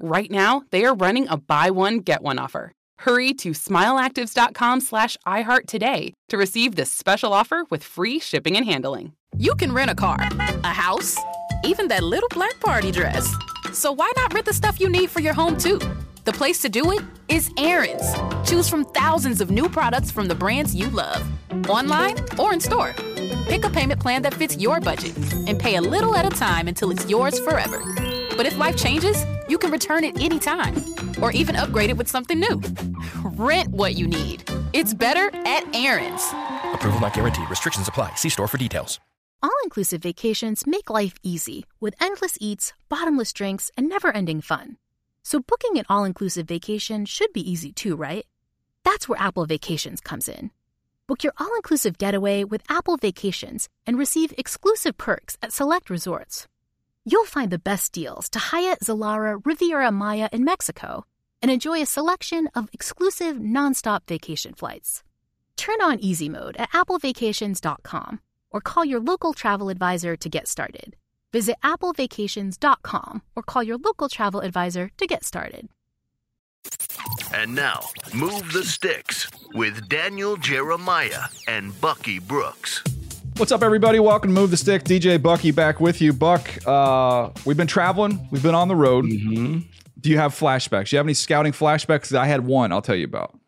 Right 0.00 0.30
now, 0.30 0.62
they 0.70 0.84
are 0.84 0.94
running 0.94 1.26
a 1.28 1.36
buy 1.36 1.70
one, 1.70 1.98
get 1.98 2.22
one 2.22 2.38
offer. 2.38 2.70
Hurry 3.00 3.34
to 3.34 3.50
smileactives.com 3.50 4.80
slash 4.80 5.16
iHeart 5.26 5.66
today 5.66 6.14
to 6.28 6.36
receive 6.36 6.76
this 6.76 6.92
special 6.92 7.32
offer 7.32 7.64
with 7.68 7.82
free 7.82 8.20
shipping 8.20 8.56
and 8.56 8.64
handling. 8.64 9.14
You 9.36 9.54
can 9.56 9.72
rent 9.72 9.90
a 9.90 9.96
car, 9.96 10.18
a 10.20 10.72
house, 10.72 11.16
even 11.64 11.88
that 11.88 12.04
little 12.04 12.28
black 12.28 12.58
party 12.60 12.92
dress. 12.92 13.28
So 13.72 13.90
why 13.90 14.10
not 14.16 14.32
rent 14.32 14.46
the 14.46 14.52
stuff 14.52 14.80
you 14.80 14.88
need 14.88 15.10
for 15.10 15.20
your 15.20 15.34
home 15.34 15.56
too? 15.56 15.80
The 16.24 16.32
place 16.32 16.60
to 16.62 16.68
do 16.68 16.92
it 16.92 17.02
is 17.28 17.50
Aaron's. 17.58 18.14
Choose 18.48 18.68
from 18.68 18.84
thousands 18.84 19.40
of 19.40 19.50
new 19.50 19.68
products 19.68 20.10
from 20.12 20.28
the 20.28 20.34
brands 20.34 20.74
you 20.74 20.90
love, 20.90 21.28
online 21.68 22.16
or 22.38 22.52
in 22.52 22.60
store. 22.60 22.94
Pick 23.48 23.64
a 23.64 23.70
payment 23.70 24.00
plan 24.00 24.22
that 24.22 24.34
fits 24.34 24.56
your 24.56 24.80
budget 24.80 25.16
and 25.48 25.58
pay 25.58 25.76
a 25.76 25.80
little 25.80 26.14
at 26.14 26.26
a 26.26 26.30
time 26.30 26.68
until 26.68 26.90
it's 26.90 27.08
yours 27.08 27.38
forever. 27.40 27.82
But 28.38 28.46
if 28.46 28.56
life 28.56 28.76
changes, 28.76 29.26
you 29.48 29.58
can 29.58 29.72
return 29.72 30.04
it 30.04 30.16
anytime 30.20 30.76
or 31.20 31.32
even 31.32 31.56
upgrade 31.56 31.90
it 31.90 31.96
with 31.96 32.06
something 32.06 32.38
new. 32.38 32.62
Rent 33.24 33.70
what 33.70 33.96
you 33.96 34.06
need. 34.06 34.48
It's 34.72 34.94
better 34.94 35.28
at 35.44 35.74
Aaron's. 35.74 36.24
Approval 36.72 37.00
not 37.00 37.14
guaranteed. 37.14 37.50
Restrictions 37.50 37.88
apply. 37.88 38.14
See 38.14 38.28
store 38.28 38.46
for 38.46 38.56
details. 38.56 39.00
All 39.42 39.50
inclusive 39.64 40.02
vacations 40.02 40.68
make 40.68 40.88
life 40.88 41.14
easy 41.24 41.64
with 41.80 42.00
endless 42.00 42.38
eats, 42.40 42.72
bottomless 42.88 43.32
drinks, 43.32 43.72
and 43.76 43.88
never 43.88 44.16
ending 44.16 44.40
fun. 44.40 44.76
So, 45.24 45.40
booking 45.40 45.76
an 45.76 45.84
all 45.88 46.04
inclusive 46.04 46.46
vacation 46.46 47.06
should 47.06 47.32
be 47.32 47.50
easy 47.50 47.72
too, 47.72 47.96
right? 47.96 48.24
That's 48.84 49.08
where 49.08 49.20
Apple 49.20 49.46
Vacations 49.46 50.00
comes 50.00 50.28
in. 50.28 50.52
Book 51.08 51.24
your 51.24 51.32
all 51.38 51.54
inclusive 51.56 51.98
getaway 51.98 52.44
with 52.44 52.62
Apple 52.68 52.98
Vacations 52.98 53.68
and 53.84 53.98
receive 53.98 54.32
exclusive 54.38 54.96
perks 54.96 55.36
at 55.42 55.52
select 55.52 55.90
resorts. 55.90 56.46
You'll 57.04 57.24
find 57.24 57.50
the 57.50 57.58
best 57.58 57.92
deals 57.92 58.28
to 58.30 58.38
Hyatt, 58.38 58.80
Zilara, 58.80 59.40
Riviera 59.44 59.90
Maya 59.90 60.28
in 60.32 60.44
Mexico 60.44 61.04
and 61.40 61.50
enjoy 61.50 61.80
a 61.80 61.86
selection 61.86 62.48
of 62.54 62.68
exclusive 62.72 63.36
nonstop 63.36 64.00
vacation 64.06 64.54
flights. 64.54 65.02
Turn 65.56 65.80
on 65.82 66.00
easy 66.00 66.28
mode 66.28 66.56
at 66.56 66.70
applevacations.com 66.72 68.20
or 68.50 68.60
call 68.60 68.84
your 68.84 69.00
local 69.00 69.32
travel 69.32 69.68
advisor 69.68 70.16
to 70.16 70.28
get 70.28 70.48
started. 70.48 70.96
Visit 71.32 71.56
applevacations.com 71.62 73.22
or 73.36 73.42
call 73.42 73.62
your 73.62 73.78
local 73.78 74.08
travel 74.08 74.40
advisor 74.40 74.90
to 74.96 75.06
get 75.06 75.24
started. 75.24 75.68
And 77.32 77.54
now, 77.54 77.80
Move 78.14 78.52
the 78.52 78.64
Sticks 78.64 79.28
with 79.54 79.88
Daniel 79.88 80.36
Jeremiah 80.36 81.24
and 81.46 81.78
Bucky 81.80 82.18
Brooks. 82.18 82.82
What's 83.38 83.52
up, 83.52 83.62
everybody? 83.62 84.00
Welcome 84.00 84.34
to 84.34 84.40
Move 84.40 84.50
the 84.50 84.56
Stick. 84.56 84.82
DJ 84.82 85.22
Bucky 85.22 85.52
back 85.52 85.78
with 85.78 86.00
you. 86.00 86.12
Buck, 86.12 86.50
uh, 86.66 87.30
we've 87.44 87.56
been 87.56 87.68
traveling, 87.68 88.26
we've 88.32 88.42
been 88.42 88.56
on 88.56 88.66
the 88.66 88.74
road. 88.74 89.04
Mm-hmm. 89.04 89.60
Do 90.00 90.10
you 90.10 90.18
have 90.18 90.34
flashbacks? 90.34 90.88
Do 90.88 90.96
you 90.96 90.98
have 90.98 91.06
any 91.06 91.14
scouting 91.14 91.52
flashbacks? 91.52 92.12
I 92.12 92.26
had 92.26 92.44
one, 92.44 92.72
I'll 92.72 92.82
tell 92.82 92.96
you 92.96 93.04
about. 93.04 93.38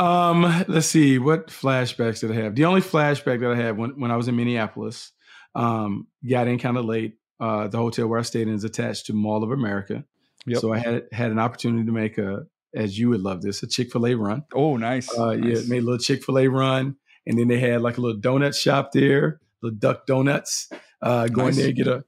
Um, 0.00 0.64
let's 0.66 0.88
see, 0.88 1.20
what 1.20 1.46
flashbacks 1.46 2.22
did 2.22 2.32
I 2.32 2.42
have? 2.42 2.56
The 2.56 2.64
only 2.64 2.80
flashback 2.80 3.38
that 3.38 3.52
I 3.52 3.54
had 3.54 3.78
when, 3.78 4.00
when 4.00 4.10
I 4.10 4.16
was 4.16 4.26
in 4.26 4.34
Minneapolis, 4.34 5.12
um, 5.54 6.08
got 6.28 6.48
in 6.48 6.58
kind 6.58 6.76
of 6.76 6.84
late. 6.84 7.14
Uh, 7.38 7.68
the 7.68 7.78
hotel 7.78 8.08
where 8.08 8.18
I 8.18 8.22
stayed 8.22 8.48
in 8.48 8.54
is 8.54 8.64
attached 8.64 9.06
to 9.06 9.12
Mall 9.12 9.44
of 9.44 9.52
America. 9.52 10.04
Yep. 10.46 10.58
So 10.58 10.72
I 10.72 10.78
had 10.78 11.04
had 11.12 11.30
an 11.30 11.38
opportunity 11.38 11.86
to 11.86 11.92
make 11.92 12.18
a, 12.18 12.46
as 12.74 12.98
you 12.98 13.10
would 13.10 13.20
love 13.20 13.42
this, 13.42 13.62
a 13.62 13.68
Chick 13.68 13.92
Fil 13.92 14.08
A 14.08 14.14
run. 14.14 14.42
Oh, 14.52 14.76
nice. 14.76 15.08
Uh, 15.16 15.34
nice. 15.34 15.62
Yeah, 15.62 15.68
made 15.68 15.82
a 15.82 15.86
little 15.86 15.98
Chick 15.98 16.24
Fil 16.24 16.40
A 16.40 16.48
run, 16.48 16.96
and 17.30 17.38
then 17.38 17.48
they 17.48 17.58
had 17.58 17.80
like 17.80 17.96
a 17.96 18.00
little 18.02 18.20
donut 18.20 18.54
shop 18.60 18.90
there, 18.92 19.40
little 19.62 19.78
Duck 19.78 20.06
Donuts. 20.06 20.68
Uh, 21.00 21.28
go 21.28 21.44
Nice. 21.46 21.56
in 21.56 21.62
there 21.62 21.72
get 21.72 21.86
a 21.86 22.04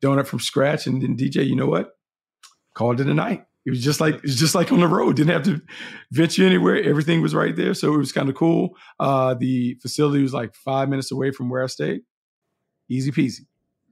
donut 0.00 0.26
from 0.26 0.38
scratch, 0.38 0.86
and 0.86 1.02
then 1.02 1.16
DJ, 1.16 1.44
you 1.46 1.56
know 1.56 1.66
what? 1.66 1.96
Called 2.74 3.00
it 3.00 3.08
a 3.08 3.14
night. 3.14 3.44
It 3.64 3.70
was 3.70 3.82
just 3.82 4.00
like 4.00 4.14
it 4.16 4.22
was 4.22 4.38
just 4.38 4.54
like 4.54 4.70
on 4.70 4.78
the 4.78 4.86
road. 4.86 5.16
Didn't 5.16 5.32
have 5.32 5.42
to 5.44 5.60
venture 6.12 6.44
anywhere. 6.46 6.80
Everything 6.84 7.20
was 7.22 7.34
right 7.34 7.56
there, 7.56 7.74
so 7.74 7.92
it 7.92 7.98
was 7.98 8.12
kind 8.12 8.28
of 8.28 8.36
cool. 8.36 8.76
Uh, 9.00 9.34
the 9.34 9.74
facility 9.82 10.22
was 10.22 10.32
like 10.32 10.54
five 10.54 10.88
minutes 10.88 11.10
away 11.10 11.32
from 11.32 11.48
where 11.50 11.64
I 11.64 11.66
stayed. 11.66 12.02
Easy 12.88 13.10
peasy. 13.10 13.40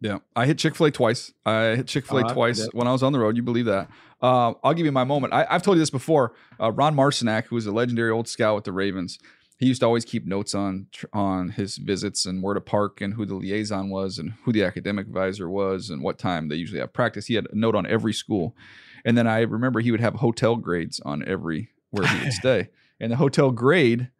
Yeah, 0.01 0.19
I 0.37 0.47
hit 0.47 0.59
Chick 0.59 0.77
Fil 0.77 0.87
A 0.87 0.91
twice. 0.93 1.33
I 1.47 1.77
hit 1.77 1.87
Chick 1.89 2.07
Fil 2.07 2.19
A 2.19 2.27
Uh, 2.27 2.33
twice 2.33 2.61
yeah. 2.61 2.67
when 2.73 2.87
I 2.87 2.93
was 2.93 3.03
on 3.03 3.13
the 3.13 3.19
road. 3.19 3.37
You 3.37 3.43
believe 3.43 3.65
that? 3.65 3.89
Uh, 4.23 4.53
I'll 4.63 4.75
give 4.75 4.87
you 4.87 4.93
my 4.93 5.05
moment. 5.05 5.33
I, 5.33 5.47
I've 5.51 5.63
told 5.63 5.77
you 5.77 5.81
this 5.83 5.91
before. 5.91 6.35
Uh, 6.61 6.71
Ron 6.71 6.95
Marciniak, 6.95 7.47
who 7.47 7.57
was 7.57 7.67
a 7.67 7.73
legendary 7.73 8.11
old 8.11 8.29
scout 8.29 8.55
with 8.55 8.65
the 8.65 8.73
Ravens, 8.73 9.19
he 9.65 9.69
used 9.69 9.81
to 9.81 9.87
always 9.87 10.05
keep 10.05 10.27
notes 10.27 10.55
on 10.55 10.89
on 11.15 11.49
his 11.49 11.79
visits 11.79 12.27
and 12.27 12.43
where 12.43 12.53
to 12.53 12.61
park 12.61 13.01
and 13.01 13.15
who 13.15 13.25
the 13.25 13.35
liaison 13.35 13.89
was 13.89 14.19
and 14.19 14.35
who 14.45 14.53
the 14.53 14.63
academic 14.63 15.07
advisor 15.07 15.49
was 15.49 15.89
and 15.89 16.03
what 16.03 16.19
time 16.19 16.49
they 16.49 16.55
usually 16.55 16.81
have 16.81 16.93
practice. 16.93 17.25
He 17.27 17.35
had 17.35 17.47
a 17.51 17.57
note 17.57 17.75
on 17.75 17.87
every 17.87 18.13
school, 18.13 18.55
and 19.07 19.17
then 19.17 19.27
I 19.27 19.41
remember 19.41 19.81
he 19.81 19.91
would 19.91 20.03
have 20.03 20.17
hotel 20.17 20.57
grades 20.57 21.01
on 21.01 21.27
every 21.27 21.71
where 21.93 22.07
he 22.07 22.25
would 22.25 22.33
stay. 22.45 22.69
And 23.01 23.11
the 23.11 23.17
hotel 23.17 23.53
grade, 23.53 24.11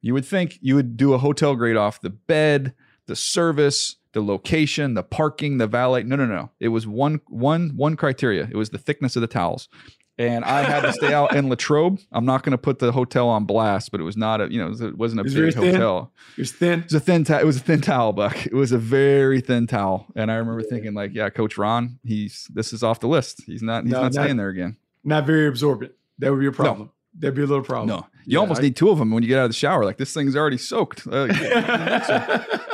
you 0.00 0.14
would 0.14 0.24
think 0.24 0.58
you 0.62 0.74
would 0.74 0.96
do 0.96 1.12
a 1.12 1.18
hotel 1.18 1.54
grade 1.54 1.76
off 1.76 2.00
the 2.00 2.08
bed, 2.08 2.72
the 3.04 3.14
service, 3.14 3.96
the 4.12 4.22
location, 4.22 4.94
the 4.94 5.02
parking, 5.02 5.58
the 5.58 5.66
valet. 5.66 6.04
No, 6.04 6.16
no, 6.16 6.24
no. 6.24 6.50
It 6.60 6.68
was 6.68 6.86
one 6.86 7.20
one 7.28 7.76
one 7.76 7.96
criteria. 7.96 8.48
It 8.50 8.56
was 8.56 8.70
the 8.70 8.78
thickness 8.78 9.16
of 9.16 9.20
the 9.20 9.26
towels. 9.26 9.68
And 10.16 10.44
I 10.44 10.62
had 10.62 10.82
to 10.82 10.92
stay 10.92 11.12
out 11.12 11.34
in 11.34 11.48
Latrobe. 11.48 11.98
I'm 12.12 12.24
not 12.24 12.44
going 12.44 12.52
to 12.52 12.58
put 12.58 12.78
the 12.78 12.92
hotel 12.92 13.28
on 13.28 13.46
blast, 13.46 13.90
but 13.90 14.00
it 14.00 14.04
was 14.04 14.16
not 14.16 14.40
a, 14.40 14.52
you 14.52 14.58
know, 14.58 14.70
it 14.86 14.96
wasn't 14.96 15.20
a 15.20 15.24
was 15.24 15.34
big 15.34 15.54
hotel. 15.54 16.12
It 16.36 16.40
was 16.42 16.52
thin. 16.52 16.80
It 16.80 16.84
was 16.84 16.94
a 16.94 17.00
thin 17.00 17.24
towel. 17.24 17.40
It 17.40 17.44
was 17.46 17.56
a 17.56 17.60
thin 17.60 17.80
towel, 17.80 18.12
Buck. 18.12 18.46
It 18.46 18.54
was 18.54 18.70
a 18.70 18.78
very 18.78 19.40
thin 19.40 19.66
towel. 19.66 20.06
And 20.14 20.30
I 20.30 20.36
remember 20.36 20.62
thinking, 20.62 20.94
like, 20.94 21.14
yeah, 21.14 21.30
Coach 21.30 21.58
Ron, 21.58 21.98
he's 22.04 22.48
this 22.54 22.72
is 22.72 22.84
off 22.84 23.00
the 23.00 23.08
list. 23.08 23.42
He's 23.44 23.62
not. 23.62 23.82
He's 23.84 23.92
No, 23.92 24.02
not 24.02 24.14
not- 24.14 24.22
staying 24.22 24.36
there 24.36 24.50
again. 24.50 24.76
Not 25.02 25.26
very 25.26 25.48
absorbent. 25.48 25.92
That 26.20 26.30
would 26.30 26.40
be 26.40 26.46
a 26.46 26.52
problem. 26.52 26.90
That'd 27.18 27.34
be 27.36 27.42
a 27.42 27.46
little 27.46 27.64
problem. 27.64 27.88
No, 27.88 28.06
you 28.24 28.34
Yeah, 28.34 28.38
almost 28.40 28.60
I- 28.60 28.64
need 28.64 28.76
two 28.76 28.90
of 28.90 28.98
them 28.98 29.10
when 29.10 29.22
you 29.22 29.28
get 29.28 29.38
out 29.38 29.44
of 29.44 29.50
the 29.50 29.54
shower. 29.54 29.84
Like 29.84 29.96
this 29.98 30.12
thing's 30.12 30.34
already 30.36 30.58
soaked. 30.58 31.06
Uh, 31.06 31.28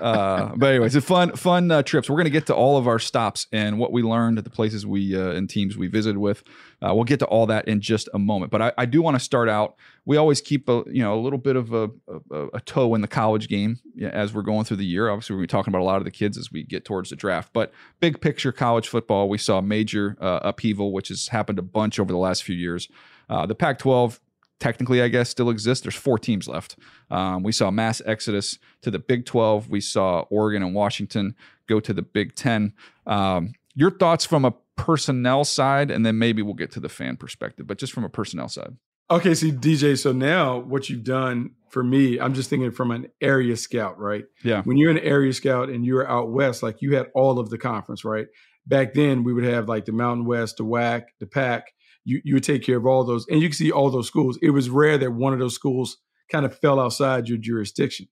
uh, 0.00 0.52
but 0.56 0.66
anyways, 0.70 0.94
it's 0.96 1.06
fun, 1.06 1.32
fun 1.36 1.70
uh, 1.70 1.82
trips. 1.82 2.08
We're 2.10 2.16
going 2.16 2.24
to 2.24 2.30
get 2.30 2.46
to 2.46 2.54
all 2.54 2.76
of 2.76 2.86
our 2.86 2.98
stops 2.98 3.46
and 3.52 3.78
what 3.78 3.92
we 3.92 4.02
learned 4.02 4.38
at 4.38 4.44
the 4.44 4.50
places 4.50 4.86
we 4.86 5.16
uh, 5.16 5.30
and 5.30 5.48
teams 5.48 5.76
we 5.76 5.86
visited 5.86 6.18
with. 6.18 6.42
Uh, 6.82 6.94
we'll 6.94 7.04
get 7.04 7.18
to 7.20 7.26
all 7.26 7.46
that 7.46 7.66
in 7.68 7.80
just 7.80 8.08
a 8.12 8.18
moment. 8.18 8.50
But 8.50 8.62
I, 8.62 8.72
I 8.78 8.86
do 8.86 9.00
want 9.02 9.14
to 9.16 9.20
start 9.20 9.48
out. 9.48 9.76
We 10.04 10.16
always 10.16 10.40
keep 10.40 10.68
a 10.68 10.82
you 10.86 11.02
know 11.02 11.18
a 11.18 11.20
little 11.20 11.38
bit 11.38 11.56
of 11.56 11.72
a, 11.72 11.90
a, 12.30 12.46
a 12.54 12.60
toe 12.60 12.94
in 12.94 13.00
the 13.00 13.08
college 13.08 13.48
game 13.48 13.78
as 14.02 14.34
we're 14.34 14.42
going 14.42 14.64
through 14.64 14.76
the 14.78 14.86
year. 14.86 15.08
Obviously, 15.08 15.36
we're 15.36 15.46
talking 15.46 15.70
about 15.72 15.80
a 15.80 15.84
lot 15.84 15.98
of 15.98 16.04
the 16.04 16.10
kids 16.10 16.36
as 16.36 16.52
we 16.52 16.62
get 16.64 16.84
towards 16.84 17.10
the 17.10 17.16
draft. 17.16 17.52
But 17.52 17.72
big 18.00 18.20
picture, 18.20 18.52
college 18.52 18.88
football, 18.88 19.28
we 19.28 19.38
saw 19.38 19.60
major 19.60 20.16
uh, 20.20 20.40
upheaval, 20.42 20.92
which 20.92 21.08
has 21.08 21.28
happened 21.28 21.58
a 21.58 21.62
bunch 21.62 21.98
over 21.98 22.12
the 22.12 22.18
last 22.18 22.42
few 22.44 22.56
years. 22.56 22.88
Uh, 23.28 23.46
the 23.46 23.54
Pac-12 23.54 24.18
technically, 24.58 25.02
I 25.02 25.08
guess, 25.08 25.28
still 25.28 25.50
exists. 25.50 25.82
There's 25.84 25.94
four 25.94 26.18
teams 26.18 26.48
left. 26.48 26.76
Um, 27.10 27.42
we 27.42 27.52
saw 27.52 27.70
mass 27.70 28.00
exodus 28.06 28.58
to 28.82 28.90
the 28.90 28.98
Big 28.98 29.26
12. 29.26 29.68
We 29.68 29.80
saw 29.80 30.20
Oregon 30.30 30.62
and 30.62 30.74
Washington 30.74 31.34
go 31.68 31.80
to 31.80 31.92
the 31.92 32.02
Big 32.02 32.34
10. 32.34 32.72
Um, 33.06 33.52
your 33.74 33.90
thoughts 33.90 34.24
from 34.24 34.44
a 34.44 34.54
personnel 34.76 35.44
side, 35.44 35.90
and 35.90 36.04
then 36.04 36.18
maybe 36.18 36.42
we'll 36.42 36.54
get 36.54 36.70
to 36.72 36.80
the 36.80 36.88
fan 36.88 37.16
perspective, 37.16 37.66
but 37.66 37.78
just 37.78 37.92
from 37.92 38.04
a 38.04 38.08
personnel 38.08 38.48
side. 38.48 38.76
Okay, 39.10 39.34
see, 39.34 39.52
DJ, 39.52 39.96
so 39.96 40.12
now 40.12 40.58
what 40.58 40.88
you've 40.88 41.04
done 41.04 41.52
for 41.70 41.84
me, 41.84 42.18
I'm 42.18 42.34
just 42.34 42.50
thinking 42.50 42.72
from 42.72 42.90
an 42.90 43.08
area 43.20 43.56
scout, 43.56 43.98
right? 43.98 44.24
Yeah. 44.42 44.62
When 44.62 44.76
you're 44.76 44.90
an 44.90 44.98
area 44.98 45.32
scout 45.32 45.68
and 45.68 45.84
you're 45.84 46.08
out 46.08 46.30
west, 46.30 46.62
like 46.62 46.82
you 46.82 46.96
had 46.96 47.06
all 47.14 47.38
of 47.38 47.50
the 47.50 47.58
conference, 47.58 48.04
right? 48.04 48.26
Back 48.66 48.94
then, 48.94 49.22
we 49.22 49.32
would 49.32 49.44
have 49.44 49.68
like 49.68 49.84
the 49.84 49.92
Mountain 49.92 50.26
West, 50.26 50.56
the 50.56 50.64
WAC, 50.64 51.04
the 51.20 51.26
PAC, 51.26 51.72
you 52.06 52.22
you 52.24 52.34
would 52.34 52.44
take 52.44 52.62
care 52.62 52.78
of 52.78 52.86
all 52.86 53.04
those, 53.04 53.26
and 53.28 53.42
you 53.42 53.48
can 53.48 53.56
see 53.56 53.72
all 53.72 53.90
those 53.90 54.06
schools. 54.06 54.38
It 54.40 54.50
was 54.50 54.70
rare 54.70 54.96
that 54.96 55.10
one 55.10 55.32
of 55.32 55.40
those 55.40 55.54
schools 55.54 55.98
kind 56.30 56.46
of 56.46 56.56
fell 56.58 56.80
outside 56.80 57.28
your 57.28 57.36
jurisdiction. 57.36 58.08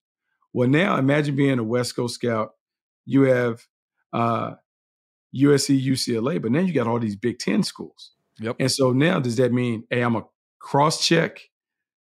Well, 0.52 0.68
now 0.68 0.98
imagine 0.98 1.36
being 1.36 1.58
a 1.58 1.64
West 1.64 1.96
Coast 1.96 2.16
scout. 2.16 2.50
You 3.06 3.22
have 3.22 3.62
uh, 4.12 4.54
USC, 5.34 5.82
UCLA, 5.82 6.42
but 6.42 6.50
now 6.50 6.60
you 6.60 6.72
got 6.72 6.88
all 6.88 6.98
these 6.98 7.16
Big 7.16 7.38
Ten 7.38 7.62
schools. 7.62 8.12
Yep. 8.40 8.56
And 8.58 8.70
so 8.70 8.92
now, 8.92 9.20
does 9.20 9.36
that 9.36 9.52
mean, 9.52 9.84
hey, 9.90 10.02
I'm 10.02 10.16
a 10.16 10.24
cross 10.58 11.06
check 11.06 11.40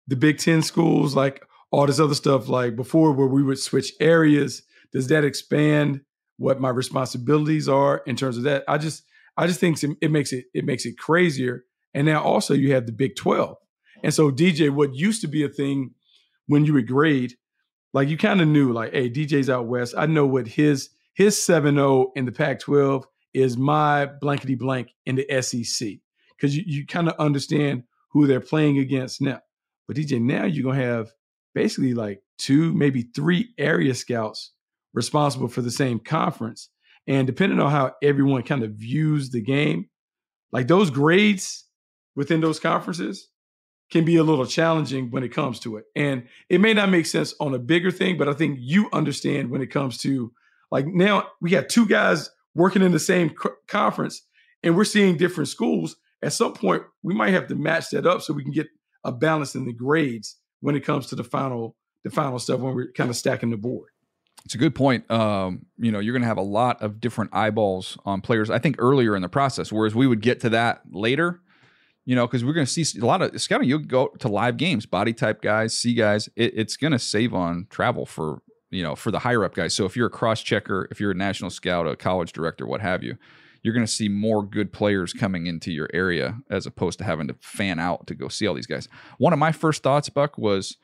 the 0.07 0.17
Big 0.17 0.39
Ten 0.39 0.61
schools, 0.61 1.15
like 1.15 1.45
all 1.71 1.87
this 1.87 1.99
other 1.99 2.15
stuff, 2.15 2.49
like 2.49 2.75
before, 2.75 3.13
where 3.13 3.27
we 3.27 3.43
would 3.43 3.59
switch 3.59 3.93
areas? 4.01 4.61
Does 4.91 5.07
that 5.07 5.23
expand 5.23 6.01
what 6.37 6.59
my 6.59 6.69
responsibilities 6.69 7.69
are 7.69 8.01
in 8.05 8.17
terms 8.17 8.37
of 8.37 8.43
that? 8.43 8.65
I 8.67 8.77
just, 8.77 9.03
I 9.37 9.47
just 9.47 9.61
think 9.61 9.81
it 10.01 10.11
makes 10.11 10.33
it, 10.33 10.45
it 10.53 10.65
makes 10.65 10.85
it 10.85 10.97
crazier 10.97 11.63
and 11.97 12.05
now 12.05 12.21
also 12.21 12.53
you 12.53 12.73
have 12.75 12.85
the 12.85 12.91
Big 12.91 13.15
12. 13.15 13.57
And 14.03 14.13
so 14.13 14.29
DJ, 14.29 14.69
what 14.69 14.93
used 14.93 15.21
to 15.21 15.27
be 15.27 15.43
a 15.43 15.49
thing 15.49 15.95
when 16.45 16.63
you 16.63 16.73
would 16.73 16.87
grade, 16.87 17.33
like 17.91 18.07
you 18.07 18.17
kind 18.17 18.39
of 18.39 18.47
knew, 18.47 18.71
like, 18.71 18.93
hey, 18.93 19.09
DJ's 19.09 19.49
out 19.49 19.65
west. 19.65 19.95
I 19.97 20.05
know 20.05 20.27
what 20.27 20.47
his 20.47 20.91
his 21.15 21.35
7-0 21.35 22.11
in 22.15 22.25
the 22.25 22.31
Pac-12 22.31 23.05
is 23.33 23.57
my 23.57 24.05
blankety 24.05 24.53
blank 24.53 24.89
in 25.07 25.15
the 25.15 25.41
SEC. 25.41 25.93
Because 26.35 26.55
you, 26.55 26.63
you 26.67 26.85
kind 26.85 27.09
of 27.09 27.15
understand 27.17 27.81
who 28.11 28.27
they're 28.27 28.41
playing 28.41 28.77
against 28.77 29.19
now. 29.19 29.41
But 29.87 29.97
DJ, 29.97 30.21
now 30.21 30.45
you're 30.45 30.71
gonna 30.71 30.83
have 30.83 31.11
basically 31.55 31.95
like 31.95 32.21
two, 32.37 32.73
maybe 32.73 33.09
three 33.15 33.49
area 33.57 33.95
scouts 33.95 34.51
responsible 34.93 35.47
for 35.47 35.63
the 35.63 35.71
same 35.71 35.97
conference. 35.97 36.69
And 37.07 37.25
depending 37.25 37.59
on 37.59 37.71
how 37.71 37.95
everyone 38.03 38.43
kind 38.43 38.61
of 38.61 38.73
views 38.73 39.31
the 39.31 39.41
game, 39.41 39.89
like 40.51 40.67
those 40.67 40.91
grades 40.91 41.63
within 42.17 42.41
those 42.41 42.59
conferences 42.59 43.29
can 43.89 44.03
be 44.03 44.17
a 44.17 44.23
little 44.23 44.45
challenging 44.45 45.11
when 45.11 45.23
it 45.23 45.29
comes 45.29 45.59
to 45.61 45.77
it. 45.77 45.85
And 45.95 46.27
it 46.49 46.59
may 46.59 46.73
not 46.73 46.89
make 46.89 47.05
sense 47.05 47.33
on 47.39 47.53
a 47.53 47.59
bigger 47.59 47.91
thing, 47.91 48.17
but 48.17 48.27
I 48.27 48.33
think 48.33 48.57
you 48.59 48.89
understand 48.91 49.49
when 49.49 49.61
it 49.61 49.67
comes 49.67 49.99
to 49.99 50.33
like 50.69 50.85
now 50.85 51.27
we 51.39 51.51
got 51.51 51.69
two 51.69 51.85
guys 51.85 52.29
working 52.53 52.81
in 52.81 52.91
the 52.91 52.99
same 52.99 53.29
co- 53.29 53.55
conference 53.67 54.23
and 54.63 54.75
we're 54.75 54.83
seeing 54.83 55.15
different 55.15 55.47
schools. 55.47 55.95
At 56.21 56.33
some 56.33 56.53
point, 56.53 56.83
we 57.03 57.13
might 57.13 57.29
have 57.29 57.47
to 57.47 57.55
match 57.55 57.91
that 57.91 58.07
up 58.07 58.23
so 58.23 58.33
we 58.33 58.43
can 58.43 58.51
get 58.51 58.67
a 59.03 59.11
balance 59.11 59.53
in 59.53 59.65
the 59.65 59.73
grades 59.73 60.35
when 60.59 60.75
it 60.75 60.83
comes 60.83 61.05
to 61.07 61.15
the 61.15 61.23
final 61.23 61.77
the 62.03 62.09
final 62.09 62.39
stuff 62.39 62.59
when 62.59 62.73
we're 62.73 62.91
kind 62.91 63.09
of 63.09 63.15
stacking 63.15 63.51
the 63.51 63.57
board. 63.57 63.89
It's 64.43 64.55
a 64.55 64.57
good 64.57 64.75
point. 64.75 65.09
Um, 65.11 65.67
you 65.77 65.91
know, 65.91 65.99
you're 65.99 66.13
going 66.13 66.21
to 66.21 66.27
have 66.27 66.37
a 66.37 66.41
lot 66.41 66.81
of 66.81 66.99
different 66.99 67.31
eyeballs 67.33 67.97
on 68.05 68.21
players. 68.21 68.49
I 68.49 68.59
think 68.59 68.77
earlier 68.79 69.15
in 69.15 69.21
the 69.21 69.29
process, 69.29 69.71
whereas 69.71 69.93
we 69.93 70.07
would 70.07 70.21
get 70.21 70.39
to 70.41 70.49
that 70.49 70.81
later 70.89 71.41
you 72.07 72.15
know, 72.15 72.25
because 72.25 72.45
we're 72.45 72.53
going 72.53 72.65
to 72.65 72.85
see 72.85 72.99
a 72.99 73.05
lot 73.05 73.21
of 73.21 73.39
scouting. 73.39 73.67
You'll 73.67 73.79
go 73.79 74.07
to 74.19 74.29
live 74.29 74.55
games, 74.55 74.85
body 74.85 75.11
type 75.11 75.41
guys, 75.41 75.77
see 75.77 75.93
guys. 75.93 76.29
It, 76.37 76.53
it's 76.55 76.77
going 76.77 76.93
to 76.93 76.99
save 76.99 77.33
on 77.33 77.67
travel 77.69 78.05
for 78.05 78.41
you 78.71 78.81
know 78.81 78.95
for 78.95 79.11
the 79.11 79.19
higher 79.19 79.43
up 79.43 79.53
guys. 79.53 79.75
So 79.75 79.83
if 79.83 79.97
you're 79.97 80.07
a 80.07 80.09
cross 80.09 80.41
checker, 80.41 80.87
if 80.89 81.01
you're 81.01 81.11
a 81.11 81.15
national 81.15 81.49
scout, 81.49 81.85
a 81.85 81.97
college 81.97 82.31
director, 82.31 82.65
what 82.65 82.79
have 82.79 83.03
you, 83.03 83.17
you're 83.61 83.73
going 83.73 83.85
to 83.85 83.91
see 83.91 84.07
more 84.07 84.41
good 84.41 84.71
players 84.71 85.11
coming 85.11 85.47
into 85.47 85.69
your 85.69 85.89
area 85.93 86.37
as 86.49 86.65
opposed 86.65 86.97
to 86.99 87.03
having 87.03 87.27
to 87.27 87.35
fan 87.41 87.77
out 87.77 88.07
to 88.07 88.15
go 88.15 88.29
see 88.29 88.47
all 88.47 88.55
these 88.55 88.67
guys. 88.67 88.87
One 89.17 89.33
of 89.33 89.39
my 89.39 89.51
first 89.51 89.83
thoughts, 89.83 90.07
Buck, 90.07 90.37
was 90.37 90.77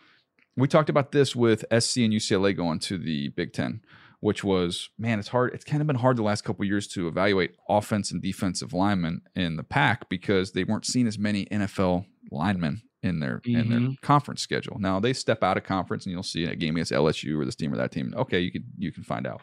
we 0.58 0.68
talked 0.68 0.90
about 0.90 1.14
this 1.14 1.38
with 1.38 1.62
SC 1.72 2.00
and 2.00 2.12
UCLA 2.12 2.54
going 2.56 2.80
to 2.80 2.98
the 2.98 3.30
Big 3.30 3.54
Ten 3.54 3.80
which 4.24 4.42
was 4.42 4.90
man, 4.98 5.20
it's 5.20 5.28
hard. 5.28 5.54
It's 5.54 5.66
kind 5.66 5.81
of 5.81 5.88
been 5.88 5.98
hard 5.98 6.16
the 6.16 6.24
last 6.24 6.46
couple 6.46 6.64
years 6.64 6.88
to 6.90 7.10
evaluate 7.10 7.58
offense 7.68 8.10
and 8.10 8.22
defensive 8.22 8.72
linemen 8.72 9.22
in 9.36 9.58
the 9.58 9.64
Pac 9.64 10.08
because 10.08 10.54
they 10.54 10.64
weren't 10.64 10.86
seeing 10.86 11.08
as 11.08 11.20
many 11.20 11.46
NFL 11.48 12.06
linemen 12.31 12.84
in 13.02 13.20
their 13.20 13.40
mm-hmm. 13.40 13.60
in 13.60 13.70
their 13.70 13.80
mm-hmm. 13.80 13.94
conference 14.02 14.42
schedule. 14.42 14.78
Now 14.80 15.02
they 15.02 15.12
step 15.12 15.44
out 15.44 15.58
of 15.58 15.66
conference 15.66 16.06
and 16.06 16.14
you'll 16.14 16.24
see 16.24 16.46
a 16.46 16.56
game 16.56 16.78
against 16.78 16.94
LSU 16.94 17.38
or 17.38 17.44
this 17.44 17.56
team 17.56 17.74
or 17.74 17.75
that 17.75 17.92
team. 17.92 18.14
Okay, 18.16 18.40
you 18.40 18.50
could 18.50 18.64
you 18.78 18.94
can 18.94 19.04
find 19.04 19.28
out. 19.28 19.42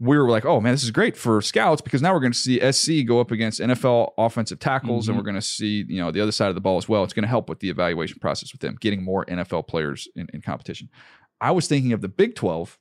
We 0.00 0.18
were 0.18 0.28
like, 0.28 0.44
oh 0.44 0.60
man, 0.60 0.74
this 0.74 0.82
is 0.82 0.90
great 0.90 1.16
for 1.16 1.40
scouts 1.40 1.80
because 1.80 2.02
now 2.02 2.12
we're 2.12 2.20
going 2.20 2.32
to 2.32 2.38
see 2.38 2.72
SC 2.72 3.06
go 3.06 3.20
up 3.20 3.30
against 3.30 3.60
NFL 3.60 4.14
offensive 4.18 4.58
tackles, 4.58 5.04
mm-hmm. 5.04 5.12
and 5.12 5.18
we're 5.18 5.30
going 5.30 5.36
to 5.36 5.40
see 5.40 5.84
you 5.88 6.02
know 6.02 6.10
the 6.10 6.20
other 6.20 6.32
side 6.32 6.48
of 6.48 6.56
the 6.56 6.60
ball 6.60 6.76
as 6.76 6.88
well. 6.88 7.04
It's 7.04 7.14
going 7.14 7.22
to 7.22 7.28
help 7.28 7.48
with 7.48 7.60
the 7.60 7.70
evaluation 7.70 8.18
process 8.18 8.52
with 8.52 8.62
them 8.62 8.76
getting 8.80 9.04
more 9.04 9.24
NFL 9.26 9.68
players 9.68 10.08
in, 10.16 10.26
in 10.34 10.42
competition. 10.42 10.88
I 11.40 11.52
was 11.52 11.68
thinking 11.68 11.92
of 11.92 12.00
the 12.00 12.08
Big 12.08 12.34
Twelve 12.34 12.80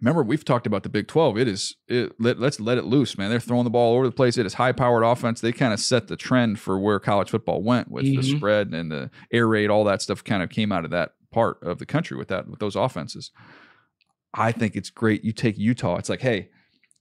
remember 0.00 0.22
we've 0.22 0.44
talked 0.44 0.66
about 0.66 0.82
the 0.82 0.88
Big 0.88 1.08
12. 1.08 1.38
It 1.38 1.48
is 1.48 1.76
it 1.88 2.12
let, 2.18 2.38
us 2.42 2.60
let 2.60 2.78
it 2.78 2.84
loose, 2.84 3.16
man. 3.16 3.30
They're 3.30 3.40
throwing 3.40 3.64
the 3.64 3.70
ball 3.70 3.92
all 3.92 3.96
over 3.96 4.06
the 4.06 4.12
place. 4.12 4.36
It 4.36 4.46
is 4.46 4.54
high 4.54 4.72
powered 4.72 5.04
offense. 5.04 5.40
They 5.40 5.52
kind 5.52 5.72
of 5.72 5.80
set 5.80 6.08
the 6.08 6.16
trend 6.16 6.58
for 6.60 6.78
where 6.78 6.98
college 7.00 7.30
football 7.30 7.62
went 7.62 7.90
with 7.90 8.04
mm-hmm. 8.04 8.20
the 8.20 8.36
spread 8.36 8.68
and 8.68 8.90
the 8.90 9.10
air 9.32 9.46
raid. 9.46 9.70
All 9.70 9.84
that 9.84 10.02
stuff 10.02 10.22
kind 10.22 10.42
of 10.42 10.50
came 10.50 10.72
out 10.72 10.84
of 10.84 10.90
that 10.90 11.12
part 11.32 11.62
of 11.62 11.78
the 11.78 11.86
country 11.86 12.16
with 12.16 12.28
that 12.28 12.48
with 12.48 12.60
those 12.60 12.76
offenses. 12.76 13.30
I 14.34 14.52
think 14.52 14.76
it's 14.76 14.90
great. 14.90 15.24
You 15.24 15.32
take 15.32 15.56
Utah. 15.56 15.96
It's 15.96 16.10
like, 16.10 16.20
hey, 16.20 16.50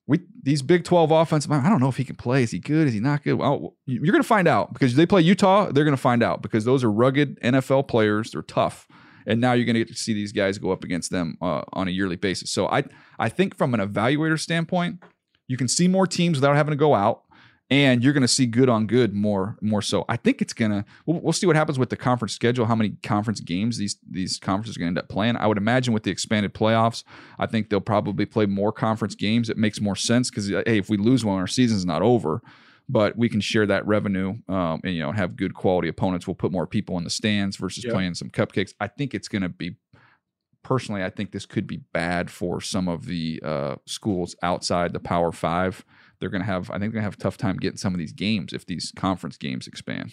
we 0.07 0.21
these 0.42 0.62
Big 0.62 0.86
12 0.86 1.12
offensive. 1.12 1.51
I 1.51 1.68
don't 1.69 1.81
know 1.81 1.89
if 1.89 1.97
he 1.97 2.06
can 2.06 2.15
play. 2.15 2.44
Is 2.44 2.51
he 2.51 2.59
good? 2.59 2.88
Is 2.88 2.94
he 2.94 3.00
not 3.00 3.24
good? 3.24 3.33
Well, 3.33 3.75
you're 3.86 4.12
going 4.12 4.21
to 4.21 4.27
find 4.27 4.47
out 4.47 4.71
because 4.71 4.95
they 4.95 5.06
play 5.06 5.21
Utah. 5.21 5.71
They're 5.71 5.83
going 5.83 5.95
to 5.95 6.01
find 6.01 6.24
out 6.24 6.42
because 6.42 6.63
those 6.63 6.83
are 6.83 6.92
rugged 6.92 7.39
NFL 7.42 7.88
players. 7.88 8.31
They're 8.31 8.42
tough 8.42 8.88
and 9.25 9.42
now 9.42 9.54
you're 9.54 9.66
going 9.66 9.75
to 9.75 9.80
get 9.80 9.88
to 9.89 9.95
see 9.95 10.13
these 10.13 10.31
guys 10.31 10.57
go 10.57 10.72
up 10.72 10.83
against 10.83 11.12
them 11.12 11.38
uh, 11.42 11.63
on 11.74 11.88
a 11.88 11.92
yearly 11.92 12.16
basis. 12.16 12.51
So 12.51 12.68
I 12.68 12.83
I 13.19 13.30
think 13.30 13.56
from 13.56 13.74
an 13.74 13.80
evaluator 13.80 14.39
standpoint, 14.39 15.04
you 15.48 15.57
can 15.57 15.68
see 15.68 15.88
more 15.88 16.07
teams 16.07 16.38
without 16.38 16.56
having 16.56 16.72
to 16.72 16.77
go 16.77 16.95
out, 16.95 17.24
and 17.69 18.04
you're 18.04 18.13
going 18.13 18.22
to 18.22 18.27
see 18.27 18.45
good 18.45 18.69
on 18.69 18.88
good 18.88 19.13
more 19.13 19.57
more 19.62 19.81
so. 19.81 20.06
I 20.07 20.18
think 20.18 20.42
it's 20.42 20.54
gonna. 20.54 20.85
We'll, 21.06 21.19
we'll 21.21 21.33
see 21.33 21.47
what 21.47 21.56
happens 21.56 21.80
with 21.80 21.90
the 21.90 21.97
conference 21.97 22.33
schedule. 22.33 22.66
How 22.66 22.76
many 22.76 22.92
conference 23.04 23.40
games 23.40 23.78
these 23.78 23.97
these 24.09 24.38
conferences 24.38 24.78
are 24.78 24.80
going 24.80 24.94
to 24.94 25.00
end 25.00 25.06
up 25.06 25.09
playing? 25.09 25.38
I 25.38 25.47
would 25.47 25.57
imagine 25.57 25.94
with 25.94 26.04
the 26.04 26.11
expanded 26.11 26.54
playoffs, 26.54 27.04
I 27.40 27.45
think 27.45 27.69
they'll 27.69 27.81
probably 27.81 28.26
play 28.26 28.45
more 28.45 28.71
conference 28.71 29.16
games. 29.16 29.50
It 29.50 29.57
makes 29.57 29.81
more 29.81 29.95
sense 29.95 30.30
because 30.30 30.50
hey, 30.50 30.78
if 30.78 30.90
we 30.90 30.97
lose 30.97 31.26
one, 31.26 31.40
our 31.40 31.47
season's 31.47 31.85
not 31.85 32.02
over 32.02 32.42
but 32.87 33.18
we 33.18 33.30
can 33.30 33.42
share 33.42 33.65
that 33.65 33.85
revenue 33.87 34.35
um, 34.47 34.81
and 34.83 34.94
you 34.94 35.01
know 35.01 35.11
have 35.11 35.35
good 35.35 35.54
quality 35.54 35.87
opponents. 35.87 36.27
We'll 36.27 36.35
put 36.35 36.51
more 36.51 36.68
people 36.68 36.97
in 36.97 37.04
the 37.04 37.09
stands 37.09 37.57
versus 37.57 37.85
playing 37.85 38.15
some 38.15 38.30
cupcakes. 38.30 38.73
I 38.80 38.87
think 38.87 39.13
it's 39.13 39.27
going 39.27 39.42
to 39.42 39.49
be 39.49 39.77
personally. 40.63 41.04
I 41.04 41.09
think 41.09 41.31
this 41.31 41.45
could 41.45 41.68
be 41.68 41.77
bad 41.94 42.30
for 42.30 42.61
some 42.61 42.87
of 42.87 43.06
the 43.06 43.42
uh, 43.44 43.75
schools 43.85 44.35
outside 44.44 44.94
the 44.94 44.99
Power 44.99 45.31
Five. 45.31 45.83
They're 46.19 46.30
going 46.30 46.42
to 46.42 46.47
have. 46.47 46.69
I 46.69 46.73
think 46.73 46.81
they're 46.81 47.01
going 47.01 47.01
to 47.01 47.07
have 47.11 47.15
a 47.15 47.18
tough 47.18 47.37
time 47.37 47.57
getting 47.57 47.77
some 47.77 47.94
of 47.94 47.99
these 47.99 48.13
games 48.13 48.54
if 48.54 48.65
these 48.65 48.92
conference 48.95 49.37
games 49.37 49.68
expand. 49.68 50.11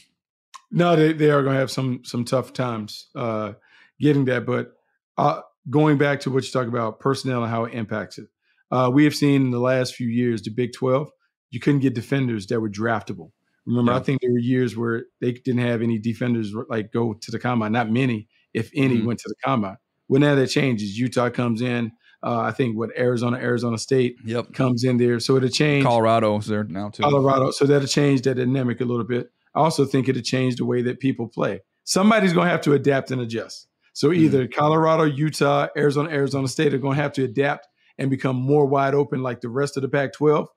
No, 0.71 0.97
they, 0.97 1.13
they 1.13 1.31
are 1.31 1.43
going 1.43 1.55
to 1.55 1.61
have 1.61 1.71
some 1.71 2.03
some 2.05 2.25
tough 2.25 2.53
times 2.53 3.09
uh, 3.15 3.53
getting 4.01 4.25
that. 4.27 4.47
But 4.47 4.73
uh, 5.19 5.43
going 5.69 5.99
back 5.99 6.21
to 6.21 6.31
what 6.31 6.45
you 6.45 6.51
talk 6.51 6.69
about 6.69 7.01
personnel 7.01 7.43
and 7.43 7.51
how 7.51 7.65
it 7.65 7.75
impacts 7.75 8.19
it, 8.19 8.29
uh, 8.71 8.91
we 8.93 9.05
have 9.05 9.15
seen 9.15 9.43
in 9.43 9.51
the 9.51 9.61
last 9.61 9.95
few 9.95 10.09
years 10.09 10.41
the 10.43 10.51
Big 10.51 10.73
Twelve 10.73 11.11
you 11.53 11.61
couldn't 11.61 11.81
get 11.81 11.95
defenders 11.95 12.47
that 12.49 12.61
were 12.61 12.71
draftable. 12.71 13.31
Remember, 13.67 13.93
yeah. 13.93 13.99
I 13.99 14.01
think 14.01 14.21
there 14.23 14.33
were 14.33 14.39
years 14.39 14.77
where 14.77 15.05
they 15.21 15.33
didn't 15.33 15.61
have 15.61 15.83
any 15.83 15.99
defenders 15.99 16.53
like 16.69 16.91
go 16.91 17.13
to 17.13 17.31
the 17.31 17.39
combine. 17.39 17.71
Not 17.71 17.91
many, 17.91 18.27
if 18.53 18.71
any, 18.75 18.97
mm-hmm. 18.97 19.07
went 19.07 19.21
to 19.21 19.29
the 19.29 19.37
combine. 19.45 19.77
Well, 20.09 20.21
now 20.21 20.35
that 20.35 20.49
changes. 20.49 20.99
Utah 20.99 21.31
comes 21.31 21.63
in. 21.63 21.93
Uh, 22.25 22.41
I 22.41 22.53
think 22.53 22.77
what 22.77 22.91
Arizona, 22.99 23.37
Arizona 23.37 23.79
State 23.79 24.17
yep. 24.25 24.53
comes 24.53 24.83
in 24.83 24.97
there. 24.97 25.21
So 25.21 25.37
it'll 25.37 25.49
change. 25.49 25.85
Colorado's 25.85 26.47
there 26.47 26.65
now 26.65 26.89
too. 26.89 27.03
Colorado. 27.03 27.51
So 27.51 27.67
that'll 27.67 27.87
change 27.87 28.23
that 28.23 28.37
dynamic 28.37 28.81
a 28.81 28.85
little 28.85 29.05
bit. 29.05 29.31
I 29.55 29.61
also 29.61 29.85
think 29.85 30.09
it'll 30.09 30.23
change 30.23 30.57
the 30.57 30.65
way 30.65 30.83
that 30.83 31.01
people 31.01 31.29
play. 31.29 31.61
Somebody's 31.85 32.33
going 32.33 32.47
to 32.47 32.51
have 32.51 32.63
to 32.63 32.73
adapt 32.73 33.11
and 33.11 33.21
adjust. 33.21 33.69
So 33.93 34.09
mm-hmm. 34.09 34.25
either 34.25 34.45
mm-hmm. 34.45 34.59
Colorado, 34.59 35.05
Utah, 35.05 35.69
Arizona, 35.77 36.11
Arizona 36.11 36.49
State 36.49 36.73
are 36.75 36.79
going 36.79 36.97
to 36.97 37.03
have 37.03 37.13
to 37.15 37.25
adapt 37.25 37.69
and 37.99 38.11
become 38.11 38.37
more 38.37 38.67
wide 38.67 38.95
open 38.95 39.23
like 39.23 39.41
the 39.41 39.49
rest 39.49 39.77
of 39.77 39.83
the 39.83 39.89
Pac 39.89 40.13
12, 40.15 40.49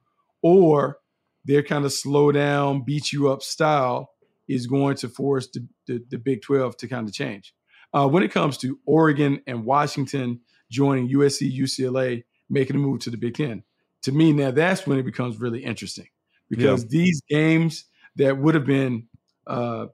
or 0.46 1.00
their 1.44 1.64
kind 1.64 1.86
of 1.86 1.92
slow 1.92 2.32
down, 2.32 2.84
beat 2.86 3.12
you 3.12 3.32
up 3.32 3.42
style 3.42 4.12
is 4.48 4.68
going 4.68 4.96
to 4.96 5.10
force 5.10 5.48
the, 5.52 5.68
the, 5.88 6.06
the 6.12 6.20
Big 6.20 6.44
12 6.44 6.78
to 6.78 6.88
kind 6.88 7.10
of 7.10 7.16
change. 7.16 7.52
Uh, 7.92 8.08
when 8.08 8.22
it 8.22 8.32
comes 8.32 8.56
to 8.60 8.78
Oregon 8.86 9.42
and 9.48 9.66
Washington 9.66 10.40
joining 10.70 11.10
USC, 11.10 11.52
UCLA, 11.52 12.26
making 12.48 12.76
a 12.76 12.80
move 12.80 13.00
to 13.00 13.10
the 13.10 13.18
Big 13.18 13.34
Ten, 13.34 13.64
to 14.04 14.12
me, 14.12 14.34
now 14.34 14.52
that's 14.52 14.86
when 14.86 15.00
it 15.00 15.04
becomes 15.04 15.40
really 15.40 15.64
interesting 15.64 16.10
because 16.48 16.84
yeah. 16.84 16.90
these 16.90 17.22
games 17.28 17.86
that 18.18 18.38
would 18.38 18.54
have 18.54 18.68
been 18.68 19.08
uh, 19.48 19.88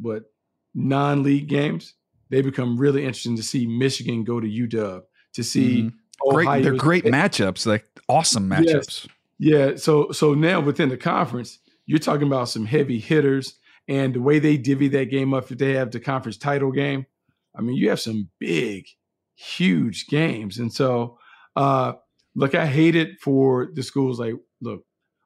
what 0.00 0.22
non 0.74 1.22
league 1.22 1.48
games, 1.48 1.92
they 2.30 2.40
become 2.40 2.78
really 2.78 3.02
interesting 3.02 3.36
to 3.36 3.42
see 3.42 3.66
Michigan 3.66 4.24
go 4.24 4.40
to 4.40 4.46
UW, 4.46 5.02
to 5.34 5.44
see 5.44 5.82
mm-hmm. 5.82 6.34
great, 6.34 6.62
they're 6.62 6.76
great 6.76 7.04
matchups, 7.04 7.66
like 7.66 7.84
awesome 8.08 8.48
matchups. 8.48 9.04
Yes. 9.04 9.08
Yeah. 9.38 9.76
So 9.76 10.10
so 10.12 10.34
now 10.34 10.60
within 10.60 10.88
the 10.88 10.96
conference, 10.96 11.58
you're 11.86 11.98
talking 11.98 12.26
about 12.26 12.48
some 12.48 12.66
heavy 12.66 12.98
hitters 12.98 13.58
and 13.86 14.14
the 14.14 14.20
way 14.20 14.38
they 14.38 14.56
divvy 14.56 14.88
that 14.88 15.06
game 15.06 15.32
up 15.32 15.50
if 15.50 15.58
they 15.58 15.74
have 15.74 15.90
the 15.90 16.00
conference 16.00 16.36
title 16.36 16.72
game. 16.72 17.06
I 17.56 17.62
mean, 17.62 17.76
you 17.76 17.88
have 17.90 18.00
some 18.00 18.28
big, 18.38 18.86
huge 19.34 20.06
games. 20.08 20.58
And 20.58 20.72
so 20.72 21.18
uh 21.56 21.94
look, 22.34 22.54
I 22.54 22.66
hate 22.66 22.94
it 22.96 23.20
for 23.20 23.70
the 23.72 23.82
schools 23.82 24.20
like 24.20 24.34
look, 24.60 24.84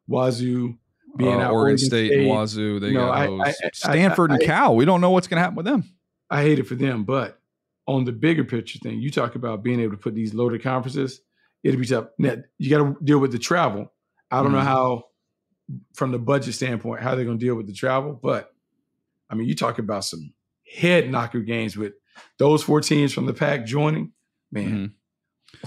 Wazoo 0.08 0.78
being 1.16 1.40
uh, 1.40 1.44
out 1.44 1.52
Oregon 1.52 1.78
State, 1.78 2.08
State, 2.08 2.20
and 2.20 2.28
Wazoo, 2.28 2.80
they 2.80 2.88
you 2.88 2.94
know, 2.94 3.06
got 3.06 3.40
I, 3.40 3.48
I, 3.48 3.70
Stanford 3.74 4.30
I, 4.30 4.34
and 4.36 4.42
Cal. 4.42 4.76
We 4.76 4.84
don't 4.84 5.00
know 5.00 5.10
what's 5.10 5.26
gonna 5.26 5.42
happen 5.42 5.56
with 5.56 5.66
them. 5.66 5.84
I 6.30 6.42
hate 6.42 6.58
it 6.58 6.66
for 6.66 6.74
them, 6.74 7.04
but 7.04 7.38
on 7.86 8.04
the 8.04 8.12
bigger 8.12 8.44
picture 8.44 8.78
thing, 8.78 9.00
you 9.00 9.10
talk 9.10 9.34
about 9.34 9.62
being 9.62 9.80
able 9.80 9.92
to 9.92 10.02
put 10.02 10.14
these 10.14 10.34
loaded 10.34 10.62
conferences, 10.62 11.20
it'll 11.62 11.80
be 11.80 11.86
tough. 11.86 12.06
Now, 12.18 12.36
you 12.58 12.70
got 12.70 12.78
to 12.78 12.96
deal 13.04 13.18
with 13.18 13.32
the 13.32 13.38
travel. 13.38 13.92
I 14.32 14.42
don't 14.42 14.50
mm 14.50 14.52
know 14.52 14.58
mm-hmm. 14.58 14.66
how, 14.66 15.04
from 15.94 16.10
the 16.10 16.18
budget 16.18 16.54
standpoint, 16.54 17.02
how 17.02 17.14
they're 17.14 17.24
going 17.24 17.38
to 17.38 17.44
deal 17.44 17.54
with 17.54 17.66
the 17.66 17.72
travel. 17.72 18.18
But 18.20 18.52
I 19.30 19.34
mean, 19.34 19.46
you 19.46 19.54
talk 19.54 19.78
about 19.78 20.04
some 20.04 20.32
head 20.74 21.10
knocker 21.10 21.40
games 21.40 21.76
with 21.76 21.92
those 22.38 22.62
four 22.62 22.80
teams 22.80 23.12
from 23.12 23.26
the 23.26 23.34
Pac 23.34 23.66
joining. 23.66 24.12
Man, 24.50 24.64
mm-hmm. 24.64 24.86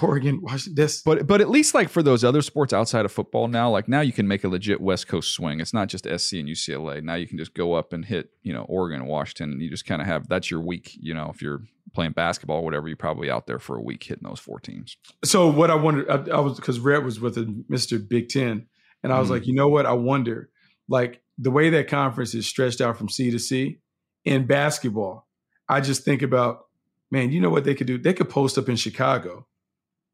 Oregon, 0.02 0.42
Washington. 0.42 0.76
This, 0.76 1.02
but 1.02 1.26
but 1.26 1.42
at 1.42 1.50
least 1.50 1.74
like 1.74 1.90
for 1.90 2.04
those 2.04 2.24
other 2.24 2.42
sports 2.42 2.74
outside 2.74 3.06
of 3.06 3.12
football 3.12 3.48
now, 3.48 3.70
like 3.70 3.88
now 3.88 4.02
you 4.02 4.12
can 4.12 4.28
make 4.28 4.44
a 4.44 4.48
legit 4.48 4.82
West 4.82 5.08
Coast 5.08 5.32
swing. 5.32 5.60
It's 5.60 5.74
not 5.74 5.88
just 5.88 6.06
SC 6.06 6.34
and 6.34 6.50
UCLA. 6.50 7.02
Now 7.02 7.16
you 7.16 7.28
can 7.28 7.38
just 7.38 7.54
go 7.54 7.74
up 7.74 7.94
and 7.94 8.04
hit 8.04 8.32
you 8.44 8.54
know 8.54 8.64
Oregon 8.64 9.02
and 9.02 9.10
Washington, 9.10 9.54
and 9.54 9.62
you 9.62 9.70
just 9.70 9.86
kind 9.86 10.02
of 10.02 10.08
have 10.08 10.28
that's 10.28 10.52
your 10.52 10.60
week. 10.60 10.92
You 11.00 11.14
know, 11.14 11.32
if 11.34 11.42
you're 11.42 11.62
playing 11.94 12.12
basketball 12.12 12.58
or 12.58 12.64
whatever, 12.64 12.88
you're 12.88 12.98
probably 12.98 13.30
out 13.30 13.48
there 13.48 13.60
for 13.60 13.78
a 13.78 13.82
week 13.82 14.04
hitting 14.04 14.28
those 14.28 14.40
four 14.40 14.60
teams. 14.60 14.98
So 15.24 15.50
what 15.50 15.72
I 15.72 15.76
wondered, 15.76 16.10
I, 16.10 16.36
I 16.36 16.40
was 16.40 16.58
because 16.58 16.80
Red 16.80 17.06
was 17.06 17.20
with 17.20 17.38
Mr. 17.70 18.06
Big 18.06 18.30
Ten, 18.30 18.68
and 19.04 19.14
I 19.14 19.20
was 19.20 19.30
mm 19.30 19.32
like, 19.32 19.48
you 19.48 19.54
know 19.54 19.70
what? 19.70 19.86
I 19.86 19.94
wonder, 19.94 20.50
like 20.90 21.22
the 21.38 21.52
way 21.52 21.70
that 21.70 21.88
conference 21.88 22.34
is 22.36 22.46
stretched 22.46 22.82
out 22.82 22.98
from 22.98 23.10
C 23.10 23.32
to 23.32 23.40
C 23.40 23.80
in 24.26 24.46
basketball. 24.46 25.28
I 25.68 25.82
just 25.82 26.04
think 26.04 26.22
about, 26.22 26.68
man, 27.12 27.32
you 27.32 27.42
know 27.42 27.50
what 27.50 27.64
they 27.64 27.74
could 27.76 27.88
do? 27.88 27.98
They 27.98 28.14
could 28.14 28.30
post 28.30 28.58
up 28.58 28.70
in 28.70 28.76
Chicago 28.76 29.48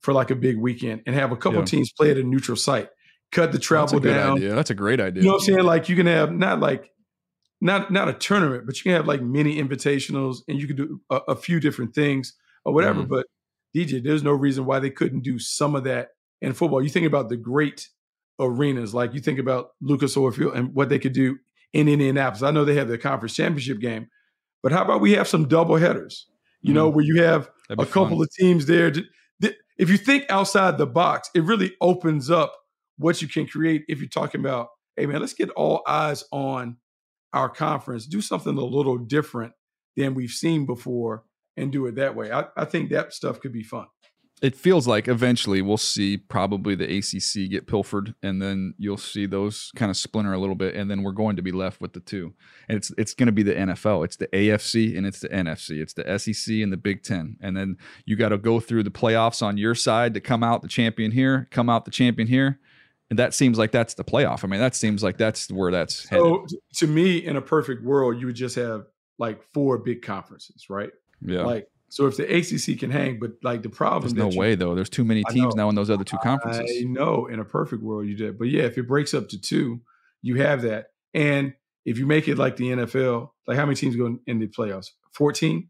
for 0.01 0.13
like 0.13 0.31
a 0.31 0.35
big 0.35 0.57
weekend 0.57 1.03
and 1.05 1.15
have 1.15 1.31
a 1.31 1.37
couple 1.37 1.59
yeah. 1.59 1.65
teams 1.65 1.91
play 1.91 2.11
at 2.11 2.17
a 2.17 2.23
neutral 2.23 2.57
site. 2.57 2.89
Cut 3.31 3.51
the 3.51 3.59
travel 3.59 3.99
That's 3.99 4.15
down. 4.15 4.37
Idea. 4.37 4.55
That's 4.55 4.69
a 4.69 4.75
great 4.75 4.99
idea. 4.99 5.23
You 5.23 5.29
know 5.29 5.35
what 5.35 5.43
I'm 5.43 5.53
saying? 5.53 5.63
Like 5.63 5.87
you 5.87 5.95
can 5.95 6.07
have 6.07 6.31
not 6.31 6.59
like 6.59 6.91
not 7.61 7.91
not 7.91 8.09
a 8.09 8.13
tournament, 8.13 8.65
but 8.65 8.75
you 8.77 8.83
can 8.83 8.93
have 8.93 9.07
like 9.07 9.21
mini 9.21 9.61
invitationals 9.61 10.39
and 10.47 10.59
you 10.59 10.67
can 10.67 10.75
do 10.75 10.99
a, 11.09 11.15
a 11.29 11.35
few 11.35 11.59
different 11.59 11.95
things 11.95 12.33
or 12.65 12.73
whatever. 12.73 13.03
Mm. 13.03 13.07
But 13.07 13.27
DJ, 13.75 14.03
there's 14.03 14.23
no 14.23 14.31
reason 14.31 14.65
why 14.65 14.79
they 14.79 14.89
couldn't 14.89 15.21
do 15.21 15.39
some 15.39 15.75
of 15.75 15.85
that 15.85 16.09
in 16.41 16.53
football. 16.53 16.81
You 16.81 16.89
think 16.89 17.07
about 17.07 17.29
the 17.29 17.37
great 17.37 17.87
arenas, 18.39 18.93
like 18.93 19.13
you 19.13 19.21
think 19.21 19.39
about 19.39 19.69
Lucas 19.81 20.17
Oil 20.17 20.31
Field 20.31 20.55
and 20.55 20.73
what 20.73 20.89
they 20.89 20.99
could 20.99 21.13
do 21.13 21.37
in 21.71 21.87
Indianapolis. 21.87 22.43
I 22.43 22.51
know 22.51 22.65
they 22.65 22.75
have 22.75 22.87
their 22.87 22.97
conference 22.97 23.35
championship 23.35 23.79
game, 23.79 24.07
but 24.63 24.71
how 24.71 24.83
about 24.83 24.99
we 24.99 25.13
have 25.13 25.27
some 25.27 25.47
double 25.47 25.77
headers? 25.77 26.27
You 26.61 26.71
mm. 26.71 26.75
know, 26.75 26.89
where 26.89 27.05
you 27.05 27.23
have 27.23 27.49
a 27.69 27.85
couple 27.85 28.17
fun. 28.17 28.21
of 28.23 28.29
teams 28.37 28.65
there. 28.65 28.91
To, 28.91 29.03
if 29.81 29.89
you 29.89 29.97
think 29.97 30.25
outside 30.29 30.77
the 30.77 30.85
box, 30.85 31.31
it 31.33 31.43
really 31.43 31.75
opens 31.81 32.29
up 32.29 32.55
what 32.97 33.19
you 33.19 33.27
can 33.27 33.47
create 33.47 33.83
if 33.89 33.99
you're 33.99 34.07
talking 34.07 34.39
about, 34.39 34.67
hey 34.95 35.07
man, 35.07 35.19
let's 35.19 35.33
get 35.33 35.49
all 35.49 35.81
eyes 35.87 36.23
on 36.31 36.77
our 37.33 37.49
conference, 37.49 38.05
do 38.05 38.21
something 38.21 38.55
a 38.55 38.63
little 38.63 38.99
different 38.99 39.53
than 39.97 40.13
we've 40.13 40.29
seen 40.29 40.67
before 40.67 41.23
and 41.57 41.71
do 41.71 41.87
it 41.87 41.95
that 41.95 42.15
way. 42.15 42.31
I, 42.31 42.45
I 42.55 42.65
think 42.65 42.91
that 42.91 43.11
stuff 43.11 43.39
could 43.39 43.51
be 43.51 43.63
fun 43.63 43.87
it 44.41 44.55
feels 44.55 44.87
like 44.87 45.07
eventually 45.07 45.61
we'll 45.61 45.77
see 45.77 46.17
probably 46.17 46.73
the 46.73 46.97
ACC 46.97 47.49
get 47.49 47.67
pilfered, 47.67 48.15
and 48.23 48.41
then 48.41 48.73
you'll 48.79 48.97
see 48.97 49.27
those 49.27 49.71
kind 49.75 49.91
of 49.91 49.97
splinter 49.97 50.33
a 50.33 50.39
little 50.39 50.55
bit, 50.55 50.73
and 50.75 50.89
then 50.89 51.03
we're 51.03 51.11
going 51.11 51.35
to 51.35 51.43
be 51.43 51.51
left 51.51 51.79
with 51.79 51.93
the 51.93 51.99
two. 51.99 52.33
And 52.67 52.75
it's 52.75 52.91
it's 52.97 53.13
going 53.13 53.27
to 53.27 53.31
be 53.31 53.43
the 53.43 53.53
NFL. 53.53 54.03
It's 54.03 54.15
the 54.15 54.27
AFC 54.27 54.97
and 54.97 55.05
it's 55.05 55.19
the 55.19 55.29
NFC. 55.29 55.79
It's 55.79 55.93
the 55.93 56.17
SEC 56.17 56.55
and 56.55 56.73
the 56.73 56.77
Big 56.77 57.03
Ten. 57.03 57.37
And 57.39 57.55
then 57.55 57.77
you 58.05 58.15
got 58.15 58.29
to 58.29 58.39
go 58.39 58.59
through 58.59 58.83
the 58.83 58.91
playoffs 58.91 59.43
on 59.43 59.57
your 59.57 59.75
side 59.75 60.15
to 60.15 60.19
come 60.19 60.43
out 60.43 60.63
the 60.63 60.67
champion 60.67 61.11
here, 61.11 61.47
come 61.51 61.69
out 61.69 61.85
the 61.85 61.91
champion 61.91 62.27
here. 62.27 62.59
And 63.11 63.19
that 63.19 63.35
seems 63.35 63.59
like 63.59 63.71
that's 63.71 63.93
the 63.93 64.05
playoff. 64.05 64.43
I 64.43 64.47
mean, 64.47 64.61
that 64.61 64.73
seems 64.73 65.03
like 65.03 65.17
that's 65.17 65.51
where 65.51 65.69
that's 65.69 66.09
so 66.09 66.39
headed. 66.39 66.59
to 66.77 66.87
me, 66.87 67.17
in 67.17 67.35
a 67.35 67.41
perfect 67.41 67.83
world, 67.83 68.19
you 68.19 68.25
would 68.25 68.35
just 68.35 68.55
have 68.55 68.85
like 69.19 69.43
four 69.53 69.77
big 69.77 70.01
conferences, 70.01 70.67
right? 70.69 70.89
Yeah. 71.21 71.43
Like 71.43 71.67
so 71.91 72.07
if 72.07 72.15
the 72.15 72.23
ACC 72.23 72.79
can 72.79 72.89
hang, 72.89 73.19
but 73.19 73.31
like 73.43 73.63
the 73.63 73.69
problem, 73.69 74.03
there's 74.03 74.13
no 74.13 74.31
you, 74.31 74.39
way 74.39 74.55
though. 74.55 74.75
There's 74.75 74.89
too 74.89 75.03
many 75.03 75.25
teams 75.25 75.55
now 75.55 75.67
in 75.67 75.75
those 75.75 75.89
other 75.89 76.05
two 76.05 76.17
conferences. 76.23 76.61
I 76.65 76.85
know. 76.85 77.25
In 77.25 77.41
a 77.41 77.43
perfect 77.43 77.83
world, 77.83 78.07
you 78.07 78.15
did, 78.15 78.39
but 78.39 78.45
yeah, 78.45 78.63
if 78.63 78.77
it 78.77 78.87
breaks 78.87 79.13
up 79.13 79.27
to 79.27 79.37
two, 79.37 79.81
you 80.21 80.35
have 80.35 80.61
that. 80.61 80.85
And 81.13 81.53
if 81.83 81.97
you 81.97 82.05
make 82.05 82.29
it 82.29 82.37
like 82.37 82.55
the 82.55 82.69
NFL, 82.69 83.31
like 83.45 83.57
how 83.57 83.65
many 83.65 83.75
teams 83.75 83.97
go 83.97 84.17
in 84.25 84.39
the 84.39 84.47
playoffs? 84.47 84.87
Fourteen. 85.11 85.67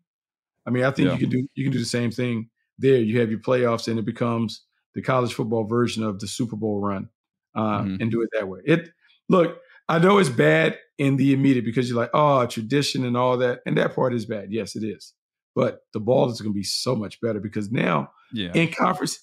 I 0.67 0.69
mean, 0.69 0.83
I 0.83 0.91
think 0.91 1.07
yeah. 1.07 1.13
you 1.13 1.19
can 1.21 1.29
do 1.29 1.47
you 1.55 1.65
can 1.65 1.73
do 1.73 1.79
the 1.79 1.85
same 1.85 2.11
thing 2.11 2.51
there. 2.77 2.97
You 2.97 3.19
have 3.19 3.31
your 3.31 3.39
playoffs, 3.39 3.87
and 3.87 3.97
it 3.97 4.05
becomes 4.05 4.63
the 4.93 5.01
college 5.01 5.33
football 5.33 5.63
version 5.63 6.03
of 6.03 6.19
the 6.19 6.27
Super 6.27 6.55
Bowl 6.55 6.81
run, 6.81 7.09
uh, 7.55 7.79
mm-hmm. 7.79 7.95
and 7.99 8.11
do 8.11 8.21
it 8.21 8.29
that 8.33 8.47
way. 8.47 8.59
It 8.63 8.89
look. 9.27 9.57
I 9.89 9.97
know 9.97 10.19
it's 10.19 10.29
bad 10.29 10.77
in 10.99 11.17
the 11.17 11.33
immediate 11.33 11.65
because 11.65 11.89
you're 11.89 11.97
like, 11.97 12.11
oh, 12.13 12.45
tradition 12.45 13.05
and 13.05 13.17
all 13.17 13.37
that, 13.37 13.61
and 13.65 13.75
that 13.79 13.95
part 13.95 14.13
is 14.13 14.27
bad. 14.27 14.51
Yes, 14.51 14.75
it 14.75 14.83
is 14.83 15.15
but 15.55 15.81
the 15.93 15.99
ball 15.99 16.29
is 16.29 16.41
going 16.41 16.53
to 16.53 16.57
be 16.57 16.63
so 16.63 16.95
much 16.95 17.19
better 17.21 17.39
because 17.39 17.71
now 17.71 18.11
yeah. 18.31 18.51
in 18.53 18.71
conference, 18.71 19.19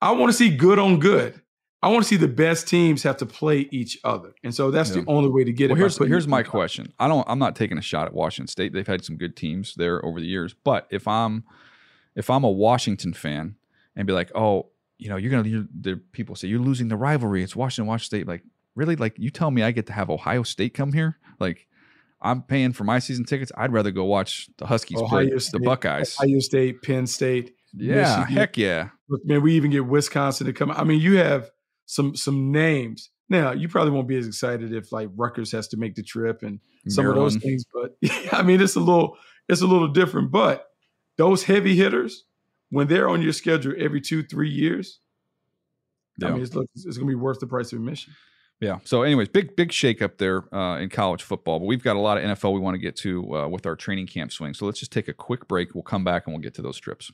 I 0.00 0.12
want 0.12 0.30
to 0.30 0.36
see 0.36 0.54
good 0.54 0.78
on 0.78 0.98
good. 0.98 1.40
I 1.82 1.88
want 1.88 2.02
to 2.02 2.08
see 2.08 2.16
the 2.16 2.26
best 2.26 2.66
teams 2.66 3.02
have 3.02 3.18
to 3.18 3.26
play 3.26 3.68
each 3.70 3.98
other, 4.02 4.34
and 4.42 4.54
so 4.54 4.70
that's 4.70 4.90
yeah. 4.90 5.02
the 5.02 5.10
only 5.10 5.28
way 5.28 5.44
to 5.44 5.52
get 5.52 5.70
well, 5.70 5.76
it. 5.76 5.80
Here's 5.80 5.98
here's 5.98 6.26
my 6.26 6.42
question. 6.42 6.92
I 6.98 7.06
don't. 7.06 7.24
I'm 7.28 7.38
not 7.38 7.54
taking 7.54 7.78
a 7.78 7.82
shot 7.82 8.06
at 8.06 8.14
Washington 8.14 8.48
State. 8.48 8.72
They've 8.72 8.86
had 8.86 9.04
some 9.04 9.16
good 9.16 9.36
teams 9.36 9.74
there 9.76 10.04
over 10.04 10.18
the 10.18 10.26
years, 10.26 10.54
but 10.64 10.88
if 10.90 11.06
I'm 11.06 11.44
if 12.16 12.30
I'm 12.30 12.44
a 12.44 12.50
Washington 12.50 13.12
fan 13.12 13.56
and 13.94 14.06
be 14.06 14.12
like, 14.12 14.32
oh, 14.34 14.70
you 14.98 15.10
know, 15.10 15.16
you're 15.16 15.30
gonna. 15.30 15.48
You're, 15.48 15.66
the 15.78 16.00
people 16.12 16.34
say 16.34 16.48
you're 16.48 16.58
losing 16.58 16.88
the 16.88 16.96
rivalry. 16.96 17.42
It's 17.42 17.54
Washington, 17.54 17.86
Washington 17.86 18.20
State. 18.20 18.26
Like, 18.26 18.42
really? 18.74 18.96
Like, 18.96 19.18
you 19.18 19.30
tell 19.30 19.50
me 19.50 19.62
I 19.62 19.70
get 19.70 19.86
to 19.86 19.92
have 19.92 20.10
Ohio 20.10 20.42
State 20.42 20.74
come 20.74 20.92
here? 20.92 21.18
Like, 21.38 21.68
I'm 22.20 22.42
paying 22.42 22.72
for 22.72 22.84
my 22.84 22.98
season 22.98 23.24
tickets. 23.24 23.52
I'd 23.56 23.72
rather 23.72 23.90
go 23.90 24.04
watch 24.04 24.48
the 24.58 24.66
Huskies 24.66 25.00
Ohio 25.00 25.28
play 25.28 25.38
State, 25.38 25.52
the 25.52 25.64
Buckeyes. 25.64 26.16
Ohio 26.18 26.38
State, 26.40 26.82
Penn 26.82 27.06
State. 27.06 27.54
Yeah, 27.74 28.20
Michigan. 28.20 28.36
heck 28.36 28.56
yeah. 28.56 28.88
Look, 29.08 29.24
man, 29.24 29.42
we 29.42 29.54
even 29.54 29.70
get 29.70 29.86
Wisconsin 29.86 30.46
to 30.46 30.52
come. 30.52 30.70
I 30.70 30.84
mean, 30.84 31.00
you 31.00 31.18
have 31.18 31.50
some 31.84 32.16
some 32.16 32.50
names. 32.50 33.10
Now, 33.28 33.52
you 33.52 33.68
probably 33.68 33.90
won't 33.92 34.08
be 34.08 34.16
as 34.16 34.26
excited 34.26 34.72
if 34.72 34.92
like 34.92 35.08
Rutgers 35.14 35.52
has 35.52 35.68
to 35.68 35.76
make 35.76 35.94
the 35.94 36.02
trip 36.02 36.42
and 36.42 36.60
some 36.88 37.04
Maryland. 37.04 37.26
of 37.26 37.32
those 37.34 37.42
things, 37.42 37.64
but 37.72 37.96
I 38.32 38.42
mean, 38.42 38.60
it's 38.60 38.76
a 38.76 38.80
little 38.80 39.16
it's 39.48 39.62
a 39.62 39.66
little 39.66 39.88
different. 39.88 40.30
But 40.30 40.66
those 41.18 41.44
heavy 41.44 41.76
hitters, 41.76 42.24
when 42.70 42.86
they're 42.86 43.08
on 43.08 43.22
your 43.22 43.32
schedule 43.32 43.74
every 43.78 44.00
two 44.00 44.22
three 44.22 44.50
years, 44.50 45.00
yeah. 46.18 46.28
I 46.28 46.30
mean, 46.32 46.42
it's, 46.42 46.54
look, 46.54 46.68
it's 46.74 46.84
going 46.84 47.06
to 47.06 47.06
be 47.06 47.14
worth 47.14 47.40
the 47.40 47.46
price 47.46 47.72
of 47.72 47.78
admission. 47.78 48.14
Yeah. 48.60 48.78
So, 48.84 49.02
anyways, 49.02 49.28
big 49.28 49.54
big 49.54 49.70
shake 49.70 50.00
up 50.00 50.16
there 50.16 50.52
uh, 50.54 50.78
in 50.78 50.88
college 50.88 51.22
football, 51.22 51.58
but 51.58 51.66
we've 51.66 51.82
got 51.82 51.96
a 51.96 52.00
lot 52.00 52.16
of 52.16 52.24
NFL 52.24 52.54
we 52.54 52.60
want 52.60 52.74
to 52.74 52.78
get 52.78 52.96
to 52.96 53.36
uh, 53.36 53.48
with 53.48 53.66
our 53.66 53.76
training 53.76 54.06
camp 54.06 54.32
swing. 54.32 54.54
So 54.54 54.64
let's 54.64 54.78
just 54.78 54.92
take 54.92 55.08
a 55.08 55.12
quick 55.12 55.46
break. 55.46 55.74
We'll 55.74 55.82
come 55.82 56.04
back 56.04 56.26
and 56.26 56.34
we'll 56.34 56.42
get 56.42 56.54
to 56.54 56.62
those 56.62 56.78
trips. 56.78 57.12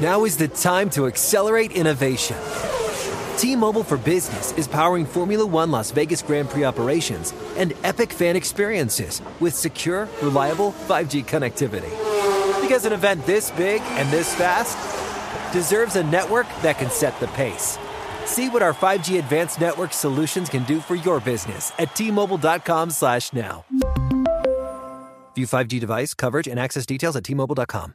Now 0.00 0.24
is 0.24 0.36
the 0.36 0.48
time 0.48 0.90
to 0.90 1.06
accelerate 1.06 1.72
innovation. 1.72 2.36
T-Mobile 3.36 3.82
for 3.82 3.96
Business 3.96 4.52
is 4.52 4.68
powering 4.68 5.06
Formula 5.06 5.44
One 5.44 5.72
Las 5.72 5.90
Vegas 5.90 6.22
Grand 6.22 6.48
Prix 6.48 6.64
operations 6.64 7.32
and 7.56 7.72
epic 7.82 8.12
fan 8.12 8.36
experiences 8.36 9.20
with 9.40 9.54
secure, 9.54 10.08
reliable 10.22 10.72
5G 10.86 11.24
connectivity. 11.24 11.90
Because 12.60 12.84
an 12.84 12.92
event 12.92 13.26
this 13.26 13.50
big 13.52 13.82
and 13.82 14.08
this 14.10 14.32
fast 14.34 14.78
deserves 15.52 15.96
a 15.96 16.04
network 16.04 16.46
that 16.62 16.78
can 16.78 16.90
set 16.90 17.18
the 17.18 17.26
pace 17.28 17.76
See 18.26 18.48
what 18.48 18.62
our 18.62 18.74
5G 18.74 19.18
advanced 19.18 19.60
network 19.60 19.92
solutions 19.92 20.48
can 20.48 20.64
do 20.64 20.80
for 20.80 20.96
your 20.96 21.20
business 21.20 21.72
at 21.78 21.94
T-Mobile.com 21.94 22.90
slash 22.90 23.32
now. 23.32 23.64
View 25.34 25.46
5G 25.46 25.80
device 25.80 26.14
coverage 26.14 26.46
and 26.46 26.58
access 26.60 26.86
details 26.86 27.16
at 27.16 27.24
T-Mobile.com. 27.24 27.94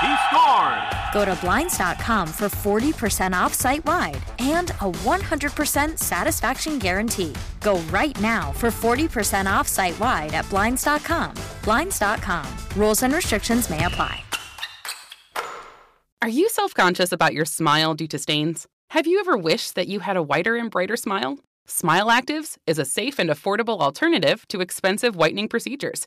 He 0.00 0.14
scores. 0.28 0.96
Go 1.12 1.24
to 1.24 1.34
Blinds.com 1.40 2.28
for 2.28 2.48
40% 2.48 3.32
off 3.32 3.54
site 3.54 3.84
wide 3.84 4.22
and 4.38 4.70
a 4.72 4.92
100% 4.92 5.98
satisfaction 5.98 6.78
guarantee. 6.78 7.32
Go 7.62 7.78
right 7.90 8.18
now 8.20 8.52
for 8.52 8.68
40% 8.70 9.46
off 9.46 9.66
site 9.66 9.98
wide 9.98 10.34
at 10.34 10.48
Blinds.com. 10.50 11.34
Blinds.com. 11.64 12.46
Rules 12.76 13.02
and 13.02 13.14
restrictions 13.14 13.70
may 13.70 13.84
apply. 13.84 14.22
Are 16.22 16.28
you 16.28 16.48
self 16.48 16.74
conscious 16.74 17.12
about 17.12 17.34
your 17.34 17.44
smile 17.44 17.94
due 17.94 18.08
to 18.08 18.18
stains? 18.18 18.66
Have 18.90 19.06
you 19.06 19.20
ever 19.20 19.36
wished 19.36 19.74
that 19.76 19.88
you 19.88 20.00
had 20.00 20.16
a 20.16 20.22
whiter 20.22 20.56
and 20.56 20.70
brighter 20.70 20.96
smile? 20.96 21.38
Smile 21.66 22.06
Actives 22.06 22.56
is 22.66 22.78
a 22.78 22.84
safe 22.84 23.18
and 23.18 23.30
affordable 23.30 23.80
alternative 23.80 24.46
to 24.48 24.60
expensive 24.60 25.16
whitening 25.16 25.48
procedures. 25.48 26.06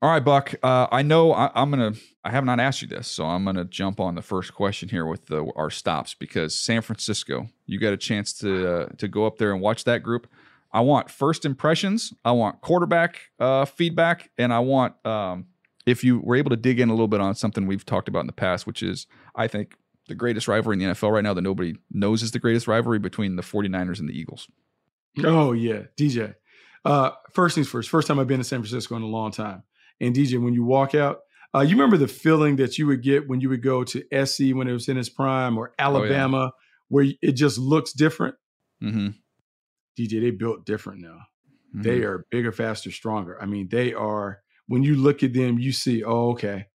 All 0.00 0.10
right, 0.10 0.24
Buck. 0.24 0.54
Uh, 0.62 0.86
I 0.92 1.02
know 1.02 1.32
I, 1.32 1.50
am 1.60 1.70
gonna. 1.70 1.92
I 2.22 2.30
have 2.30 2.44
not 2.44 2.60
asked 2.60 2.82
you 2.82 2.88
this, 2.88 3.08
so 3.08 3.24
I'm 3.24 3.44
gonna 3.44 3.64
jump 3.64 3.98
on 3.98 4.14
the 4.14 4.22
first 4.22 4.54
question 4.54 4.88
here 4.88 5.04
with 5.06 5.26
the, 5.26 5.50
our 5.56 5.70
stops 5.70 6.14
because 6.14 6.54
San 6.54 6.82
Francisco. 6.82 7.48
You 7.66 7.80
got 7.80 7.92
a 7.92 7.96
chance 7.96 8.32
to 8.34 8.68
uh, 8.68 8.86
to 8.98 9.08
go 9.08 9.26
up 9.26 9.38
there 9.38 9.52
and 9.52 9.60
watch 9.60 9.82
that 9.84 10.04
group. 10.04 10.28
I 10.72 10.82
want 10.82 11.10
first 11.10 11.44
impressions. 11.44 12.12
I 12.24 12.30
want 12.30 12.60
quarterback 12.60 13.18
uh, 13.40 13.64
feedback, 13.64 14.30
and 14.38 14.52
I 14.52 14.60
want 14.60 14.94
um, 15.04 15.46
if 15.84 16.04
you 16.04 16.20
were 16.20 16.36
able 16.36 16.50
to 16.50 16.56
dig 16.56 16.78
in 16.78 16.90
a 16.90 16.92
little 16.92 17.08
bit 17.08 17.20
on 17.20 17.34
something 17.34 17.66
we've 17.66 17.84
talked 17.84 18.06
about 18.08 18.20
in 18.20 18.26
the 18.28 18.32
past, 18.32 18.68
which 18.68 18.84
is 18.84 19.08
I 19.34 19.48
think 19.48 19.74
the 20.06 20.14
greatest 20.14 20.46
rivalry 20.46 20.74
in 20.74 20.78
the 20.78 20.94
NFL 20.94 21.10
right 21.10 21.24
now 21.24 21.34
that 21.34 21.42
nobody 21.42 21.74
knows 21.90 22.22
is 22.22 22.30
the 22.30 22.38
greatest 22.38 22.68
rivalry 22.68 23.00
between 23.00 23.34
the 23.34 23.42
49ers 23.42 23.98
and 23.98 24.08
the 24.08 24.16
Eagles. 24.16 24.46
Oh 25.24 25.50
yeah, 25.50 25.82
DJ. 25.96 26.36
Uh, 26.84 27.10
first 27.32 27.56
things 27.56 27.68
first. 27.68 27.90
First 27.90 28.06
time 28.06 28.20
I've 28.20 28.28
been 28.28 28.38
to 28.38 28.44
San 28.44 28.60
Francisco 28.60 28.94
in 28.94 29.02
a 29.02 29.06
long 29.06 29.32
time. 29.32 29.64
And 30.00 30.14
DJ, 30.14 30.42
when 30.42 30.54
you 30.54 30.64
walk 30.64 30.94
out, 30.94 31.20
uh, 31.54 31.60
you 31.60 31.70
remember 31.70 31.96
the 31.96 32.08
feeling 32.08 32.56
that 32.56 32.78
you 32.78 32.86
would 32.86 33.02
get 33.02 33.28
when 33.28 33.40
you 33.40 33.48
would 33.48 33.62
go 33.62 33.82
to 33.84 34.26
SC 34.26 34.54
when 34.54 34.68
it 34.68 34.72
was 34.72 34.88
in 34.88 34.98
its 34.98 35.08
prime 35.08 35.56
or 35.56 35.72
Alabama, 35.78 36.38
oh, 36.38 36.42
yeah. 36.44 36.50
where 36.88 37.06
it 37.22 37.32
just 37.32 37.58
looks 37.58 37.92
different. 37.92 38.34
Mm-hmm. 38.82 39.08
DJ, 39.98 40.20
they 40.20 40.30
built 40.30 40.66
different 40.66 41.00
now. 41.00 41.18
Mm-hmm. 41.74 41.82
They 41.82 42.02
are 42.02 42.26
bigger, 42.30 42.52
faster, 42.52 42.90
stronger. 42.90 43.40
I 43.40 43.46
mean, 43.46 43.68
they 43.70 43.94
are. 43.94 44.40
When 44.66 44.82
you 44.82 44.96
look 44.96 45.22
at 45.22 45.32
them, 45.32 45.58
you 45.58 45.72
see, 45.72 46.04
oh, 46.04 46.30
okay, 46.32 46.66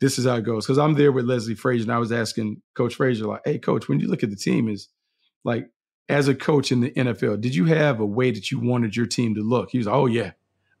this 0.00 0.18
is 0.18 0.26
how 0.26 0.36
it 0.36 0.44
goes. 0.44 0.66
Because 0.66 0.78
I'm 0.78 0.94
there 0.94 1.12
with 1.12 1.24
Leslie 1.24 1.54
Frazier, 1.54 1.84
and 1.84 1.92
I 1.92 1.98
was 1.98 2.12
asking 2.12 2.60
Coach 2.74 2.94
Frazier, 2.94 3.26
like, 3.26 3.42
"Hey, 3.44 3.58
Coach, 3.58 3.88
when 3.88 4.00
you 4.00 4.08
look 4.08 4.22
at 4.22 4.30
the 4.30 4.36
team, 4.36 4.68
is 4.68 4.88
like 5.44 5.68
as 6.08 6.28
a 6.28 6.34
coach 6.34 6.70
in 6.70 6.80
the 6.80 6.90
NFL, 6.90 7.40
did 7.40 7.54
you 7.54 7.66
have 7.66 8.00
a 8.00 8.06
way 8.06 8.30
that 8.30 8.50
you 8.50 8.60
wanted 8.60 8.94
your 8.94 9.06
team 9.06 9.34
to 9.34 9.40
look?" 9.40 9.70
He 9.70 9.78
was, 9.78 9.86
like, 9.86 9.96
"Oh 9.96 10.06
yeah, 10.06 10.32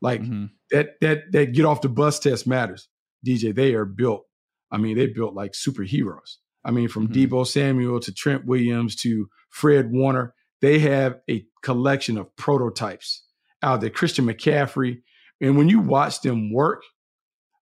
like 0.02 0.20
mm-hmm. 0.20 0.46
that 0.70 1.00
that 1.00 1.32
that 1.32 1.52
get 1.52 1.64
off 1.64 1.80
the 1.80 1.88
bus 1.88 2.18
test 2.18 2.46
matters. 2.46 2.88
DJ, 3.26 3.54
they 3.54 3.74
are 3.74 3.86
built. 3.86 4.26
I 4.70 4.76
mean, 4.76 4.98
they 4.98 5.06
built 5.06 5.34
like 5.34 5.52
superheroes. 5.52 6.36
I 6.64 6.72
mean, 6.72 6.88
from 6.88 7.08
mm-hmm. 7.08 7.34
Deebo 7.34 7.46
Samuel 7.46 8.00
to 8.00 8.12
Trent 8.12 8.44
Williams 8.44 8.96
to 8.96 9.28
Fred 9.50 9.92
Warner, 9.92 10.34
they 10.60 10.80
have 10.80 11.20
a 11.30 11.46
collection 11.62 12.18
of 12.18 12.34
prototypes 12.36 13.24
out 13.62 13.80
there. 13.80 13.90
Christian 13.90 14.26
McCaffrey, 14.26 15.02
and 15.40 15.56
when 15.56 15.68
you 15.68 15.80
watch 15.80 16.20
them 16.20 16.52
work, 16.52 16.82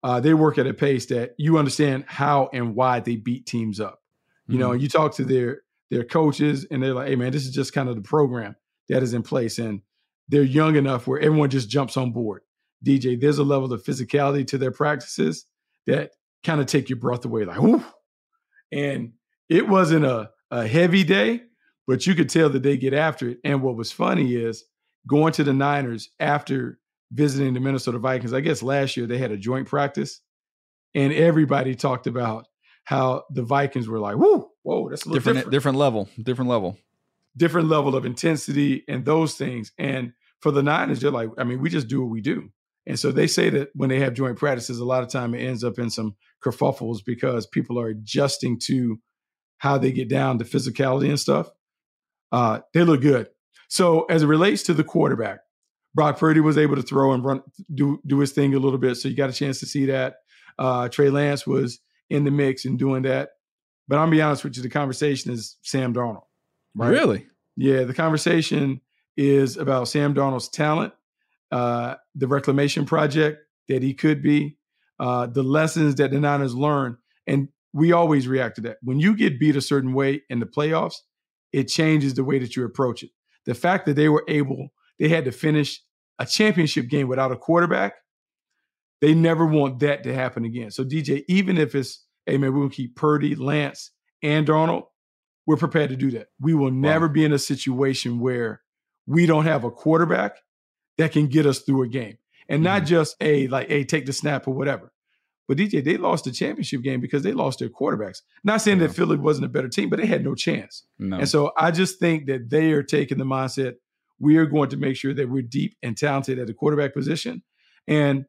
uh, 0.03 0.21
they 0.21 0.35
work 0.35 0.59
at 0.59 0.67
a 0.67 0.75
pace 0.75 1.07
that 1.07 1.35
you 1.39 1.59
understand 1.59 2.05
how 2.07 2.51
and 2.53 2.75
why 2.75 3.01
they 3.01 3.17
beat 3.17 3.47
teams 3.47 3.81
up. 3.81 4.01
You 4.47 4.55
mm-hmm. 4.55 4.61
know, 4.61 4.73
you 4.73 4.89
talk 4.89 5.15
to 5.17 5.25
their 5.25 5.63
their 5.91 6.05
coaches, 6.05 6.67
and 6.71 6.83
they're 6.83 6.95
like, 6.95 7.09
"Hey, 7.09 7.17
man, 7.17 7.33
this 7.33 7.47
is 7.47 7.55
just 7.55 7.73
kind 7.73 7.89
of 7.89 7.97
the 7.97 8.03
program 8.03 8.57
that 8.89 9.03
is 9.03 9.15
in 9.15 9.23
place." 9.23 9.59
And 9.59 9.81
they're 10.29 10.43
young 10.43 10.77
enough 10.77 11.07
where 11.07 11.21
everyone 11.21 11.51
just 11.51 11.69
jumps 11.69 11.97
on 11.97 12.13
board. 12.13 12.43
DJ, 12.85 13.21
there's 13.21 13.39
a 13.39 13.45
level 13.45 13.73
of 13.73 13.83
physicality 13.83 14.47
to 14.49 14.59
their 14.59 14.71
practices 14.71 15.47
that 15.87 16.13
kind 16.45 16.61
of 16.61 16.67
take 16.67 16.89
your 16.89 16.99
breath 16.99 17.25
away, 17.25 17.45
like, 17.45 17.61
whoo. 17.61 17.85
And 18.73 19.13
it 19.49 19.69
wasn't 19.69 20.05
a, 20.05 20.31
a 20.51 20.67
heavy 20.67 21.05
day, 21.05 21.43
but 21.87 22.07
you 22.07 22.15
could 22.15 22.29
tell 22.29 22.51
that 22.51 22.63
they 22.63 22.77
get 22.77 22.95
after 22.95 23.31
it. 23.31 23.39
And 23.45 23.63
what 23.63 23.77
was 23.77 23.93
funny 23.93 24.35
is 24.35 24.65
going 25.09 25.33
to 25.35 25.45
the 25.45 25.53
Niners 25.53 26.11
after 26.21 26.79
visiting 27.13 27.55
the 27.55 27.61
Minnesota 27.61 27.99
Vikings. 27.99 28.33
I 28.33 28.41
guess 28.41 28.63
last 28.63 28.97
year 28.97 29.07
they 29.07 29.19
had 29.19 29.31
a 29.31 29.37
joint 29.37 29.69
practice, 29.69 30.21
and 30.95 31.13
everybody 31.13 31.75
talked 31.75 32.07
about 32.07 32.47
how 32.85 33.25
the 33.31 33.43
Vikings 33.43 33.89
were 33.89 34.01
like, 34.01 34.17
"Whoa, 34.17 34.51
whoa, 34.63 34.89
that's 34.89 35.05
a 35.05 35.09
little 35.09 35.19
different, 35.19 35.37
different, 35.39 35.53
different 35.53 35.79
level, 35.79 36.09
different 36.21 36.51
level, 36.51 36.79
different 37.37 37.69
level 37.69 37.95
of 37.95 38.05
intensity, 38.05 38.85
and 38.89 39.05
those 39.05 39.35
things." 39.35 39.73
And 39.79 40.13
for 40.41 40.51
the 40.51 40.63
Niners, 40.63 41.01
they're 41.01 41.11
like, 41.11 41.31
I 41.39 41.45
mean, 41.45 41.61
we 41.61 41.69
just 41.69 41.89
do 41.89 42.03
what 42.03 42.11
we 42.11 42.21
do. 42.21 42.51
And 42.87 42.99
so 42.99 43.11
they 43.11 43.27
say 43.27 43.51
that 43.51 43.71
when 43.75 43.89
they 43.89 43.99
have 44.01 44.15
joint 44.15 44.39
practices, 44.39 44.79
a 44.79 44.85
lot 44.85 45.03
of 45.03 45.09
time 45.09 45.35
it 45.35 45.41
ends 45.41 45.65
up 45.65 45.79
in 45.79 45.91
some 45.91 46.15
kerfuffles 46.45 46.99
because 47.05 47.47
people 47.47 47.81
are 47.81 47.89
adjusting 47.89 48.59
to 48.67 49.01
how 49.59 49.79
they 49.79 49.91
get 49.91 50.09
down 50.09 50.39
to 50.39 50.45
physicality 50.45 51.09
and 51.09 51.19
stuff. 51.19 51.51
Uh, 52.31 52.61
they 52.75 52.85
look 52.85 53.01
good. 53.01 53.29
So 53.69 54.05
as 54.05 54.23
it 54.23 54.27
relates 54.27 54.63
to 54.65 54.75
the 54.75 54.85
quarterback, 54.85 55.41
Brock 55.95 56.19
Purdy 56.19 56.41
was 56.41 56.59
able 56.59 56.77
to 56.77 56.83
throw 56.83 57.13
and 57.13 57.25
run, 57.25 57.43
do 57.75 58.01
do 58.07 58.19
his 58.21 58.33
thing 58.33 58.55
a 58.55 58.59
little 58.59 58.79
bit. 58.79 58.97
So 58.97 59.09
you 59.09 59.17
got 59.17 59.31
a 59.31 59.33
chance 59.33 59.59
to 59.61 59.67
see 59.67 59.87
that. 59.87 60.17
Uh, 60.59 60.89
Trey 60.89 61.11
Lance 61.11 61.47
was 61.47 61.81
in 62.11 62.25
the 62.25 62.31
mix 62.31 62.65
and 62.67 62.79
doing 62.79 63.03
that. 63.03 63.31
But 63.89 63.97
I'm 63.97 64.07
gonna 64.07 64.17
be 64.17 64.23
honest 64.23 64.45
with 64.45 64.57
you, 64.57 64.63
the 64.63 64.69
conversation 64.69 65.33
is 65.33 65.57
Sam 65.63 65.95
Darnold. 65.95 66.25
Right? 66.77 66.91
Really? 66.91 67.27
Yeah, 67.57 67.85
the 67.85 67.95
conversation 67.95 68.81
is 69.17 69.57
about 69.57 69.89
Sam 69.89 70.15
Darnold's 70.15 70.49
talent, 70.49 70.93
uh, 71.51 71.95
the 72.15 72.29
reclamation 72.29 72.85
project 72.85 73.39
that 73.69 73.83
he 73.83 73.95
could 73.95 74.23
be, 74.23 74.59
uh, 75.01 75.27
the 75.27 75.43
lessons 75.43 75.95
that 75.97 76.11
the 76.11 76.21
Niners 76.21 76.55
learned, 76.55 76.97
and 77.27 77.49
we 77.73 77.93
always 77.93 78.29
react 78.29 78.57
to 78.57 78.61
that. 78.63 78.77
When 78.83 79.01
you 79.01 79.17
get 79.17 79.41
beat 79.41 79.57
a 79.57 79.61
certain 79.61 79.95
way 79.95 80.23
in 80.29 80.41
the 80.41 80.47
playoffs, 80.47 80.97
it 81.53 81.65
changes 81.65 82.15
the 82.15 82.25
way 82.25 82.39
that 82.39 82.57
you 82.57 82.65
approach 82.65 83.03
it. 83.03 83.11
The 83.47 83.55
fact 83.55 83.87
that 83.87 83.97
they 83.97 84.09
were 84.09 84.25
able, 84.29 84.69
they 84.99 85.09
had 85.09 85.25
to 85.25 85.33
finish 85.33 85.83
a 86.19 86.27
championship 86.27 86.89
game 86.89 87.09
without 87.09 87.33
a 87.33 87.37
quarterback, 87.37 87.95
they 89.01 89.15
never 89.15 89.47
want 89.47 89.79
that 89.81 90.03
to 90.05 90.15
happen 90.15 90.45
again. 90.45 90.71
So, 90.71 90.85
DJ, 90.85 91.25
even 91.29 91.59
if 91.59 91.75
it's, 91.75 92.05
hey, 92.25 92.39
man, 92.39 92.53
we're 92.53 92.61
going 92.61 92.71
to 92.71 92.77
keep 92.77 92.97
Purdy, 92.97 93.35
Lance, 93.35 93.91
and 94.23 94.47
Darnold, 94.47 94.85
we're 95.47 95.57
prepared 95.57 95.91
to 95.91 95.97
do 95.97 96.11
that. 96.13 96.29
We 96.41 96.55
will 96.55 96.71
never 96.71 97.09
be 97.09 97.25
in 97.25 97.33
a 97.33 97.39
situation 97.39 98.21
where 98.21 98.63
we 99.07 99.27
don't 99.27 99.45
have 99.45 99.65
a 99.65 99.71
quarterback 99.71 100.39
that 100.99 101.13
can 101.13 101.29
get 101.29 101.47
us 101.47 101.61
through 101.61 101.85
a 101.85 101.89
game. 101.89 102.19
And 102.49 102.63
not 102.63 102.83
mm-hmm. 102.83 102.87
just 102.87 103.17
a 103.21 103.49
like, 103.49 103.69
hey, 103.69 103.85
take 103.85 104.07
the 104.07 104.13
snap 104.13 104.47
or 104.47 104.55
whatever. 104.55 104.93
But 105.49 105.59
DJ, 105.59 105.83
they 105.85 105.97
lost 105.97 106.25
the 106.25 106.33
championship 106.33 106.83
game 106.83 107.01
because 107.01 107.23
they 107.23 107.33
lost 107.33 107.61
their 107.61 107.69
quarterbacks. 107.69 108.23
Not 108.43 108.61
saying 108.61 108.81
yeah. 108.81 108.89
that 108.89 108.95
Philly 108.95 109.17
wasn't 109.17 109.47
a 109.47 109.49
better 109.49 109.69
team, 109.69 109.89
but 109.89 110.01
they 110.01 110.07
had 110.07 110.25
no 110.25 110.35
chance. 110.35 110.85
No. 110.99 111.19
And 111.19 111.29
so 111.29 111.53
I 111.57 111.71
just 111.71 112.01
think 112.01 112.27
that 112.27 112.51
they 112.51 112.73
are 112.73 112.83
taking 112.83 113.19
the 113.19 113.25
mindset 113.25 113.75
we 114.19 114.37
are 114.37 114.47
going 114.47 114.71
to 114.71 114.77
make 114.77 114.97
sure 114.97 115.15
that 115.15 115.29
we're 115.29 115.43
deep 115.43 115.77
and 115.83 115.97
talented 115.97 116.39
at 116.39 116.47
the 116.47 116.55
quarterback 116.55 116.95
position. 116.95 117.43
And 117.87 118.25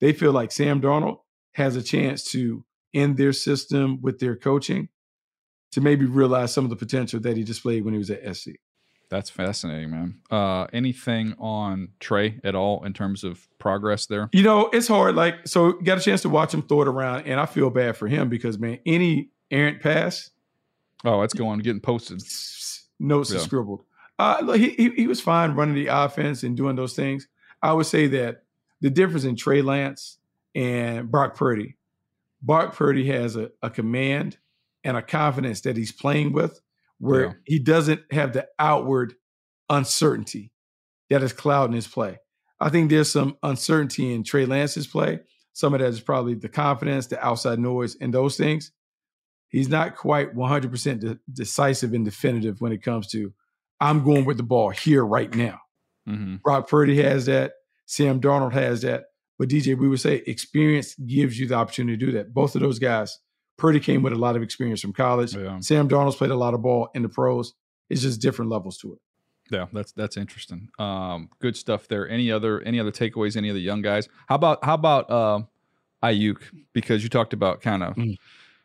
they 0.00 0.12
feel 0.12 0.32
like 0.32 0.52
Sam 0.52 0.80
Darnold 0.80 1.18
has 1.52 1.76
a 1.76 1.82
chance 1.82 2.24
to 2.30 2.64
end 2.94 3.16
their 3.16 3.32
system 3.32 4.00
with 4.00 4.18
their 4.18 4.36
coaching 4.36 4.88
to 5.72 5.80
maybe 5.80 6.06
realize 6.06 6.52
some 6.52 6.64
of 6.64 6.70
the 6.70 6.76
potential 6.76 7.20
that 7.20 7.36
he 7.36 7.44
displayed 7.44 7.84
when 7.84 7.94
he 7.94 7.98
was 7.98 8.10
at 8.10 8.36
SC. 8.36 8.50
That's 9.12 9.28
fascinating, 9.28 9.90
man. 9.90 10.20
Uh, 10.30 10.66
anything 10.72 11.34
on 11.38 11.88
Trey 12.00 12.40
at 12.44 12.54
all 12.54 12.82
in 12.84 12.94
terms 12.94 13.24
of 13.24 13.46
progress 13.58 14.06
there? 14.06 14.30
You 14.32 14.42
know, 14.42 14.70
it's 14.72 14.88
hard. 14.88 15.16
Like, 15.16 15.46
so 15.46 15.72
got 15.72 15.98
a 15.98 16.00
chance 16.00 16.22
to 16.22 16.30
watch 16.30 16.54
him 16.54 16.62
throw 16.62 16.80
it 16.80 16.88
around, 16.88 17.26
and 17.26 17.38
I 17.38 17.44
feel 17.44 17.68
bad 17.68 17.96
for 17.98 18.08
him 18.08 18.30
because, 18.30 18.58
man, 18.58 18.78
any 18.86 19.28
errant 19.50 19.82
pass. 19.82 20.30
Oh, 21.04 21.20
it's 21.20 21.34
going 21.34 21.58
getting 21.58 21.80
posted. 21.80 22.22
Notes 22.98 23.32
yeah. 23.32 23.40
scribbled. 23.40 23.82
Uh, 24.18 24.52
he, 24.52 24.70
he, 24.70 24.90
he 24.90 25.06
was 25.06 25.20
fine 25.20 25.52
running 25.52 25.74
the 25.74 25.88
offense 25.88 26.42
and 26.42 26.56
doing 26.56 26.76
those 26.76 26.94
things. 26.94 27.28
I 27.60 27.74
would 27.74 27.86
say 27.86 28.06
that 28.06 28.44
the 28.80 28.88
difference 28.88 29.24
in 29.24 29.36
Trey 29.36 29.60
Lance 29.60 30.18
and 30.54 31.10
Brock 31.10 31.36
Purdy, 31.36 31.76
Brock 32.40 32.74
Purdy 32.74 33.06
has 33.08 33.36
a, 33.36 33.50
a 33.62 33.68
command 33.68 34.38
and 34.84 34.96
a 34.96 35.02
confidence 35.02 35.62
that 35.62 35.76
he's 35.76 35.92
playing 35.92 36.32
with 36.32 36.60
where 36.98 37.24
yeah. 37.24 37.32
he 37.46 37.58
doesn't 37.58 38.00
have 38.12 38.32
the 38.32 38.46
outward 38.58 39.14
uncertainty 39.68 40.52
that 41.10 41.22
is 41.22 41.32
clouding 41.32 41.74
his 41.74 41.86
play. 41.86 42.18
I 42.60 42.68
think 42.68 42.90
there's 42.90 43.10
some 43.10 43.36
uncertainty 43.42 44.14
in 44.14 44.22
Trey 44.22 44.46
Lance's 44.46 44.86
play. 44.86 45.20
Some 45.52 45.74
of 45.74 45.80
that 45.80 45.88
is 45.88 46.00
probably 46.00 46.34
the 46.34 46.48
confidence, 46.48 47.08
the 47.08 47.24
outside 47.24 47.58
noise, 47.58 47.96
and 48.00 48.14
those 48.14 48.36
things. 48.36 48.70
He's 49.48 49.68
not 49.68 49.96
quite 49.96 50.34
100% 50.34 51.00
de- 51.00 51.18
decisive 51.30 51.92
and 51.92 52.04
definitive 52.04 52.60
when 52.60 52.72
it 52.72 52.82
comes 52.82 53.08
to, 53.08 53.32
I'm 53.80 54.04
going 54.04 54.24
with 54.24 54.36
the 54.36 54.44
ball 54.44 54.70
here 54.70 55.04
right 55.04 55.34
now. 55.34 55.60
Mm-hmm. 56.08 56.36
Brock 56.36 56.68
Purdy 56.68 57.02
has 57.02 57.26
that. 57.26 57.54
Sam 57.86 58.20
Darnold 58.20 58.52
has 58.52 58.82
that. 58.82 59.06
But 59.38 59.48
DJ, 59.48 59.76
we 59.76 59.88
would 59.88 60.00
say 60.00 60.22
experience 60.26 60.94
gives 60.94 61.38
you 61.38 61.48
the 61.48 61.56
opportunity 61.56 61.98
to 61.98 62.06
do 62.06 62.12
that. 62.12 62.32
Both 62.32 62.54
of 62.54 62.62
those 62.62 62.78
guys 62.78 63.18
Purdy 63.62 63.78
came 63.78 64.02
with 64.02 64.12
a 64.12 64.16
lot 64.16 64.34
of 64.34 64.42
experience 64.42 64.80
from 64.80 64.92
college. 64.92 65.36
Yeah. 65.36 65.60
Sam 65.60 65.88
Darnold's 65.88 66.16
played 66.16 66.32
a 66.32 66.36
lot 66.36 66.52
of 66.52 66.62
ball 66.62 66.88
in 66.96 67.02
the 67.02 67.08
pros. 67.08 67.54
It's 67.88 68.02
just 68.02 68.20
different 68.20 68.50
levels 68.50 68.76
to 68.78 68.94
it. 68.94 68.98
Yeah, 69.52 69.66
that's 69.72 69.92
that's 69.92 70.16
interesting. 70.16 70.70
Um, 70.80 71.28
good 71.40 71.56
stuff 71.56 71.86
there. 71.86 72.08
Any 72.08 72.32
other 72.32 72.60
any 72.62 72.80
other 72.80 72.90
takeaways? 72.90 73.36
Any 73.36 73.50
of 73.50 73.54
the 73.54 73.60
young 73.60 73.80
guys? 73.80 74.08
How 74.26 74.34
about 74.34 74.64
how 74.64 74.74
about 74.74 75.08
uh, 75.08 75.42
Aiyuk? 76.02 76.38
Because 76.72 77.04
you 77.04 77.08
talked 77.08 77.32
about 77.32 77.60
kind 77.60 77.84
of 77.84 77.94
mm. 77.94 78.16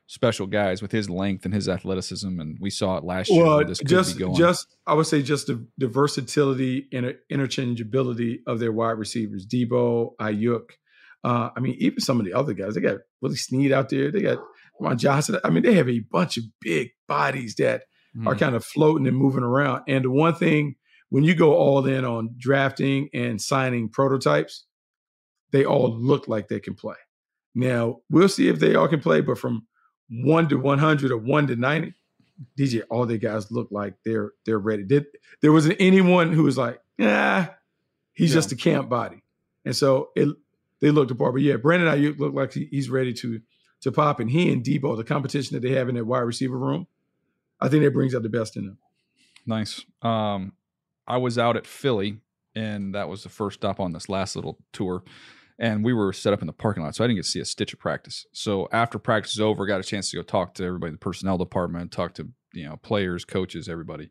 special 0.07 0.47
guys 0.47 0.81
with 0.81 0.91
his 0.91 1.11
length 1.11 1.45
and 1.45 1.53
his 1.53 1.69
athleticism, 1.69 2.39
and 2.39 2.57
we 2.59 2.71
saw 2.71 2.97
it 2.97 3.03
last 3.03 3.29
well, 3.31 3.61
year. 3.61 3.75
just 3.75 4.17
just 4.35 4.77
I 4.87 4.95
would 4.95 5.05
say 5.05 5.21
just 5.21 5.45
the, 5.45 5.63
the 5.77 5.87
versatility 5.87 6.87
and 6.91 7.13
interchangeability 7.31 8.39
of 8.47 8.57
their 8.57 8.71
wide 8.71 8.97
receivers, 8.97 9.45
Deebo, 9.45 10.15
Aiyuk. 10.19 10.71
Uh, 11.23 11.51
I 11.55 11.59
mean, 11.59 11.75
even 11.77 11.99
some 11.99 12.19
of 12.19 12.25
the 12.25 12.33
other 12.33 12.53
guys, 12.53 12.73
they 12.73 12.81
got 12.81 12.97
Willie 13.21 13.35
Snead 13.35 13.71
out 13.71 13.89
there. 13.89 14.11
They 14.11 14.21
got 14.21 14.39
Ron 14.79 14.97
Johnson. 14.97 15.39
I 15.43 15.49
mean, 15.49 15.63
they 15.63 15.73
have 15.73 15.89
a 15.89 15.99
bunch 15.99 16.37
of 16.37 16.43
big 16.61 16.89
bodies 17.07 17.55
that 17.55 17.83
mm. 18.15 18.27
are 18.27 18.35
kind 18.35 18.55
of 18.55 18.63
floating 18.63 19.07
and 19.07 19.17
moving 19.17 19.43
around. 19.43 19.83
And 19.87 20.05
the 20.05 20.11
one 20.11 20.35
thing, 20.35 20.75
when 21.09 21.23
you 21.23 21.35
go 21.35 21.55
all 21.55 21.85
in 21.85 22.05
on 22.05 22.35
drafting 22.37 23.09
and 23.13 23.41
signing 23.41 23.89
prototypes, 23.89 24.65
they 25.51 25.65
all 25.65 25.95
look 25.97 26.27
like 26.27 26.47
they 26.47 26.59
can 26.59 26.75
play. 26.75 26.95
Now, 27.55 27.97
we'll 28.09 28.29
see 28.29 28.49
if 28.49 28.59
they 28.59 28.75
all 28.75 28.87
can 28.87 28.99
play, 28.99 29.21
but 29.21 29.37
from 29.37 29.65
one 30.09 30.47
to 30.49 30.57
100 30.57 31.11
or 31.11 31.17
one 31.17 31.47
to 31.47 31.55
90, 31.55 31.93
DJ, 32.57 32.83
all 32.89 33.05
the 33.05 33.17
guys 33.17 33.51
look 33.51 33.69
like 33.71 33.95
they're 34.05 34.31
they're 34.45 34.59
ready. 34.59 34.83
Did, 34.83 35.05
there 35.41 35.51
wasn't 35.51 35.77
anyone 35.79 36.31
who 36.31 36.43
was 36.43 36.57
like, 36.57 36.79
yeah, 36.97 37.47
he's 38.13 38.31
yeah. 38.31 38.35
just 38.35 38.51
a 38.51 38.55
camp 38.55 38.89
body. 38.89 39.23
And 39.65 39.75
so 39.75 40.09
it, 40.15 40.29
they 40.79 40.91
looked 40.91 41.11
apart. 41.11 41.33
But 41.33 41.41
yeah, 41.41 41.55
Brandon 41.55 41.93
Aiyuk 41.93 42.19
looked 42.19 42.35
like 42.35 42.53
he's 42.53 42.89
ready 42.89 43.13
to 43.13 43.41
to 43.81 43.91
pop. 43.91 44.19
And 44.19 44.29
he 44.29 44.51
and 44.51 44.63
Deebo, 44.63 44.97
the 44.97 45.03
competition 45.03 45.55
that 45.55 45.67
they 45.67 45.75
have 45.75 45.89
in 45.89 45.95
that 45.95 46.05
wide 46.05 46.19
receiver 46.19 46.57
room, 46.57 46.87
I 47.59 47.69
think 47.69 47.83
that 47.83 47.93
brings 47.93 48.15
out 48.15 48.23
the 48.23 48.29
best 48.29 48.55
in 48.57 48.65
them. 48.65 48.77
Nice. 49.45 49.83
Um, 50.01 50.53
I 51.07 51.17
was 51.17 51.37
out 51.37 51.55
at 51.55 51.65
Philly, 51.65 52.19
and 52.53 52.93
that 52.95 53.07
was 53.07 53.23
the 53.23 53.29
first 53.29 53.59
stop 53.59 53.79
on 53.79 53.93
this 53.93 54.09
last 54.09 54.35
little 54.35 54.59
tour. 54.73 55.03
And 55.59 55.83
we 55.83 55.93
were 55.93 56.13
set 56.13 56.33
up 56.33 56.41
in 56.41 56.47
the 56.47 56.53
parking 56.53 56.83
lot, 56.83 56.95
so 56.95 57.03
I 57.03 57.07
didn't 57.07 57.17
get 57.17 57.25
to 57.25 57.31
see 57.31 57.39
a 57.39 57.45
stitch 57.45 57.73
of 57.73 57.79
practice. 57.79 58.27
So 58.31 58.67
after 58.71 58.99
practice 58.99 59.33
is 59.33 59.39
over, 59.39 59.65
got 59.65 59.79
a 59.79 59.83
chance 59.83 60.11
to 60.11 60.17
go 60.17 60.21
talk 60.21 60.53
to 60.55 60.63
everybody 60.63 60.89
in 60.89 60.95
the 60.95 60.99
personnel 60.99 61.37
department, 61.37 61.91
talk 61.91 62.13
to 62.15 62.29
you 62.53 62.65
know 62.65 62.77
players, 62.77 63.25
coaches, 63.25 63.67
everybody, 63.67 64.09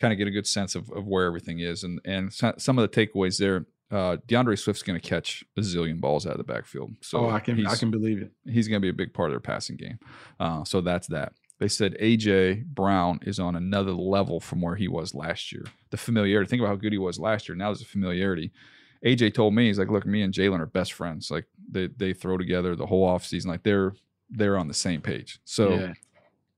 kind 0.00 0.12
of 0.12 0.18
get 0.18 0.28
a 0.28 0.30
good 0.30 0.46
sense 0.46 0.74
of, 0.74 0.90
of 0.92 1.06
where 1.06 1.26
everything 1.26 1.58
is. 1.58 1.82
And 1.84 2.00
and 2.06 2.32
some 2.32 2.78
of 2.78 2.90
the 2.90 3.06
takeaways 3.06 3.36
there 3.36 3.66
uh, 3.90 4.16
D'Andre 4.26 4.56
Swift's 4.56 4.82
going 4.82 4.98
to 5.00 5.08
catch 5.08 5.44
a 5.56 5.60
zillion 5.60 6.00
balls 6.00 6.26
out 6.26 6.32
of 6.32 6.38
the 6.38 6.52
backfield. 6.52 6.92
So 7.00 7.26
oh, 7.26 7.30
I 7.30 7.40
can 7.40 7.66
I 7.66 7.76
can 7.76 7.90
believe 7.90 8.20
it. 8.22 8.32
He's 8.44 8.68
going 8.68 8.80
to 8.80 8.84
be 8.84 8.90
a 8.90 8.92
big 8.92 9.14
part 9.14 9.30
of 9.30 9.32
their 9.32 9.40
passing 9.40 9.76
game. 9.76 9.98
Uh, 10.40 10.64
so 10.64 10.80
that's 10.80 11.06
that. 11.08 11.32
They 11.58 11.68
said 11.68 11.96
AJ 12.00 12.66
Brown 12.66 13.20
is 13.22 13.38
on 13.38 13.56
another 13.56 13.92
level 13.92 14.40
from 14.40 14.60
where 14.60 14.76
he 14.76 14.88
was 14.88 15.14
last 15.14 15.52
year. 15.52 15.64
The 15.90 15.96
familiarity. 15.96 16.48
Think 16.48 16.60
about 16.60 16.70
how 16.70 16.76
good 16.76 16.92
he 16.92 16.98
was 16.98 17.18
last 17.18 17.48
year. 17.48 17.56
Now 17.56 17.66
there's 17.66 17.82
a 17.82 17.86
familiarity. 17.86 18.52
AJ 19.04 19.34
told 19.34 19.54
me 19.54 19.66
he's 19.66 19.78
like, 19.78 19.90
look, 19.90 20.04
me 20.04 20.22
and 20.22 20.34
Jalen 20.34 20.60
are 20.60 20.66
best 20.66 20.92
friends. 20.92 21.30
Like 21.30 21.46
they 21.70 21.86
they 21.86 22.12
throw 22.12 22.36
together 22.36 22.74
the 22.74 22.86
whole 22.86 23.06
offseason. 23.08 23.46
Like 23.46 23.62
they're 23.62 23.94
they're 24.30 24.58
on 24.58 24.68
the 24.68 24.74
same 24.74 25.00
page. 25.00 25.38
So 25.44 25.70
yeah. 25.70 25.92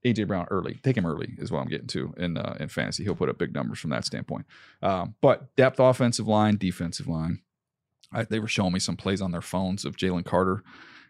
AJ 0.05 0.29
Brown 0.29 0.47
early. 0.51 0.79
Take 0.83 0.97
him 0.97 1.07
early 1.07 1.35
is 1.39 1.51
what 1.51 1.61
I'm 1.61 1.69
getting 1.69 1.89
to 1.89 2.15
in 2.17 2.37
uh, 2.37 2.57
in 2.61 2.69
fantasy. 2.69 3.05
He'll 3.05 3.15
put 3.15 3.29
up 3.29 3.39
big 3.39 3.55
numbers 3.55 3.79
from 3.79 3.91
that 3.91 4.05
standpoint. 4.05 4.47
Um, 4.83 5.15
but 5.21 5.55
depth, 5.57 5.81
offensive 5.81 6.29
line, 6.29 6.57
defensive 6.57 7.09
line. 7.09 7.41
I, 8.13 8.25
they 8.25 8.39
were 8.39 8.49
showing 8.49 8.73
me 8.73 8.79
some 8.79 8.97
plays 8.97 9.21
on 9.21 9.33
their 9.33 9.43
phones 9.43 9.85
of 9.85 9.97
Jalen 9.97 10.25
Carter, 10.25 10.63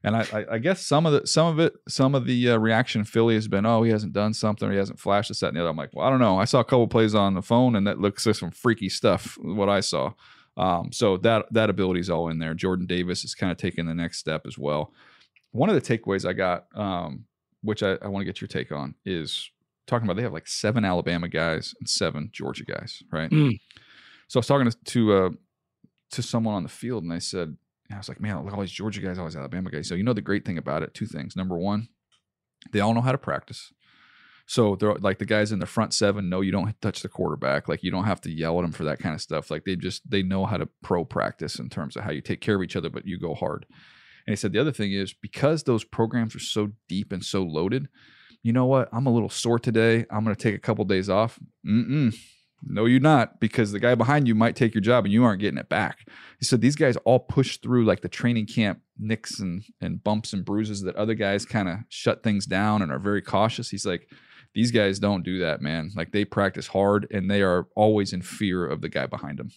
and 0.02 0.16
I, 0.16 0.26
I, 0.32 0.46
I, 0.52 0.58
guess 0.58 0.84
some 0.84 1.06
of 1.06 1.12
the 1.12 1.26
some 1.26 1.46
of 1.46 1.60
it 1.60 1.74
some 1.88 2.14
of 2.14 2.24
the 2.24 2.50
uh, 2.50 2.56
reaction 2.56 3.04
Philly 3.04 3.34
has 3.34 3.46
been, 3.46 3.66
oh, 3.66 3.82
he 3.82 3.90
hasn't 3.90 4.12
done 4.12 4.34
something, 4.34 4.68
or 4.68 4.72
he 4.72 4.78
hasn't 4.78 4.98
flashed 4.98 5.28
this, 5.28 5.40
that, 5.40 5.48
and 5.48 5.56
the 5.56 5.60
other. 5.60 5.70
I'm 5.70 5.76
like, 5.76 5.90
well, 5.92 6.06
I 6.06 6.10
don't 6.10 6.18
know. 6.18 6.38
I 6.38 6.44
saw 6.44 6.60
a 6.60 6.64
couple 6.64 6.88
plays 6.88 7.14
on 7.14 7.34
the 7.34 7.42
phone, 7.42 7.76
and 7.76 7.86
that 7.86 8.00
looks 8.00 8.26
like 8.26 8.34
some 8.34 8.50
freaky 8.50 8.88
stuff. 8.88 9.36
What 9.40 9.68
I 9.68 9.80
saw. 9.80 10.12
Um, 10.56 10.90
so 10.92 11.16
that 11.18 11.46
that 11.52 11.70
ability 11.70 12.00
is 12.00 12.10
all 12.10 12.28
in 12.28 12.38
there. 12.38 12.54
Jordan 12.54 12.86
Davis 12.86 13.24
is 13.24 13.34
kind 13.34 13.52
of 13.52 13.58
taking 13.58 13.86
the 13.86 13.94
next 13.94 14.18
step 14.18 14.42
as 14.46 14.58
well. 14.58 14.92
One 15.52 15.68
of 15.68 15.76
the 15.76 15.98
takeaways 15.98 16.28
I 16.28 16.32
got, 16.32 16.66
um, 16.74 17.24
which 17.62 17.82
I, 17.82 17.96
I 18.02 18.08
want 18.08 18.22
to 18.22 18.26
get 18.26 18.40
your 18.40 18.48
take 18.48 18.72
on, 18.72 18.94
is 19.04 19.50
talking 19.86 20.06
about 20.06 20.16
they 20.16 20.22
have 20.22 20.32
like 20.32 20.46
seven 20.46 20.84
Alabama 20.84 21.28
guys 21.28 21.74
and 21.78 21.88
seven 21.88 22.30
Georgia 22.32 22.64
guys, 22.64 23.02
right? 23.12 23.30
Mm. 23.30 23.58
So 24.28 24.38
I 24.38 24.40
was 24.40 24.46
talking 24.46 24.70
to 24.70 24.76
to, 24.84 25.12
uh, 25.12 25.30
to 26.12 26.22
someone 26.22 26.54
on 26.54 26.62
the 26.62 26.68
field, 26.68 27.04
and 27.04 27.12
I 27.12 27.18
said, 27.18 27.56
I 27.90 27.96
was 27.96 28.08
like, 28.08 28.20
man, 28.20 28.44
look 28.44 28.54
all 28.54 28.60
these 28.60 28.70
Georgia 28.70 29.00
guys, 29.00 29.18
all 29.18 29.24
these 29.24 29.36
Alabama 29.36 29.70
guys. 29.70 29.88
So 29.88 29.94
you 29.94 30.02
know 30.02 30.12
the 30.12 30.20
great 30.20 30.44
thing 30.44 30.58
about 30.58 30.82
it, 30.82 30.94
two 30.94 31.06
things. 31.06 31.36
Number 31.36 31.56
one, 31.56 31.88
they 32.72 32.80
all 32.80 32.94
know 32.94 33.00
how 33.00 33.12
to 33.12 33.18
practice. 33.18 33.72
So 34.46 34.76
they're 34.76 34.94
like 34.94 35.18
the 35.18 35.26
guys 35.26 35.52
in 35.52 35.58
the 35.58 35.66
front 35.66 35.92
seven 35.92 36.30
know 36.30 36.40
you 36.40 36.50
don't 36.50 36.80
touch 36.80 37.02
the 37.02 37.08
quarterback. 37.08 37.68
Like 37.68 37.82
you 37.82 37.90
don't 37.90 38.04
have 38.04 38.22
to 38.22 38.30
yell 38.30 38.58
at 38.58 38.62
them 38.62 38.72
for 38.72 38.84
that 38.84 38.98
kind 38.98 39.14
of 39.14 39.20
stuff. 39.20 39.50
Like 39.50 39.64
they 39.64 39.76
just 39.76 40.10
they 40.10 40.22
know 40.22 40.46
how 40.46 40.56
to 40.56 40.68
pro 40.82 41.04
practice 41.04 41.58
in 41.58 41.68
terms 41.68 41.96
of 41.96 42.04
how 42.04 42.10
you 42.10 42.22
take 42.22 42.40
care 42.40 42.56
of 42.56 42.62
each 42.62 42.74
other, 42.76 42.88
but 42.88 43.06
you 43.06 43.18
go 43.18 43.34
hard. 43.34 43.66
And 44.28 44.34
he 44.34 44.36
said 44.36 44.52
the 44.52 44.60
other 44.60 44.72
thing 44.72 44.92
is 44.92 45.14
because 45.14 45.62
those 45.62 45.84
programs 45.84 46.36
are 46.36 46.38
so 46.38 46.72
deep 46.86 47.12
and 47.12 47.24
so 47.24 47.42
loaded, 47.42 47.88
you 48.42 48.52
know 48.52 48.66
what? 48.66 48.90
I'm 48.92 49.06
a 49.06 49.10
little 49.10 49.30
sore 49.30 49.58
today. 49.58 50.04
I'm 50.10 50.22
going 50.22 50.36
to 50.36 50.42
take 50.42 50.54
a 50.54 50.58
couple 50.58 50.84
days 50.84 51.08
off. 51.08 51.38
Mm-mm. 51.66 52.14
No, 52.62 52.84
you're 52.84 53.00
not, 53.00 53.40
because 53.40 53.72
the 53.72 53.80
guy 53.80 53.94
behind 53.94 54.28
you 54.28 54.34
might 54.34 54.54
take 54.54 54.74
your 54.74 54.82
job 54.82 55.06
and 55.06 55.14
you 55.14 55.24
aren't 55.24 55.40
getting 55.40 55.56
it 55.56 55.70
back. 55.70 56.06
He 56.38 56.44
said 56.44 56.60
these 56.60 56.76
guys 56.76 56.98
all 57.06 57.20
push 57.20 57.56
through 57.56 57.86
like 57.86 58.02
the 58.02 58.08
training 58.10 58.44
camp 58.44 58.82
nicks 58.98 59.40
and, 59.40 59.64
and 59.80 60.04
bumps 60.04 60.34
and 60.34 60.44
bruises 60.44 60.82
that 60.82 60.96
other 60.96 61.14
guys 61.14 61.46
kind 61.46 61.70
of 61.70 61.78
shut 61.88 62.22
things 62.22 62.44
down 62.44 62.82
and 62.82 62.92
are 62.92 62.98
very 62.98 63.22
cautious. 63.22 63.70
He's 63.70 63.86
like, 63.86 64.10
these 64.54 64.72
guys 64.72 64.98
don't 64.98 65.22
do 65.22 65.38
that, 65.38 65.62
man. 65.62 65.90
Like 65.96 66.12
they 66.12 66.26
practice 66.26 66.66
hard 66.66 67.06
and 67.10 67.30
they 67.30 67.40
are 67.40 67.66
always 67.74 68.12
in 68.12 68.20
fear 68.20 68.66
of 68.66 68.82
the 68.82 68.90
guy 68.90 69.06
behind 69.06 69.38
them. 69.38 69.52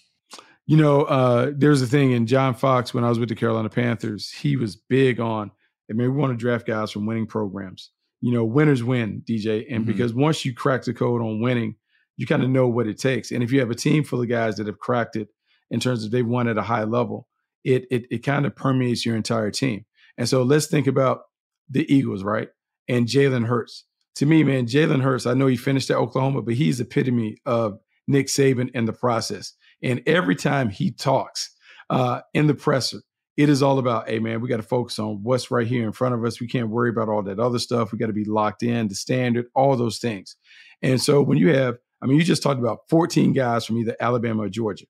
You 0.67 0.77
know, 0.77 1.01
uh, 1.03 1.51
there's 1.55 1.81
a 1.81 1.87
thing 1.87 2.11
in 2.11 2.27
John 2.27 2.53
Fox 2.53 2.93
when 2.93 3.03
I 3.03 3.09
was 3.09 3.19
with 3.19 3.29
the 3.29 3.35
Carolina 3.35 3.69
Panthers, 3.69 4.29
he 4.29 4.55
was 4.55 4.75
big 4.75 5.19
on, 5.19 5.51
I 5.89 5.93
mean, 5.93 6.13
we 6.13 6.17
want 6.17 6.31
to 6.31 6.37
draft 6.37 6.65
guys 6.67 6.91
from 6.91 7.05
winning 7.05 7.27
programs. 7.27 7.91
You 8.21 8.31
know, 8.31 8.45
winners 8.45 8.83
win, 8.83 9.23
DJ. 9.27 9.65
And 9.69 9.83
Mhm. 9.83 9.87
because 9.87 10.13
once 10.13 10.45
you 10.45 10.53
crack 10.53 10.83
the 10.83 10.93
code 10.93 11.21
on 11.21 11.41
winning, 11.41 11.75
you 12.17 12.27
kind 12.27 12.43
of 12.43 12.49
know 12.49 12.67
what 12.67 12.87
it 12.87 12.99
takes. 12.99 13.31
And 13.31 13.43
if 13.43 13.51
you 13.51 13.59
have 13.59 13.71
a 13.71 13.75
team 13.75 14.03
full 14.03 14.21
of 14.21 14.29
guys 14.29 14.57
that 14.57 14.67
have 14.67 14.77
cracked 14.79 15.15
it 15.15 15.29
in 15.71 15.79
terms 15.79 16.05
of 16.05 16.11
they've 16.11 16.25
won 16.27 16.47
at 16.47 16.57
a 16.57 16.61
high 16.61 16.83
level, 16.83 17.27
it 17.63 17.85
it, 17.89 18.05
it 18.11 18.19
kind 18.19 18.45
of 18.45 18.55
permeates 18.55 19.05
your 19.05 19.15
entire 19.15 19.49
team. 19.51 19.85
And 20.17 20.29
so 20.29 20.43
let's 20.43 20.67
think 20.67 20.85
about 20.87 21.21
the 21.69 21.91
Eagles, 21.93 22.23
right? 22.23 22.49
And 22.87 23.07
Jalen 23.07 23.47
Hurts. 23.47 23.85
To 24.15 24.25
me, 24.25 24.43
man, 24.43 24.67
Jalen 24.67 25.01
Hurts, 25.01 25.25
I 25.25 25.33
know 25.33 25.47
he 25.47 25.57
finished 25.57 25.89
at 25.89 25.97
Oklahoma, 25.97 26.41
but 26.43 26.53
he's 26.55 26.79
epitome 26.79 27.37
of 27.45 27.79
Nick 28.07 28.27
Saban 28.27 28.69
and 28.75 28.87
the 28.87 28.93
process. 28.93 29.53
And 29.83 30.01
every 30.05 30.35
time 30.35 30.69
he 30.69 30.91
talks 30.91 31.55
uh, 31.89 32.21
in 32.33 32.47
the 32.47 32.53
presser, 32.53 33.01
it 33.37 33.49
is 33.49 33.63
all 33.63 33.79
about, 33.79 34.09
hey, 34.09 34.19
man, 34.19 34.41
we 34.41 34.49
got 34.49 34.57
to 34.57 34.63
focus 34.63 34.99
on 34.99 35.23
what's 35.23 35.49
right 35.49 35.65
here 35.65 35.85
in 35.85 35.93
front 35.93 36.13
of 36.13 36.23
us. 36.23 36.39
We 36.39 36.47
can't 36.47 36.69
worry 36.69 36.89
about 36.89 37.09
all 37.09 37.23
that 37.23 37.39
other 37.39 37.59
stuff. 37.59 37.91
We 37.91 37.97
got 37.97 38.07
to 38.07 38.13
be 38.13 38.25
locked 38.25 38.61
in, 38.61 38.87
the 38.87 38.95
standard, 38.95 39.45
all 39.55 39.75
those 39.75 39.99
things. 39.99 40.35
And 40.81 41.01
so 41.01 41.21
when 41.21 41.37
you 41.37 41.53
have, 41.55 41.77
I 42.01 42.07
mean, 42.07 42.17
you 42.17 42.23
just 42.23 42.43
talked 42.43 42.59
about 42.59 42.81
14 42.89 43.33
guys 43.33 43.65
from 43.65 43.77
either 43.77 43.95
Alabama 43.99 44.43
or 44.43 44.49
Georgia. 44.49 44.85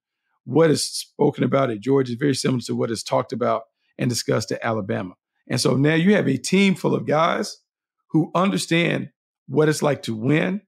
What 0.46 0.72
is 0.72 0.84
spoken 0.84 1.44
about 1.44 1.70
at 1.70 1.82
Georgia 1.82 2.14
is 2.14 2.18
very 2.18 2.34
similar 2.34 2.62
to 2.62 2.76
what 2.76 2.92
is 2.92 3.04
talked 3.04 3.32
about 3.32 3.64
and 3.98 4.10
discussed 4.10 4.52
at 4.52 4.64
Alabama. 4.64 5.14
And 5.48 5.62
so 5.62 5.76
now 5.76 5.94
you 5.94 6.16
have 6.16 6.28
a 6.28 6.38
team 6.38 6.76
full 6.76 6.96
of 6.96 7.06
guys 7.06 7.60
who 8.10 8.32
understand 8.34 9.10
what 9.48 9.70
it's 9.70 9.84
like 9.84 10.04
to 10.04 10.16
win 10.16 10.62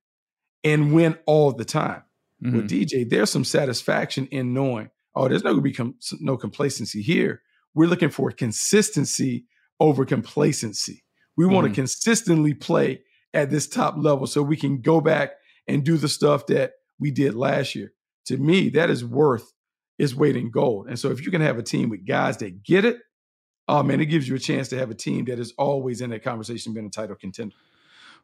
and 0.63 0.93
win 0.93 1.17
all 1.25 1.51
the 1.51 1.65
time. 1.65 2.03
With 2.43 2.69
mm-hmm. 2.69 2.97
DJ, 2.99 3.09
there's 3.09 3.31
some 3.31 3.45
satisfaction 3.45 4.27
in 4.27 4.53
knowing, 4.53 4.89
oh, 5.15 5.29
there's 5.29 5.43
no 5.43 5.51
going 5.51 5.63
to 5.63 5.69
be 5.69 5.73
com- 5.73 5.95
no 6.19 6.35
complacency 6.35 7.01
here. 7.01 7.41
We're 7.73 7.87
looking 7.87 8.09
for 8.09 8.31
consistency 8.31 9.45
over 9.79 10.05
complacency. 10.05 11.03
We 11.37 11.45
want 11.45 11.65
to 11.65 11.69
mm-hmm. 11.69 11.75
consistently 11.75 12.53
play 12.53 13.01
at 13.33 13.49
this 13.49 13.67
top 13.67 13.95
level 13.97 14.27
so 14.27 14.43
we 14.43 14.57
can 14.57 14.81
go 14.81 15.01
back 15.01 15.31
and 15.67 15.83
do 15.83 15.97
the 15.97 16.09
stuff 16.09 16.45
that 16.47 16.73
we 16.99 17.11
did 17.11 17.33
last 17.33 17.75
year. 17.75 17.93
To 18.25 18.37
me, 18.37 18.69
that 18.69 18.89
is 18.89 19.03
worth 19.03 19.53
its 19.97 20.13
weight 20.13 20.35
in 20.35 20.51
gold. 20.51 20.87
And 20.87 20.99
so 20.99 21.11
if 21.11 21.25
you 21.25 21.31
can 21.31 21.41
have 21.41 21.57
a 21.57 21.63
team 21.63 21.89
with 21.89 22.05
guys 22.05 22.37
that 22.37 22.63
get 22.63 22.85
it, 22.85 22.97
oh 23.67 23.83
man, 23.83 24.01
it 24.01 24.05
gives 24.05 24.27
you 24.27 24.35
a 24.35 24.39
chance 24.39 24.67
to 24.69 24.77
have 24.77 24.91
a 24.91 24.95
team 24.95 25.25
that 25.25 25.39
is 25.39 25.53
always 25.57 26.01
in 26.01 26.09
that 26.11 26.23
conversation 26.23 26.73
being 26.73 26.87
a 26.87 26.89
title 26.89 27.15
contender. 27.15 27.55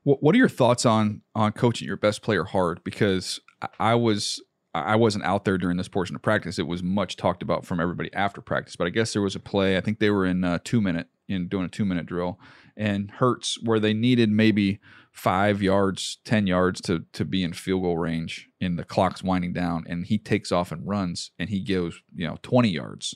What 0.03 0.21
What 0.23 0.35
are 0.35 0.37
your 0.37 0.49
thoughts 0.49 0.85
on 0.85 1.21
on 1.35 1.51
coaching 1.51 1.87
your 1.87 1.97
best 1.97 2.21
player 2.21 2.43
hard? 2.43 2.83
Because 2.83 3.39
I- 3.79 3.95
was 3.95 4.41
I 4.73 4.95
wasn't 4.97 5.25
out 5.25 5.45
there 5.45 5.57
during 5.57 5.77
this 5.77 5.87
portion 5.87 6.15
of 6.15 6.21
practice. 6.21 6.59
It 6.59 6.67
was 6.67 6.83
much 6.83 7.15
talked 7.15 7.41
about 7.41 7.65
from 7.65 7.79
everybody 7.79 8.13
after 8.13 8.39
practice. 8.39 8.75
But 8.75 8.85
I 8.85 8.91
guess 8.91 9.13
there 9.13 9.21
was 9.21 9.35
a 9.35 9.39
play. 9.39 9.75
I 9.77 9.81
think 9.81 9.97
they 9.97 10.11
were 10.11 10.27
in 10.27 10.43
uh, 10.43 10.59
two 10.63 10.79
minute 10.79 11.07
in 11.27 11.47
doing 11.47 11.65
a 11.65 11.69
two 11.69 11.85
minute 11.85 12.05
drill, 12.05 12.39
and 12.77 13.09
Hurts 13.11 13.57
where 13.63 13.79
they 13.79 13.93
needed 13.93 14.29
maybe 14.29 14.79
five 15.11 15.61
yards, 15.61 16.19
ten 16.23 16.45
yards 16.47 16.81
to 16.81 17.05
to 17.13 17.25
be 17.25 17.43
in 17.43 17.53
field 17.53 17.81
goal 17.81 17.97
range, 17.97 18.47
and 18.61 18.77
the 18.77 18.83
clock's 18.83 19.23
winding 19.23 19.53
down, 19.53 19.85
and 19.87 20.05
he 20.05 20.17
takes 20.19 20.51
off 20.51 20.71
and 20.71 20.87
runs, 20.87 21.31
and 21.39 21.49
he 21.49 21.63
goes 21.63 21.99
you 22.15 22.27
know 22.27 22.37
twenty 22.43 22.69
yards, 22.69 23.15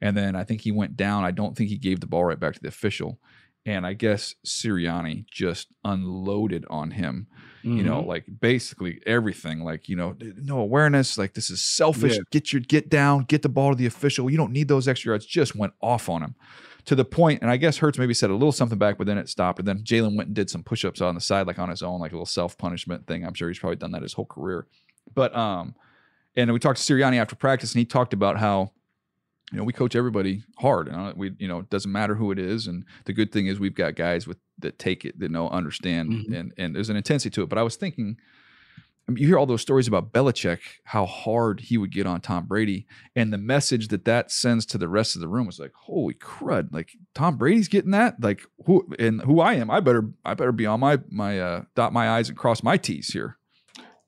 and 0.00 0.16
then 0.16 0.36
I 0.36 0.44
think 0.44 0.60
he 0.60 0.72
went 0.72 0.96
down. 0.96 1.24
I 1.24 1.30
don't 1.30 1.56
think 1.56 1.70
he 1.70 1.78
gave 1.78 2.00
the 2.00 2.06
ball 2.06 2.26
right 2.26 2.40
back 2.40 2.54
to 2.54 2.60
the 2.60 2.68
official. 2.68 3.18
And 3.66 3.84
I 3.86 3.92
guess 3.94 4.34
Sirianni 4.46 5.26
just 5.28 5.68
unloaded 5.84 6.64
on 6.70 6.92
him, 6.92 7.26
you 7.64 7.82
know, 7.82 8.00
Mhm. 8.00 8.06
like 8.06 8.24
basically 8.40 9.00
everything, 9.04 9.64
like, 9.64 9.88
you 9.88 9.96
know, 9.96 10.16
no 10.36 10.60
awareness, 10.60 11.18
like 11.18 11.34
this 11.34 11.50
is 11.50 11.60
selfish. 11.60 12.14
Yeah. 12.14 12.20
Get 12.30 12.52
your 12.52 12.60
get 12.60 12.88
down, 12.88 13.24
get 13.24 13.42
the 13.42 13.48
ball 13.48 13.72
to 13.72 13.76
the 13.76 13.86
official. 13.86 14.30
You 14.30 14.36
don't 14.36 14.52
need 14.52 14.68
those 14.68 14.86
extra 14.86 15.10
yards. 15.10 15.26
Just 15.26 15.56
went 15.56 15.72
off 15.82 16.08
on 16.08 16.22
him 16.22 16.36
to 16.84 16.94
the 16.94 17.04
point, 17.04 17.42
and 17.42 17.50
I 17.50 17.56
guess 17.56 17.78
Hurts 17.78 17.98
maybe 17.98 18.14
said 18.14 18.30
a 18.30 18.34
little 18.34 18.52
something 18.52 18.78
back, 18.78 18.98
but 18.98 19.08
then 19.08 19.18
it 19.18 19.28
stopped. 19.28 19.58
And 19.58 19.66
then 19.66 19.82
Jalen 19.82 20.16
went 20.16 20.28
and 20.28 20.36
did 20.36 20.48
some 20.48 20.62
push-ups 20.62 21.00
on 21.00 21.16
the 21.16 21.20
side, 21.20 21.48
like 21.48 21.58
on 21.58 21.68
his 21.68 21.82
own, 21.82 21.98
like 22.00 22.12
a 22.12 22.14
little 22.14 22.24
self-punishment 22.24 23.08
thing. 23.08 23.26
I'm 23.26 23.34
sure 23.34 23.48
he's 23.48 23.58
probably 23.58 23.74
done 23.76 23.90
that 23.90 24.02
his 24.02 24.12
whole 24.12 24.26
career. 24.26 24.68
But 25.12 25.34
um, 25.36 25.74
and 26.36 26.52
we 26.52 26.60
talked 26.60 26.80
to 26.80 26.94
Sirianni 26.94 27.16
after 27.16 27.34
practice, 27.34 27.72
and 27.72 27.80
he 27.80 27.84
talked 27.84 28.12
about 28.12 28.38
how 28.38 28.70
you 29.52 29.58
know, 29.58 29.64
we 29.64 29.72
coach 29.72 29.94
everybody 29.94 30.42
hard. 30.58 30.88
You 30.88 30.92
know, 30.92 31.12
we, 31.16 31.32
you 31.38 31.46
know, 31.46 31.60
it 31.60 31.70
doesn't 31.70 31.92
matter 31.92 32.16
who 32.16 32.32
it 32.32 32.38
is. 32.38 32.66
And 32.66 32.84
the 33.04 33.12
good 33.12 33.30
thing 33.32 33.46
is 33.46 33.60
we've 33.60 33.74
got 33.74 33.94
guys 33.94 34.26
with 34.26 34.38
that 34.58 34.78
take 34.78 35.04
it, 35.04 35.18
that 35.20 35.30
know, 35.30 35.48
understand, 35.48 36.10
Mm-hmm. 36.10 36.34
and 36.34 36.52
and 36.58 36.74
there's 36.74 36.90
an 36.90 36.96
intensity 36.96 37.30
to 37.34 37.42
it. 37.42 37.48
But 37.48 37.58
I 37.58 37.62
was 37.62 37.76
thinking, 37.76 38.16
I 39.08 39.12
mean, 39.12 39.22
you 39.22 39.28
hear 39.28 39.38
all 39.38 39.46
those 39.46 39.62
stories 39.62 39.86
about 39.86 40.12
Belichick, 40.12 40.58
how 40.82 41.06
hard 41.06 41.60
he 41.60 41.78
would 41.78 41.92
get 41.92 42.08
on 42.08 42.20
Tom 42.20 42.46
Brady, 42.46 42.86
and 43.14 43.32
the 43.32 43.38
message 43.38 43.86
that 43.88 44.04
that 44.04 44.32
sends 44.32 44.66
to 44.66 44.78
the 44.78 44.88
rest 44.88 45.14
of 45.14 45.20
the 45.20 45.28
room 45.28 45.46
was 45.46 45.60
like, 45.60 45.72
holy 45.74 46.14
crud! 46.14 46.72
Like 46.72 46.90
Tom 47.14 47.36
Brady's 47.36 47.68
getting 47.68 47.92
that. 47.92 48.20
Like 48.20 48.42
who 48.64 48.92
and 48.98 49.22
who 49.22 49.40
I 49.40 49.54
am, 49.54 49.70
I 49.70 49.78
better 49.78 50.10
I 50.24 50.34
better 50.34 50.50
be 50.50 50.66
on 50.66 50.80
my 50.80 50.98
my 51.08 51.38
uh, 51.38 51.62
dot 51.76 51.92
my 51.92 52.10
i's 52.18 52.28
and 52.28 52.36
cross 52.36 52.64
my 52.64 52.76
t's 52.76 53.12
here. 53.12 53.38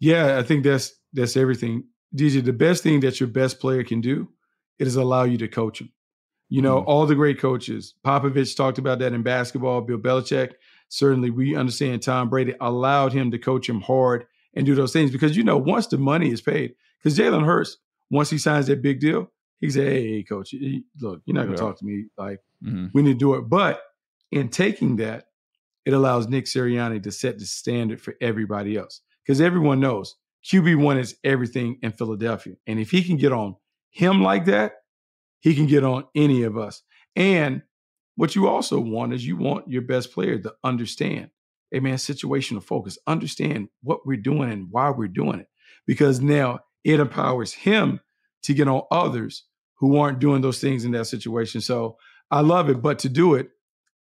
Yeah, 0.01 0.37
I 0.39 0.43
think 0.43 0.65
that's 0.65 0.93
that's 1.13 1.37
everything. 1.37 1.85
DJ, 2.17 2.43
the 2.45 2.53
best 2.53 2.83
thing 2.83 3.01
that 3.01 3.21
your 3.21 3.29
best 3.29 3.61
player 3.61 3.85
can 3.85 4.01
do 4.01 4.29
is 4.87 4.97
allow 4.97 5.25
you 5.25 5.39
to 5.39 5.49
coach 5.49 5.81
him. 5.81 5.91
You 6.49 6.63
know, 6.63 6.79
all 6.79 7.05
the 7.05 7.15
great 7.15 7.39
coaches, 7.39 7.95
Popovich 8.05 8.57
talked 8.57 8.79
about 8.79 9.01
that 9.01 9.13
in 9.13 9.23
basketball, 9.23 9.83
Bill 9.83 9.99
Belichick. 9.99 10.53
Certainly, 10.89 11.31
we 11.31 11.55
understand 11.55 12.03
Tom 12.03 12.31
Brady 12.31 12.55
allowed 12.61 13.13
him 13.13 13.31
to 13.33 13.39
coach 13.39 13.69
him 13.69 13.83
hard 13.83 14.25
and 14.55 14.65
do 14.65 14.75
those 14.75 14.93
things 14.93 15.11
because, 15.11 15.37
you 15.37 15.45
know, 15.45 15.59
once 15.59 15.89
the 15.89 15.99
money 15.99 16.31
is 16.31 16.41
paid, 16.41 16.75
because 16.99 17.19
Jalen 17.19 17.45
Hurts, 17.45 17.77
once 18.11 18.31
he 18.31 18.39
signs 18.39 18.67
that 18.69 18.81
big 18.81 18.99
deal, 18.99 19.31
he 19.61 19.69
say, 19.69 19.85
hey, 19.85 20.09
hey, 20.09 20.23
coach, 20.23 20.55
look, 21.01 21.21
you're 21.27 21.35
not 21.35 21.45
going 21.45 21.57
to 21.57 21.63
Yeah. 21.63 21.69
talk 21.69 21.79
to 21.81 21.85
me. 21.85 22.07
Like, 22.17 22.41
Mhm. 22.65 22.91
we 22.95 23.03
need 23.03 23.15
to 23.15 23.19
do 23.19 23.35
it. 23.35 23.43
But 23.43 23.83
in 24.31 24.49
taking 24.49 24.97
that, 24.97 25.27
it 25.85 25.93
allows 25.93 26.29
Nick 26.29 26.47
Sirianni 26.47 27.03
to 27.03 27.13
set 27.13 27.39
the 27.39 27.45
standard 27.45 28.01
for 28.01 28.15
everybody 28.21 28.77
else 28.77 29.03
because 29.23 29.41
everyone 29.41 29.81
knows 29.81 30.17
QB1 30.43 30.99
is 30.99 31.17
everything 31.25 31.79
in 31.83 31.93
Philadelphia. 31.93 32.55
And 32.67 32.79
if 32.79 32.91
he 32.91 33.03
can 33.03 33.17
get 33.17 33.33
on 33.33 33.57
him 33.91 34.23
like 34.23 34.47
that, 34.47 34.73
he 35.41 35.55
can 35.55 35.67
get 35.67 35.85
on 35.85 36.05
any 36.15 36.43
of 36.43 36.57
us. 36.59 36.83
And 37.17 37.63
what 38.17 38.35
you 38.35 38.49
also 38.49 38.81
want 38.81 39.13
is 39.13 39.27
you 39.27 39.37
want 39.37 39.69
your 39.69 39.83
best 39.83 40.13
player 40.13 40.39
to 40.39 40.55
understand, 40.65 41.31
hey 41.71 41.81
man, 41.81 41.97
situational 41.97 42.63
focus, 42.63 42.99
understand 43.07 43.69
what 43.83 44.07
we're 44.07 44.17
doing 44.17 44.51
and 44.51 44.69
why 44.71 44.91
we're 44.91 45.09
doing 45.09 45.41
it. 45.41 45.47
Because 45.87 46.21
now 46.21 46.61
it 46.85 47.01
empowers 47.01 47.53
him 47.53 48.01
to 48.43 48.55
get 48.55 48.69
on 48.69 48.83
others 48.91 49.45
who 49.77 49.97
aren't 49.97 50.19
doing 50.19 50.43
those 50.43 50.61
things 50.61 50.85
in 50.85 50.93
that 50.93 51.07
situation. 51.07 51.61
So 51.61 51.97
I 52.31 52.41
love 52.41 52.69
it. 52.69 52.83
But 52.83 52.99
to 53.01 53.09
do 53.09 53.35
it, 53.35 53.51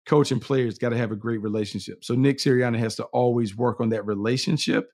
coach 0.06 0.32
and 0.32 0.42
players 0.42 0.78
got 0.78 0.90
to 0.90 0.96
have 0.96 1.12
a 1.12 1.16
great 1.16 1.40
relationship. 1.40 2.04
So 2.04 2.14
Nick 2.14 2.38
Sirianni 2.38 2.78
has 2.78 2.96
to 2.96 3.04
always 3.04 3.56
work 3.56 3.80
on 3.80 3.90
that 3.90 4.06
relationship 4.06 4.90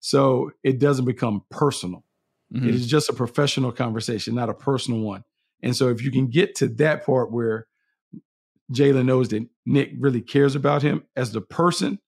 so 0.00 0.50
it 0.62 0.78
doesn't 0.78 1.04
become 1.04 1.42
personal. 1.50 2.04
Mhm. 2.52 2.68
It 2.68 2.74
is 2.74 2.86
just 2.86 3.08
a 3.08 3.12
professional 3.12 3.72
conversation, 3.72 4.34
not 4.34 4.48
a 4.48 4.54
personal 4.54 5.00
one. 5.00 5.24
And 5.62 5.76
so 5.76 5.88
if 5.88 6.02
you 6.02 6.10
can 6.10 6.28
get 6.28 6.54
to 6.56 6.68
that 6.68 7.04
part 7.04 7.30
where 7.30 7.66
Jalen 8.72 9.06
knows 9.06 9.28
that 9.28 9.46
Nick 9.66 9.92
really 9.98 10.20
cares 10.20 10.54
about 10.54 10.82
him 10.82 11.04
as 11.16 11.32
the 11.32 11.40
person, 11.40 11.98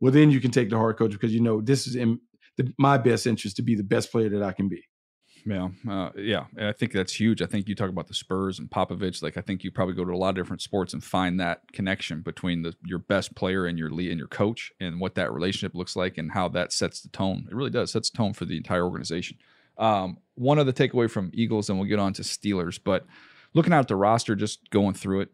well, 0.00 0.12
then 0.12 0.30
you 0.30 0.40
can 0.40 0.50
take 0.50 0.70
the 0.70 0.76
hard 0.76 0.96
coach 0.98 1.12
because 1.12 1.32
you 1.34 1.40
know 1.40 1.60
this 1.60 1.86
is 1.86 1.96
in 1.96 2.20
the, 2.56 2.72
my 2.78 2.98
best 2.98 3.26
interest 3.26 3.56
to 3.56 3.62
be 3.62 3.74
the 3.74 3.82
best 3.82 4.12
player 4.12 4.28
that 4.28 4.42
I 4.42 4.52
can 4.52 4.68
be. 4.68 4.84
Yeah, 5.46 5.68
uh, 5.88 6.10
yeah, 6.16 6.46
and 6.56 6.68
I 6.68 6.72
think 6.72 6.92
that's 6.92 7.12
huge. 7.12 7.42
I 7.42 7.46
think 7.46 7.68
you 7.68 7.74
talk 7.74 7.90
about 7.90 8.06
the 8.06 8.14
Spurs 8.14 8.58
and 8.58 8.70
Popovich. 8.70 9.22
Like, 9.22 9.36
I 9.36 9.42
think 9.42 9.62
you 9.62 9.70
probably 9.70 9.94
go 9.94 10.04
to 10.04 10.12
a 10.12 10.16
lot 10.16 10.30
of 10.30 10.36
different 10.36 10.62
sports 10.62 10.94
and 10.94 11.04
find 11.04 11.38
that 11.38 11.70
connection 11.72 12.22
between 12.22 12.62
the 12.62 12.74
your 12.82 12.98
best 12.98 13.34
player 13.34 13.66
and 13.66 13.78
your 13.78 13.90
lead 13.90 14.10
and 14.10 14.18
your 14.18 14.28
coach, 14.28 14.72
and 14.80 15.00
what 15.00 15.16
that 15.16 15.32
relationship 15.32 15.74
looks 15.74 15.96
like, 15.96 16.16
and 16.16 16.32
how 16.32 16.48
that 16.48 16.72
sets 16.72 17.02
the 17.02 17.10
tone. 17.10 17.46
It 17.50 17.54
really 17.54 17.70
does 17.70 17.92
sets 17.92 18.08
the 18.08 18.16
tone 18.16 18.32
for 18.32 18.46
the 18.46 18.56
entire 18.56 18.84
organization. 18.84 19.36
Um, 19.78 20.18
one 20.34 20.58
other 20.58 20.72
takeaway 20.72 21.10
from 21.10 21.30
Eagles, 21.34 21.68
and 21.70 21.78
we'll 21.78 21.88
get 21.88 21.98
on 21.98 22.12
to 22.14 22.22
Steelers. 22.22 22.78
But 22.82 23.06
looking 23.54 23.72
at 23.72 23.88
the 23.88 23.96
roster, 23.96 24.34
just 24.34 24.68
going 24.70 24.94
through 24.94 25.20
it, 25.22 25.30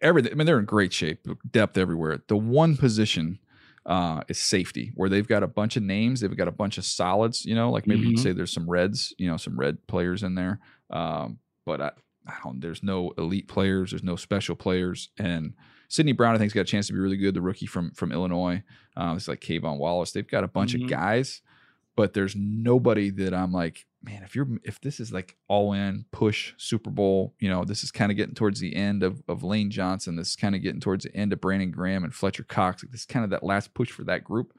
everything. 0.00 0.32
I 0.32 0.34
mean, 0.34 0.46
they're 0.46 0.58
in 0.58 0.64
great 0.64 0.92
shape, 0.92 1.26
depth 1.50 1.76
everywhere. 1.78 2.22
The 2.28 2.36
one 2.36 2.76
position 2.76 3.38
uh, 3.84 4.22
is 4.28 4.38
safety, 4.38 4.90
where 4.96 5.08
they've 5.08 5.28
got 5.28 5.42
a 5.44 5.46
bunch 5.46 5.76
of 5.76 5.82
names, 5.84 6.20
they've 6.20 6.36
got 6.36 6.48
a 6.48 6.52
bunch 6.52 6.76
of 6.78 6.84
solids. 6.84 7.44
You 7.44 7.54
know, 7.54 7.70
like 7.70 7.86
maybe 7.86 8.02
you'd 8.08 8.18
Mhm. 8.18 8.22
say 8.22 8.32
there's 8.32 8.52
some 8.52 8.68
Reds, 8.68 9.14
you 9.18 9.28
know, 9.28 9.36
some 9.36 9.58
Red 9.58 9.86
players 9.86 10.22
in 10.24 10.34
there. 10.34 10.58
Um, 10.90 11.38
but 11.64 11.80
I, 11.80 11.90
I 12.26 12.34
don't. 12.42 12.60
There's 12.60 12.82
no 12.82 13.12
elite 13.18 13.46
players. 13.46 13.90
There's 13.92 14.02
no 14.02 14.16
special 14.16 14.56
players, 14.56 15.10
and 15.18 15.54
Sydney 15.88 16.10
Brown, 16.12 16.34
I 16.34 16.38
think, 16.38 16.50
has 16.50 16.54
got 16.54 16.62
a 16.62 16.64
chance 16.64 16.88
to 16.88 16.92
be 16.94 16.98
really 16.98 17.16
good. 17.16 17.34
The 17.34 17.40
rookie 17.40 17.66
from 17.66 17.92
from 17.92 18.10
Illinois. 18.10 18.64
Uh, 18.96 19.14
it's 19.16 19.28
like 19.28 19.40
K'Von 19.40 19.78
Wallace. 19.78 20.10
They've 20.10 20.26
got 20.26 20.42
a 20.42 20.48
bunch 20.48 20.74
Mhm. 20.74 20.82
of 20.84 20.90
guys, 20.90 21.42
but 21.96 22.12
there's 22.12 22.36
nobody 22.36 23.10
that 23.10 23.34
I'm 23.34 23.52
like, 23.52 23.86
man, 24.02 24.22
if 24.22 24.36
you're 24.36 24.46
if 24.62 24.80
this 24.80 25.00
is 25.00 25.12
like 25.12 25.36
all 25.48 25.72
in 25.72 26.04
push 26.12 26.52
Super 26.58 26.90
Bowl, 26.90 27.34
you 27.40 27.48
know, 27.48 27.64
this 27.64 27.82
is 27.82 27.90
kind 27.90 28.12
of 28.12 28.16
getting 28.16 28.34
towards 28.34 28.60
the 28.60 28.76
end 28.76 29.02
of 29.02 29.22
of 29.28 29.42
Lane 29.42 29.70
Johnson. 29.70 30.16
This 30.16 30.30
is 30.30 30.36
kind 30.36 30.54
of 30.54 30.62
getting 30.62 30.80
towards 30.80 31.04
the 31.04 31.16
end 31.16 31.32
of 31.32 31.40
Brandon 31.40 31.70
Graham 31.70 32.04
and 32.04 32.14
Fletcher 32.14 32.44
Cox. 32.44 32.84
Like 32.84 32.92
this 32.92 33.00
is 33.00 33.06
kind 33.06 33.24
of 33.24 33.30
that 33.30 33.42
last 33.42 33.74
push 33.74 33.90
for 33.90 34.04
that 34.04 34.22
group. 34.22 34.52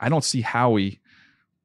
I 0.00 0.08
don't 0.08 0.24
see 0.24 0.40
Howie 0.40 1.00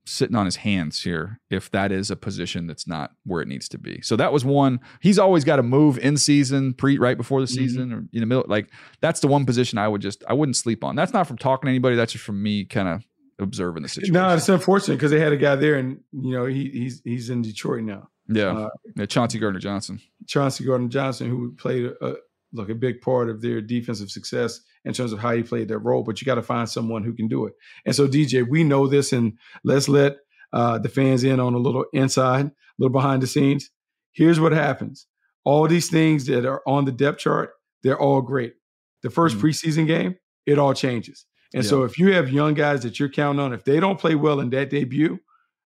sitting 0.05 0.35
on 0.35 0.45
his 0.45 0.57
hands 0.57 1.03
here 1.03 1.39
if 1.49 1.69
that 1.71 1.91
is 1.91 2.09
a 2.09 2.15
position 2.15 2.65
that's 2.65 2.87
not 2.87 3.11
where 3.25 3.41
it 3.41 3.47
needs 3.47 3.69
to 3.69 3.77
be. 3.77 4.01
So 4.01 4.15
that 4.15 4.33
was 4.33 4.43
one. 4.43 4.79
He's 5.01 5.19
always 5.19 5.43
got 5.43 5.57
to 5.57 5.63
move 5.63 5.99
in 5.99 6.17
season, 6.17 6.73
pre 6.73 6.97
right 6.97 7.17
before 7.17 7.41
the 7.41 7.47
mm-hmm. 7.47 7.55
season 7.55 7.93
or 7.93 7.97
in 8.13 8.19
the 8.19 8.25
middle. 8.25 8.45
Like 8.47 8.71
that's 9.01 9.19
the 9.19 9.27
one 9.27 9.45
position 9.45 9.79
I 9.79 9.87
would 9.87 10.01
just 10.01 10.23
I 10.27 10.33
wouldn't 10.33 10.57
sleep 10.57 10.83
on. 10.83 10.95
That's 10.95 11.13
not 11.13 11.27
from 11.27 11.37
talking 11.37 11.67
to 11.67 11.71
anybody. 11.71 11.95
That's 11.95 12.11
just 12.11 12.23
from 12.23 12.41
me 12.41 12.65
kind 12.65 12.87
of 12.87 13.03
observing 13.39 13.83
the 13.83 13.89
situation. 13.89 14.13
No, 14.13 14.33
it's 14.33 14.49
unfortunate 14.49 14.95
because 14.95 15.11
they 15.11 15.19
had 15.19 15.31
a 15.31 15.37
guy 15.37 15.55
there, 15.55 15.75
and 15.75 15.99
you 16.11 16.35
know 16.35 16.45
he 16.45 16.69
he's 16.69 17.01
he's 17.03 17.29
in 17.29 17.41
Detroit 17.41 17.83
now. 17.83 18.09
Yeah, 18.27 18.57
Uh, 18.57 18.69
yeah 18.95 19.05
Chauncey 19.05 19.39
Gardner 19.39 19.59
Johnson. 19.59 19.99
Chauncey 20.27 20.63
Gardner 20.63 20.87
Johnson, 20.87 21.29
who 21.29 21.53
played 21.55 21.85
a, 22.01 22.15
look 22.53 22.69
a 22.69 22.75
big 22.75 23.01
part 23.01 23.29
of 23.29 23.41
their 23.41 23.61
defensive 23.61 24.09
success 24.09 24.61
in 24.85 24.93
terms 24.93 25.13
of 25.13 25.19
how 25.19 25.31
he 25.35 25.43
played 25.43 25.67
that 25.69 25.79
role. 25.79 26.03
But 26.03 26.21
you 26.21 26.25
got 26.25 26.35
to 26.35 26.43
find 26.43 26.69
someone 26.69 27.03
who 27.03 27.13
can 27.13 27.27
do 27.27 27.45
it. 27.45 27.53
And 27.85 27.95
so, 27.95 28.07
DJ, 28.07 28.47
we 28.47 28.63
know 28.63 28.87
this, 28.87 29.13
and 29.13 29.33
let's 29.63 29.89
let 29.89 30.17
uh, 30.53 30.77
the 30.79 30.89
fans 30.89 31.23
in 31.23 31.39
on 31.39 31.53
a 31.53 31.59
little 31.59 31.85
inside, 31.93 32.45
a 32.45 32.51
little 32.77 32.93
behind 32.93 33.21
the 33.21 33.27
scenes. 33.27 33.69
Here's 34.11 34.39
what 34.39 34.51
happens: 34.51 35.07
all 35.43 35.67
these 35.67 35.89
things 35.89 36.25
that 36.27 36.45
are 36.45 36.61
on 36.67 36.85
the 36.85 36.91
depth 36.91 37.19
chart, 37.19 37.51
they're 37.83 37.99
all 37.99 38.21
great. 38.21 38.53
The 39.01 39.09
1st 39.09 39.35
preseason 39.35 39.87
game, 39.87 40.15
it 40.45 40.59
all 40.59 40.73
changes. 40.73 41.25
And 41.53 41.65
so, 41.65 41.83
if 41.83 41.97
you 41.97 42.13
have 42.13 42.29
young 42.29 42.53
guys 42.53 42.83
that 42.83 42.99
you're 42.99 43.09
counting 43.09 43.39
on, 43.39 43.53
if 43.53 43.63
they 43.63 43.79
don't 43.79 43.99
play 43.99 44.15
well 44.15 44.39
in 44.39 44.51
that 44.51 44.69
debut, 44.69 45.19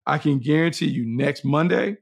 I 0.06 0.18
can 0.18 0.38
guarantee 0.38 0.86
you 0.86 1.04
next 1.04 1.44
Monday, 1.44 1.98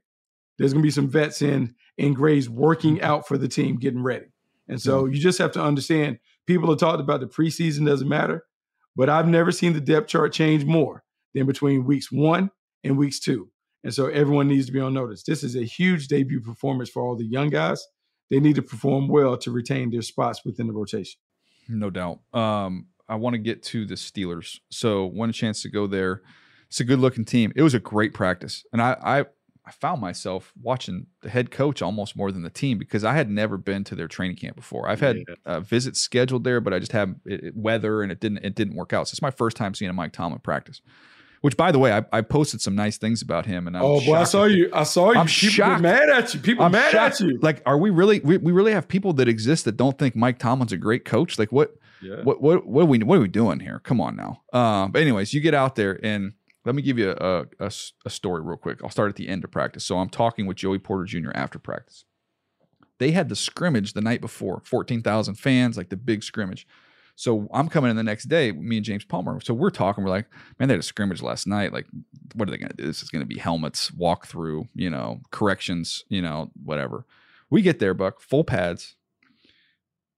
there's 0.57 0.73
going 0.73 0.81
to 0.81 0.87
be 0.87 0.91
some 0.91 1.09
vets 1.09 1.41
in 1.41 1.75
in 1.97 2.13
Grays 2.13 2.49
working 2.49 3.01
out 3.01 3.27
for 3.27 3.37
the 3.37 3.47
team, 3.47 3.77
getting 3.77 4.01
ready. 4.01 4.27
And 4.67 4.81
so 4.81 5.05
you 5.05 5.19
just 5.19 5.37
have 5.39 5.51
to 5.53 5.61
understand 5.61 6.19
people 6.47 6.69
have 6.69 6.79
talked 6.79 7.01
about 7.01 7.19
the 7.19 7.27
preseason 7.27 7.85
doesn't 7.85 8.07
matter, 8.07 8.45
but 8.95 9.09
I've 9.09 9.27
never 9.27 9.51
seen 9.51 9.73
the 9.73 9.81
depth 9.81 10.07
chart 10.07 10.33
change 10.33 10.65
more 10.65 11.03
than 11.33 11.45
between 11.45 11.85
weeks 11.85 12.11
one 12.11 12.49
and 12.83 12.97
weeks 12.97 13.19
two. 13.19 13.49
And 13.83 13.93
so 13.93 14.07
everyone 14.07 14.47
needs 14.47 14.65
to 14.67 14.71
be 14.71 14.79
on 14.79 14.93
notice. 14.93 15.23
This 15.23 15.43
is 15.43 15.55
a 15.55 15.63
huge 15.63 16.07
debut 16.07 16.39
performance 16.39 16.89
for 16.89 17.03
all 17.03 17.17
the 17.17 17.25
young 17.25 17.49
guys. 17.49 17.85
They 18.29 18.39
need 18.39 18.55
to 18.55 18.61
perform 18.61 19.09
well 19.09 19.37
to 19.37 19.51
retain 19.51 19.91
their 19.91 20.01
spots 20.01 20.45
within 20.45 20.67
the 20.67 20.73
rotation. 20.73 21.19
No 21.67 21.89
doubt. 21.89 22.19
Um, 22.33 22.87
I 23.07 23.15
want 23.15 23.33
to 23.33 23.37
get 23.39 23.63
to 23.63 23.85
the 23.85 23.95
Steelers. 23.95 24.59
So 24.69 25.05
one 25.05 25.31
chance 25.31 25.61
to 25.63 25.69
go 25.69 25.87
there. 25.87 26.21
It's 26.67 26.79
a 26.79 26.83
good 26.83 26.99
looking 26.99 27.25
team. 27.25 27.53
It 27.55 27.61
was 27.61 27.73
a 27.75 27.79
great 27.79 28.13
practice, 28.13 28.65
and 28.73 28.81
I, 28.81 28.97
I 29.03 29.25
I 29.65 29.71
found 29.71 30.01
myself 30.01 30.51
watching 30.61 31.05
the 31.21 31.29
head 31.29 31.51
coach 31.51 31.81
almost 31.81 32.17
more 32.17 32.31
than 32.31 32.41
the 32.41 32.49
team 32.49 32.77
because 32.77 33.03
I 33.03 33.13
had 33.13 33.29
never 33.29 33.57
been 33.57 33.83
to 33.85 33.95
their 33.95 34.07
training 34.07 34.35
camp 34.35 34.55
before. 34.55 34.89
I've 34.89 34.99
had 34.99 35.23
uh, 35.45 35.61
visits 35.61 35.99
scheduled 35.99 36.43
there, 36.43 36.59
but 36.59 36.73
I 36.73 36.79
just 36.79 36.91
had 36.91 37.19
weather 37.53 38.01
and 38.01 38.11
it 38.11 38.19
didn't 38.19 38.39
it 38.39 38.55
didn't 38.55 38.75
work 38.75 38.91
out. 38.91 39.07
So 39.07 39.13
it's 39.13 39.21
my 39.21 39.31
first 39.31 39.55
time 39.55 39.73
seeing 39.73 39.89
a 39.89 39.93
Mike 39.93 40.11
Tomlin 40.11 40.39
practice. 40.39 40.81
Which, 41.41 41.57
by 41.57 41.73
the 41.73 41.79
way, 41.79 41.91
I, 41.91 42.05
I 42.13 42.21
posted 42.21 42.61
some 42.61 42.73
nice 42.73 42.97
things 42.97 43.21
about 43.21 43.45
him, 43.45 43.67
and 43.67 43.75
I'm 43.75 43.83
oh 43.83 43.99
boy, 44.05 44.15
I 44.15 44.23
saw 44.23 44.45
you. 44.45 44.69
I 44.73 44.83
saw 44.83 45.11
you. 45.11 45.19
I'm 45.19 45.27
People 45.27 45.49
shocked. 45.49 45.81
mad 45.81 46.09
at 46.09 46.33
you. 46.33 46.39
People 46.39 46.63
I'm 46.63 46.71
mad 46.71 46.91
shocked. 46.91 47.19
at 47.19 47.27
you. 47.27 47.37
Like, 47.41 47.61
are 47.65 47.77
we 47.77 47.89
really? 47.89 48.21
We, 48.21 48.37
we 48.37 48.53
really 48.53 48.71
have 48.71 48.87
people 48.87 49.11
that 49.13 49.27
exist 49.27 49.65
that 49.65 49.75
don't 49.75 49.99
think 49.99 50.15
Mike 50.15 50.39
Tomlin's 50.39 50.71
a 50.71 50.77
great 50.77 51.03
coach. 51.03 51.37
Like, 51.37 51.51
what? 51.51 51.75
What? 52.23 52.41
What? 52.41 52.65
What 52.65 52.81
are 52.81 52.85
we? 52.85 52.99
What 52.99 53.17
are 53.17 53.21
we 53.21 53.27
doing 53.27 53.59
here? 53.59 53.79
Come 53.79 53.99
on 54.01 54.15
now. 54.15 54.41
Um, 54.51 54.91
but 54.91 55.01
anyways, 55.01 55.33
you 55.33 55.41
get 55.41 55.53
out 55.53 55.75
there 55.75 55.99
and 56.03 56.33
let 56.65 56.75
me 56.75 56.81
give 56.81 56.97
you 56.97 57.11
a 57.11 57.45
a 57.59 58.09
story 58.09 58.41
real 58.41 58.57
quick. 58.57 58.79
I'll 58.83 58.89
start 58.89 59.09
at 59.09 59.15
the 59.15 59.27
end 59.27 59.43
of 59.43 59.51
practice. 59.51 59.85
So 59.85 59.97
I'm 59.99 60.09
talking 60.09 60.45
with 60.45 60.57
Joey 60.57 60.79
Porter 60.79 61.05
Jr. 61.05 61.31
after 61.33 61.59
practice. 61.59 62.05
They 62.99 63.11
had 63.11 63.29
the 63.29 63.35
scrimmage 63.35 63.93
the 63.93 64.01
night 64.01 64.21
before, 64.21 64.61
fourteen 64.63 65.01
thousand 65.01 65.35
fans, 65.35 65.77
like 65.77 65.89
the 65.89 65.97
big 65.97 66.23
scrimmage. 66.23 66.67
So 67.15 67.47
I'm 67.53 67.69
coming 67.69 67.91
in 67.91 67.95
the 67.95 68.03
next 68.03 68.25
day, 68.25 68.51
me 68.51 68.77
and 68.77 68.85
James 68.85 69.05
Palmer. 69.05 69.39
So 69.39 69.53
we're 69.53 69.69
talking. 69.69 70.03
We're 70.03 70.09
like, 70.09 70.27
man, 70.57 70.67
they 70.67 70.73
had 70.73 70.79
a 70.79 70.83
scrimmage 70.83 71.21
last 71.21 71.45
night. 71.45 71.71
Like, 71.71 71.85
what 72.33 72.47
are 72.47 72.51
they 72.51 72.57
going 72.57 72.71
to 72.71 72.75
do? 72.75 72.85
This 72.87 73.03
is 73.03 73.09
going 73.09 73.21
to 73.21 73.27
be 73.27 73.37
helmets, 73.37 73.93
walk 73.93 74.25
through, 74.25 74.67
you 74.73 74.89
know, 74.89 75.21
corrections, 75.29 76.05
you 76.09 76.21
know, 76.21 76.51
whatever. 76.63 77.05
We 77.51 77.61
get 77.61 77.77
there, 77.77 77.93
Buck, 77.93 78.19
full 78.19 78.43
pads. 78.43 78.95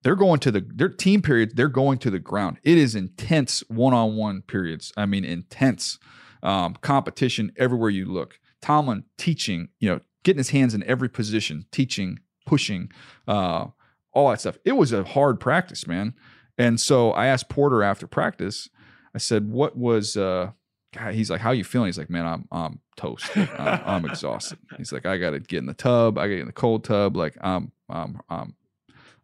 They're 0.05 0.15
going 0.15 0.39
to 0.41 0.51
the 0.51 0.61
their 0.61 0.87
team 0.87 1.23
periods. 1.23 1.55
They're 1.55 1.67
going 1.67 1.97
to 1.97 2.11
the 2.11 2.19
ground. 2.19 2.59
It 2.61 2.77
is 2.77 2.93
intense 2.93 3.63
one-on-one 3.69 4.43
periods. 4.43 4.93
I 4.95 5.07
mean, 5.07 5.25
intense 5.25 5.97
um, 6.43 6.75
competition 6.75 7.51
everywhere 7.57 7.89
you 7.89 8.05
look. 8.05 8.37
Tomlin 8.61 9.05
teaching, 9.17 9.69
you 9.79 9.89
know, 9.89 10.01
getting 10.23 10.37
his 10.37 10.51
hands 10.51 10.75
in 10.75 10.83
every 10.83 11.09
position, 11.09 11.65
teaching, 11.71 12.19
pushing, 12.45 12.91
uh, 13.27 13.65
all 14.13 14.29
that 14.29 14.41
stuff. 14.41 14.59
It 14.63 14.73
was 14.73 14.93
a 14.93 15.03
hard 15.03 15.39
practice, 15.39 15.87
man. 15.87 16.13
And 16.55 16.79
so 16.79 17.09
I 17.09 17.25
asked 17.25 17.49
Porter 17.49 17.81
after 17.81 18.05
practice. 18.05 18.69
I 19.15 19.17
said, 19.17 19.49
"What 19.49 19.75
was?" 19.75 20.15
Uh, 20.15 20.51
God, 20.93 21.15
he's 21.15 21.31
like, 21.31 21.41
"How 21.41 21.49
you 21.49 21.63
feeling?" 21.63 21.87
He's 21.87 21.97
like, 21.97 22.11
"Man, 22.11 22.27
I'm 22.27 22.47
I'm 22.51 22.79
toast. 22.95 23.35
I'm, 23.35 23.81
I'm 23.83 24.05
exhausted." 24.11 24.59
He's 24.77 24.91
like, 24.91 25.07
"I 25.07 25.17
got 25.17 25.31
to 25.31 25.39
get 25.39 25.57
in 25.57 25.65
the 25.65 25.73
tub. 25.73 26.19
I 26.19 26.25
got 26.25 26.27
to 26.27 26.35
get 26.35 26.41
in 26.41 26.45
the 26.45 26.53
cold 26.53 26.83
tub. 26.83 27.17
Like, 27.17 27.35
I'm 27.41 27.71
I'm 27.89 28.19
I'm 28.29 28.55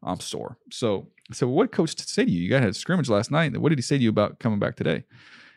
I'm 0.04 0.20
sore." 0.20 0.58
So 0.72 1.08
I 1.30 1.34
said, 1.34 1.48
"What 1.48 1.72
coach 1.72 1.98
say 2.00 2.26
to 2.26 2.32
you? 2.32 2.42
You 2.42 2.54
had 2.54 2.64
a 2.64 2.74
scrimmage 2.74 3.10
last 3.10 3.32
night. 3.32 3.58
What 3.58 3.70
did 3.70 3.78
he 3.78 3.84
say 3.84 3.98
to 3.98 4.04
you 4.04 4.10
about 4.10 4.40
coming 4.40 4.60
back 4.60 4.76
today?" 4.76 5.04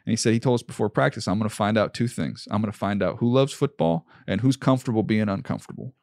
And 0.06 0.12
he 0.12 0.16
said 0.16 0.34
he 0.34 0.40
told 0.40 0.56
us 0.56 0.62
before 0.62 0.90
practice, 0.90 1.26
"I'm 1.28 1.38
going 1.38 1.48
to 1.48 1.54
find 1.54 1.78
out 1.78 1.94
two 1.94 2.08
things. 2.08 2.46
I'm 2.50 2.60
going 2.60 2.72
to 2.72 2.78
find 2.78 3.02
out 3.02 3.18
who 3.18 3.32
loves 3.32 3.52
football 3.52 4.06
and 4.26 4.40
who's 4.40 4.56
comfortable 4.56 5.02
being 5.02 5.28
uncomfortable." 5.28 5.94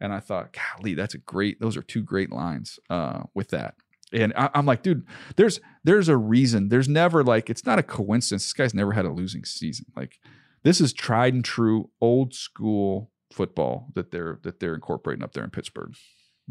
And 0.00 0.12
I 0.12 0.18
thought, 0.18 0.56
golly, 0.76 0.94
that's 0.94 1.14
a 1.14 1.18
great. 1.18 1.60
Those 1.60 1.76
are 1.76 1.82
two 1.82 2.02
great 2.02 2.32
lines 2.32 2.80
uh, 2.90 3.22
with 3.34 3.50
that. 3.50 3.76
And 4.12 4.32
I, 4.36 4.50
I'm 4.52 4.66
like, 4.66 4.82
dude, 4.82 5.06
there's 5.36 5.60
there's 5.84 6.08
a 6.08 6.16
reason. 6.16 6.68
There's 6.68 6.88
never 6.88 7.22
like 7.22 7.48
it's 7.48 7.64
not 7.64 7.78
a 7.78 7.82
coincidence. 7.82 8.44
This 8.44 8.52
guy's 8.52 8.74
never 8.74 8.92
had 8.92 9.04
a 9.04 9.12
losing 9.12 9.44
season. 9.44 9.86
Like 9.96 10.18
this 10.64 10.80
is 10.80 10.92
tried 10.92 11.34
and 11.34 11.44
true 11.44 11.90
old 12.00 12.34
school 12.34 13.10
football 13.32 13.88
that 13.94 14.10
they're 14.10 14.38
that 14.42 14.60
they're 14.60 14.74
incorporating 14.74 15.22
up 15.22 15.32
there 15.32 15.44
in 15.44 15.50
Pittsburgh. 15.50 15.94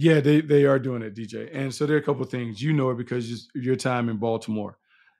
Yeah, 0.01 0.19
they 0.19 0.41
they 0.41 0.65
are 0.65 0.79
doing 0.79 1.01
it, 1.03 1.13
DJ. 1.15 1.49
And 1.53 1.73
so 1.73 1.85
there 1.85 1.95
are 1.95 1.99
a 1.99 2.03
couple 2.03 2.23
of 2.23 2.29
things 2.31 2.61
you 2.61 2.73
know 2.73 2.89
it 2.89 2.97
because 2.97 3.29
you- 3.29 3.61
your 3.61 3.75
time 3.75 4.09
in 4.09 4.17
Baltimore. 4.17 4.77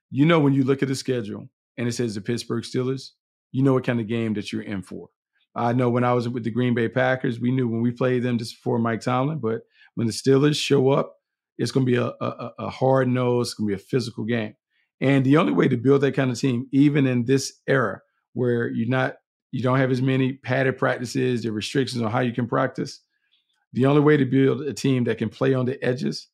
You 0.10 0.26
know 0.26 0.40
when 0.40 0.54
you 0.54 0.64
look 0.64 0.82
at 0.82 0.88
the 0.90 0.96
schedule 0.96 1.50
and 1.78 1.88
it 1.88 1.92
says 1.94 2.16
the 2.16 2.22
Pittsburgh 2.22 2.64
Steelers, 2.64 3.12
you 3.52 3.64
know 3.64 3.74
what 3.74 3.84
kind 3.86 4.00
of 4.00 4.08
game 4.08 4.34
that 4.34 4.52
you're 4.52 4.64
in 4.64 4.82
for. 4.82 5.10
I 5.56 5.74
know 5.74 5.90
when 5.90 6.04
I 6.04 6.14
was 6.14 6.28
with 6.30 6.44
the 6.44 6.52
Green 6.52 6.74
Bay 6.74 6.88
Packers, 6.90 7.40
we 7.40 7.52
knew 7.52 7.68
when 7.68 7.82
we 7.82 7.92
played 7.92 8.24
them 8.24 8.38
just 8.40 8.56
before 8.56 8.80
Mike 8.80 9.02
Tomlin, 9.02 9.40
but 9.40 9.62
when 9.96 10.08
the 10.08 10.14
Steelers 10.14 10.62
show 10.62 10.90
up, 10.90 11.16
it's 11.60 11.72
going 11.72 11.86
to 11.86 11.92
be 11.92 11.98
a, 11.98 12.08
a, 12.26 12.52
a 12.60 12.70
hard 12.70 13.08
nose, 13.10 13.50
it's 13.50 13.54
going 13.56 13.70
to 13.70 13.76
be 13.76 13.82
a 13.82 13.86
physical 13.86 14.24
game. 14.26 14.56
And 15.02 15.26
the 15.26 15.38
only 15.38 15.54
way 15.54 15.68
to 15.68 15.78
build 15.78 16.02
that 16.02 16.14
kind 16.16 16.32
of 16.32 16.40
team, 16.40 16.68
even 16.72 17.06
in 17.06 17.26
this 17.26 17.60
era 17.68 18.02
where 18.34 18.70
you're 18.70 18.90
not, 18.90 19.18
you 19.52 19.62
don't 19.62 19.78
have 19.80 19.92
as 19.92 20.02
many 20.02 20.34
padded 20.34 20.78
practices, 20.78 21.44
the 21.44 21.52
restrictions 21.52 22.02
on 22.02 22.12
how 22.12 22.22
you 22.22 22.34
can 22.34 22.48
practice, 22.48 23.02
the 23.74 23.86
only 23.86 24.02
way 24.02 24.18
to 24.18 24.26
build 24.26 24.62
a 24.62 24.74
team 24.74 25.06
that 25.06 25.18
can 25.18 25.30
play 25.30 25.54
on 25.54 25.66
the 25.66 25.84
edges, 25.84 26.28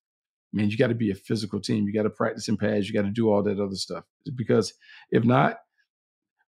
man, 0.54 0.70
you 0.70 0.78
got 0.78 0.88
to 0.88 0.96
be 0.96 1.12
a 1.12 1.16
physical 1.16 1.60
team. 1.60 1.86
You 1.86 1.94
got 1.94 2.04
to 2.04 2.10
practice 2.10 2.48
in 2.48 2.58
pads. 2.58 2.88
You 2.88 2.94
got 2.94 3.06
to 3.06 3.12
do 3.12 3.30
all 3.30 3.44
that 3.44 3.60
other 3.60 3.76
stuff. 3.76 4.04
Because 4.36 4.74
if 5.12 5.24
not, 5.24 5.60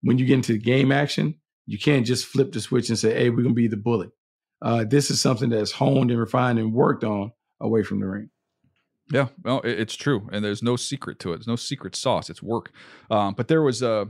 when 0.02 0.18
you 0.18 0.26
get 0.26 0.36
into 0.36 0.58
game 0.58 0.92
action, 0.92 1.36
you 1.66 1.78
can't 1.78 2.06
just 2.06 2.26
flip 2.26 2.52
the 2.52 2.62
switch 2.62 2.90
and 2.90 2.98
say, 2.98 3.14
"Hey, 3.14 3.30
we're 3.30 3.44
gonna 3.44 3.54
be 3.54 3.68
the 3.68 3.78
bully." 3.78 4.10
Uh, 4.62 4.86
this 4.86 5.12
is 5.12 5.22
something 5.22 5.50
that's 5.50 5.72
honed 5.72 6.12
and 6.12 6.20
refined 6.20 6.60
and 6.60 6.74
worked 6.74 7.04
on 7.04 7.32
away 7.60 7.84
from 7.84 8.00
the 8.00 8.08
ring. 8.08 8.30
Yeah, 9.12 9.28
well, 9.44 9.62
it's 9.64 9.96
true, 9.96 10.28
and 10.32 10.44
there's 10.44 10.64
no 10.64 10.76
secret 10.76 11.20
to 11.20 11.34
it. 11.34 11.38
There's 11.38 11.48
no 11.48 11.56
secret 11.56 11.96
sauce. 11.96 12.30
It's 12.30 12.44
work. 12.44 12.72
Um, 13.10 13.34
but 13.36 13.48
there 13.48 13.62
was 13.62 13.82
a 13.82 14.10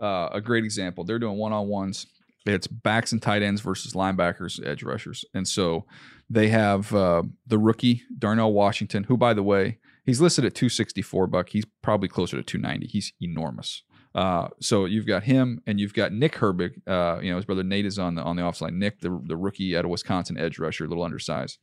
uh, 0.00 0.28
a 0.32 0.40
great 0.40 0.64
example. 0.64 1.04
They're 1.04 1.18
doing 1.18 1.38
one 1.38 1.52
on 1.52 1.68
ones. 1.68 2.06
It's 2.48 2.66
backs 2.66 3.12
and 3.12 3.20
tight 3.20 3.42
ends 3.42 3.60
versus 3.60 3.92
linebackers, 3.92 4.64
edge 4.66 4.82
rushers. 4.82 5.24
And 5.34 5.46
so 5.46 5.84
they 6.30 6.48
have 6.48 6.94
uh, 6.94 7.22
the 7.46 7.58
rookie, 7.58 8.02
Darnell 8.18 8.52
Washington, 8.52 9.04
who, 9.04 9.16
by 9.16 9.34
the 9.34 9.42
way, 9.42 9.78
he's 10.04 10.20
listed 10.20 10.44
at 10.44 10.54
264 10.54 11.26
buck. 11.26 11.50
He's 11.50 11.66
probably 11.82 12.08
closer 12.08 12.36
to 12.36 12.42
290. 12.42 12.86
He's 12.86 13.12
enormous. 13.20 13.82
Uh, 14.14 14.48
so 14.60 14.84
you've 14.84 15.06
got 15.06 15.24
him, 15.24 15.62
and 15.66 15.78
you've 15.78 15.94
got 15.94 16.12
Nick 16.12 16.34
Herbig. 16.34 16.80
Uh, 16.88 17.20
you 17.20 17.30
know 17.30 17.36
his 17.36 17.44
brother 17.44 17.62
Nate 17.62 17.86
is 17.86 17.98
on 17.98 18.14
the 18.14 18.22
on 18.22 18.36
the 18.36 18.42
line. 18.60 18.78
Nick, 18.78 19.00
the 19.00 19.20
the 19.26 19.36
rookie 19.36 19.76
out 19.76 19.84
of 19.84 19.90
Wisconsin 19.90 20.38
edge 20.38 20.58
rusher, 20.58 20.86
a 20.86 20.88
little 20.88 21.04
undersized. 21.04 21.58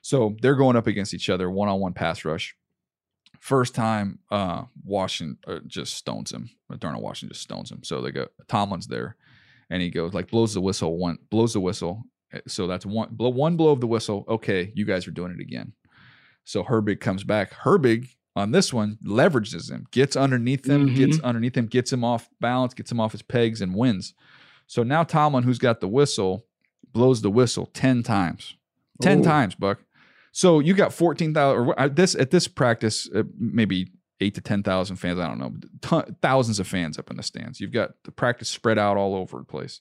So 0.00 0.36
they're 0.40 0.56
going 0.56 0.76
up 0.76 0.86
against 0.86 1.14
each 1.14 1.28
other, 1.28 1.50
one 1.50 1.68
on 1.68 1.80
one 1.80 1.92
pass 1.92 2.24
rush. 2.24 2.56
First 3.40 3.74
time, 3.74 4.20
uh, 4.30 4.64
Washington 4.84 5.38
uh, 5.46 5.60
just 5.66 5.94
stones 5.94 6.32
him. 6.32 6.50
Darnell 6.78 7.02
Washington 7.02 7.34
just 7.34 7.42
stones 7.42 7.70
him. 7.70 7.82
So 7.82 8.00
they 8.00 8.10
go. 8.10 8.28
Tomlin's 8.48 8.86
there, 8.86 9.16
and 9.72 9.80
he 9.80 9.88
goes 9.88 10.12
like 10.12 10.30
blows 10.30 10.52
the 10.52 10.60
whistle. 10.60 10.98
One 10.98 11.18
blows 11.30 11.54
the 11.54 11.60
whistle. 11.60 12.04
Eh, 12.32 12.40
so 12.46 12.66
that's 12.66 12.84
one 12.84 13.08
blow. 13.10 13.30
One 13.30 13.56
blow 13.56 13.70
of 13.70 13.80
the 13.80 13.86
whistle. 13.86 14.24
Okay, 14.28 14.70
you 14.76 14.84
guys 14.84 15.08
are 15.08 15.12
doing 15.12 15.32
it 15.32 15.40
again. 15.40 15.72
So 16.44 16.62
Herbig 16.62 17.00
comes 17.00 17.24
back. 17.24 17.52
Herbig 17.52 18.10
on 18.36 18.50
this 18.50 18.72
one 18.72 18.98
leverages 19.02 19.70
him, 19.70 19.86
gets 19.90 20.14
underneath 20.14 20.68
him, 20.68 20.86
mm-hmm. 20.86 20.96
gets 20.96 21.20
underneath 21.20 21.56
him, 21.56 21.66
gets 21.66 21.92
him 21.92 22.04
off 22.04 22.28
balance, 22.38 22.74
gets 22.74 22.92
him 22.92 23.00
off 23.00 23.12
his 23.12 23.22
pegs, 23.22 23.62
and 23.62 23.74
wins. 23.74 24.12
So 24.66 24.82
now 24.82 25.04
Tomlin, 25.04 25.44
who's 25.44 25.58
got 25.58 25.80
the 25.80 25.88
whistle, 25.88 26.44
blows 26.92 27.22
the 27.22 27.30
whistle 27.30 27.66
ten 27.66 28.02
times. 28.02 28.56
Ten 29.00 29.20
Ooh. 29.20 29.24
times, 29.24 29.54
Buck. 29.54 29.80
So 30.32 30.60
you 30.60 30.74
got 30.74 30.92
fourteen 30.92 31.32
thousand. 31.32 31.74
Or 31.78 31.88
this 31.88 32.14
at 32.14 32.30
this 32.30 32.46
practice, 32.46 33.08
uh, 33.14 33.22
maybe 33.38 33.90
eight 34.22 34.34
to 34.36 34.40
ten 34.40 34.62
thousand 34.62 34.96
fans. 34.96 35.18
I 35.18 35.28
don't 35.28 35.38
know, 35.38 35.54
ton, 35.80 36.16
thousands 36.22 36.60
of 36.60 36.66
fans 36.66 36.98
up 36.98 37.10
in 37.10 37.16
the 37.16 37.22
stands. 37.22 37.60
You've 37.60 37.72
got 37.72 37.90
the 38.04 38.12
practice 38.12 38.48
spread 38.48 38.78
out 38.78 38.96
all 38.96 39.14
over 39.14 39.38
the 39.38 39.44
place, 39.44 39.80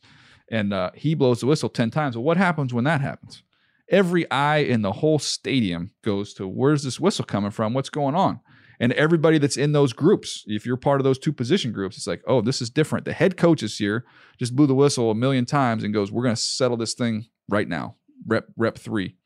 and 0.49 0.73
uh, 0.73 0.91
he 0.95 1.13
blows 1.13 1.39
the 1.39 1.47
whistle 1.47 1.69
ten 1.69 1.91
times. 1.91 2.17
Well, 2.17 2.23
what 2.23 2.37
happens 2.37 2.73
when 2.73 2.83
that 2.85 3.01
happens? 3.01 3.43
every 3.91 4.29
eye 4.31 4.59
in 4.59 4.81
the 4.81 4.93
whole 4.93 5.19
stadium 5.19 5.91
goes 6.03 6.33
to 6.33 6.47
where's 6.47 6.83
this 6.83 6.99
whistle 6.99 7.25
coming 7.25 7.51
from? 7.51 7.73
What's 7.73 7.89
going 7.89 8.15
on? 8.15 8.39
And 8.79 8.93
everybody 8.93 9.37
that's 9.37 9.57
in 9.57 9.73
those 9.73 9.93
groups, 9.93 10.43
if 10.47 10.65
you're 10.65 10.77
part 10.77 10.99
of 10.99 11.03
those 11.03 11.19
two 11.19 11.33
position 11.33 11.71
groups, 11.71 11.97
it's 11.97 12.07
like, 12.07 12.23
oh, 12.25 12.41
this 12.41 12.61
is 12.61 12.71
different. 12.71 13.05
The 13.05 13.13
head 13.13 13.37
coach 13.37 13.61
is 13.61 13.77
here, 13.77 14.05
just 14.39 14.55
blew 14.55 14.65
the 14.65 14.73
whistle 14.73 15.11
a 15.11 15.15
million 15.15 15.45
times 15.45 15.83
and 15.83 15.93
goes, 15.93 16.11
we're 16.11 16.23
going 16.23 16.35
to 16.35 16.41
settle 16.41 16.77
this 16.77 16.95
thing 16.95 17.27
right 17.47 17.67
now. 17.67 17.97
Rep 18.25 18.47
rep 18.57 18.77
three. 18.77 19.17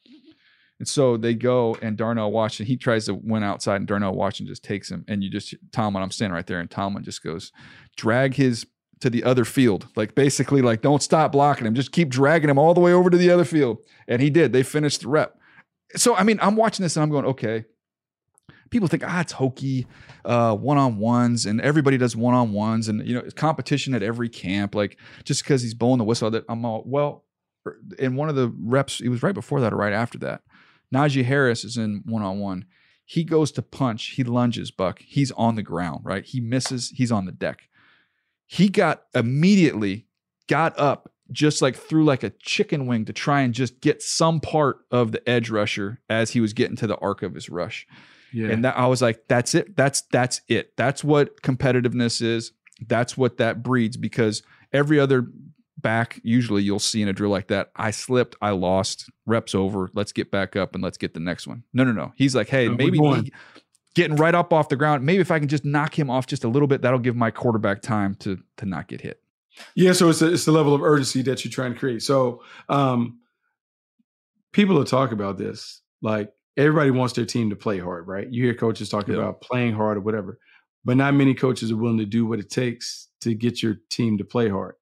And 0.79 0.87
so 0.87 1.15
they 1.15 1.33
go 1.33 1.77
and 1.81 1.97
Darnell 1.97 2.31
Washington, 2.31 2.67
he 2.67 2.75
tries 2.75 3.05
to 3.05 3.15
win 3.15 3.43
outside 3.43 3.77
and 3.77 3.87
Darnell 3.87 4.13
Washington 4.13 4.51
just 4.51 4.63
takes 4.63 4.91
him. 4.91 5.05
And 5.07 5.23
you 5.23 5.29
just, 5.29 5.55
Tomlin, 5.71 6.03
I'm 6.03 6.11
standing 6.11 6.33
right 6.33 6.45
there 6.45 6.59
and 6.59 6.69
Tomlin 6.69 7.03
just 7.03 7.23
goes, 7.23 7.51
drag 7.95 8.35
his 8.35 8.65
to 9.01 9.09
the 9.09 9.23
other 9.23 9.45
field. 9.45 9.87
Like 9.95 10.15
basically, 10.15 10.61
like 10.61 10.81
don't 10.81 11.01
stop 11.01 11.31
blocking 11.31 11.65
him, 11.65 11.75
just 11.75 11.91
keep 11.91 12.09
dragging 12.09 12.49
him 12.49 12.57
all 12.57 12.73
the 12.73 12.81
way 12.81 12.93
over 12.93 13.09
to 13.09 13.17
the 13.17 13.29
other 13.29 13.45
field. 13.45 13.77
And 14.07 14.21
he 14.21 14.29
did. 14.29 14.51
They 14.51 14.63
finished 14.63 15.01
the 15.01 15.09
rep. 15.09 15.37
So 15.95 16.15
I 16.15 16.23
mean, 16.23 16.39
I'm 16.41 16.55
watching 16.55 16.83
this 16.83 16.95
and 16.97 17.03
I'm 17.03 17.09
going, 17.09 17.25
okay. 17.25 17.65
People 18.71 18.87
think, 18.87 19.03
ah, 19.05 19.21
it's 19.21 19.31
hokey, 19.31 19.85
uh, 20.25 20.55
one 20.55 20.77
on 20.77 20.97
ones, 20.97 21.45
and 21.45 21.61
everybody 21.61 21.97
does 21.97 22.15
one 22.15 22.33
on 22.33 22.51
ones, 22.51 22.89
and 22.89 23.07
you 23.07 23.13
know, 23.13 23.21
competition 23.35 23.93
at 23.93 24.01
every 24.01 24.27
camp. 24.27 24.73
Like 24.73 24.97
just 25.23 25.43
because 25.43 25.61
he's 25.61 25.75
blowing 25.75 25.99
the 25.99 26.03
whistle, 26.03 26.31
that 26.31 26.43
I'm 26.49 26.65
all 26.65 26.83
well. 26.85 27.23
In 27.99 28.15
one 28.15 28.27
of 28.27 28.35
the 28.35 28.53
reps, 28.59 29.01
it 29.01 29.09
was 29.09 29.23
right 29.23 29.35
before 29.35 29.61
that 29.61 29.71
or 29.71 29.77
right 29.77 29.93
after 29.93 30.17
that. 30.19 30.41
Najee 30.95 31.25
Harris 31.25 31.63
is 31.63 31.77
in 31.77 32.03
one 32.05 32.23
on 32.23 32.39
one. 32.39 32.65
He 33.03 33.23
goes 33.23 33.51
to 33.53 33.61
punch. 33.61 34.13
He 34.15 34.23
lunges, 34.23 34.71
Buck. 34.71 34.99
He's 34.99 35.31
on 35.31 35.55
the 35.55 35.63
ground, 35.63 36.01
right? 36.03 36.25
He 36.25 36.39
misses. 36.39 36.91
He's 36.95 37.11
on 37.11 37.25
the 37.25 37.31
deck 37.31 37.69
he 38.45 38.69
got 38.69 39.03
immediately 39.13 40.05
got 40.47 40.77
up 40.79 41.11
just 41.31 41.61
like 41.61 41.75
threw 41.75 42.03
like 42.05 42.23
a 42.23 42.29
chicken 42.29 42.85
wing 42.85 43.05
to 43.05 43.13
try 43.13 43.41
and 43.41 43.53
just 43.53 43.81
get 43.81 44.01
some 44.01 44.39
part 44.39 44.77
of 44.91 45.11
the 45.11 45.27
edge 45.27 45.49
rusher 45.49 45.99
as 46.09 46.31
he 46.31 46.39
was 46.39 46.53
getting 46.53 46.75
to 46.75 46.85
the 46.85 46.97
arc 46.97 47.23
of 47.23 47.33
his 47.33 47.49
rush. 47.49 47.87
Yeah. 48.31 48.49
And 48.49 48.63
that 48.63 48.77
I 48.77 48.85
was 48.85 49.01
like, 49.01 49.27
that's 49.27 49.55
it. 49.55 49.75
That's 49.75 50.01
that's 50.11 50.41
it. 50.47 50.77
That's 50.77 51.03
what 51.03 51.41
competitiveness 51.41 52.21
is. 52.21 52.51
That's 52.85 53.17
what 53.17 53.37
that 53.37 53.63
breeds 53.63 53.97
because 53.97 54.43
every 54.71 54.99
other 54.99 55.27
back, 55.77 56.19
usually 56.23 56.63
you'll 56.63 56.79
see 56.79 57.01
in 57.01 57.07
a 57.07 57.13
drill 57.13 57.31
like 57.31 57.47
that, 57.47 57.71
I 57.75 57.91
slipped, 57.91 58.35
I 58.41 58.51
lost, 58.51 59.09
reps 59.25 59.53
over, 59.53 59.89
let's 59.93 60.11
get 60.11 60.31
back 60.31 60.55
up 60.55 60.73
and 60.73 60.83
let's 60.83 60.97
get 60.97 61.13
the 61.13 61.19
next 61.19 61.47
one. 61.47 61.63
No, 61.73 61.83
no, 61.83 61.91
no. 61.91 62.13
He's 62.15 62.35
like, 62.35 62.47
hey, 62.47 62.69
maybe 62.69 62.99
getting 63.95 64.17
right 64.17 64.35
up 64.35 64.53
off 64.53 64.69
the 64.69 64.75
ground. 64.75 65.05
Maybe 65.05 65.21
if 65.21 65.31
I 65.31 65.39
can 65.39 65.47
just 65.47 65.65
knock 65.65 65.97
him 65.97 66.09
off 66.09 66.27
just 66.27 66.43
a 66.43 66.47
little 66.47 66.67
bit, 66.67 66.81
that'll 66.81 66.99
give 66.99 67.15
my 67.15 67.31
quarterback 67.31 67.81
time 67.81 68.15
to 68.15 68.39
to 68.57 68.65
not 68.65 68.87
get 68.87 69.01
hit. 69.01 69.21
Yeah, 69.73 69.93
so 69.93 70.09
it's 70.09 70.21
a, 70.21 70.33
it's 70.33 70.45
the 70.45 70.51
level 70.51 70.73
of 70.73 70.83
urgency 70.83 71.21
that 71.23 71.43
you're 71.43 71.51
trying 71.51 71.73
to 71.73 71.79
create. 71.79 72.03
So 72.03 72.43
um, 72.67 73.19
people 74.51 74.75
will 74.75 74.85
talk 74.85 75.11
about 75.11 75.37
this 75.37 75.81
like 76.01 76.31
everybody 76.57 76.91
wants 76.91 77.13
their 77.13 77.25
team 77.25 77.49
to 77.49 77.55
play 77.55 77.79
hard, 77.79 78.07
right? 78.07 78.27
You 78.29 78.43
hear 78.43 78.53
coaches 78.53 78.89
talking 78.89 79.15
about 79.15 79.41
playing 79.41 79.73
hard 79.73 79.97
or 79.97 80.01
whatever, 80.01 80.39
but 80.83 80.97
not 80.97 81.13
many 81.13 81.33
coaches 81.33 81.71
are 81.71 81.77
willing 81.77 81.97
to 81.97 82.05
do 82.05 82.25
what 82.25 82.39
it 82.39 82.49
takes 82.49 83.07
to 83.21 83.33
get 83.33 83.63
your 83.63 83.77
team 83.89 84.17
to 84.17 84.23
play 84.23 84.49
hard. 84.49 84.75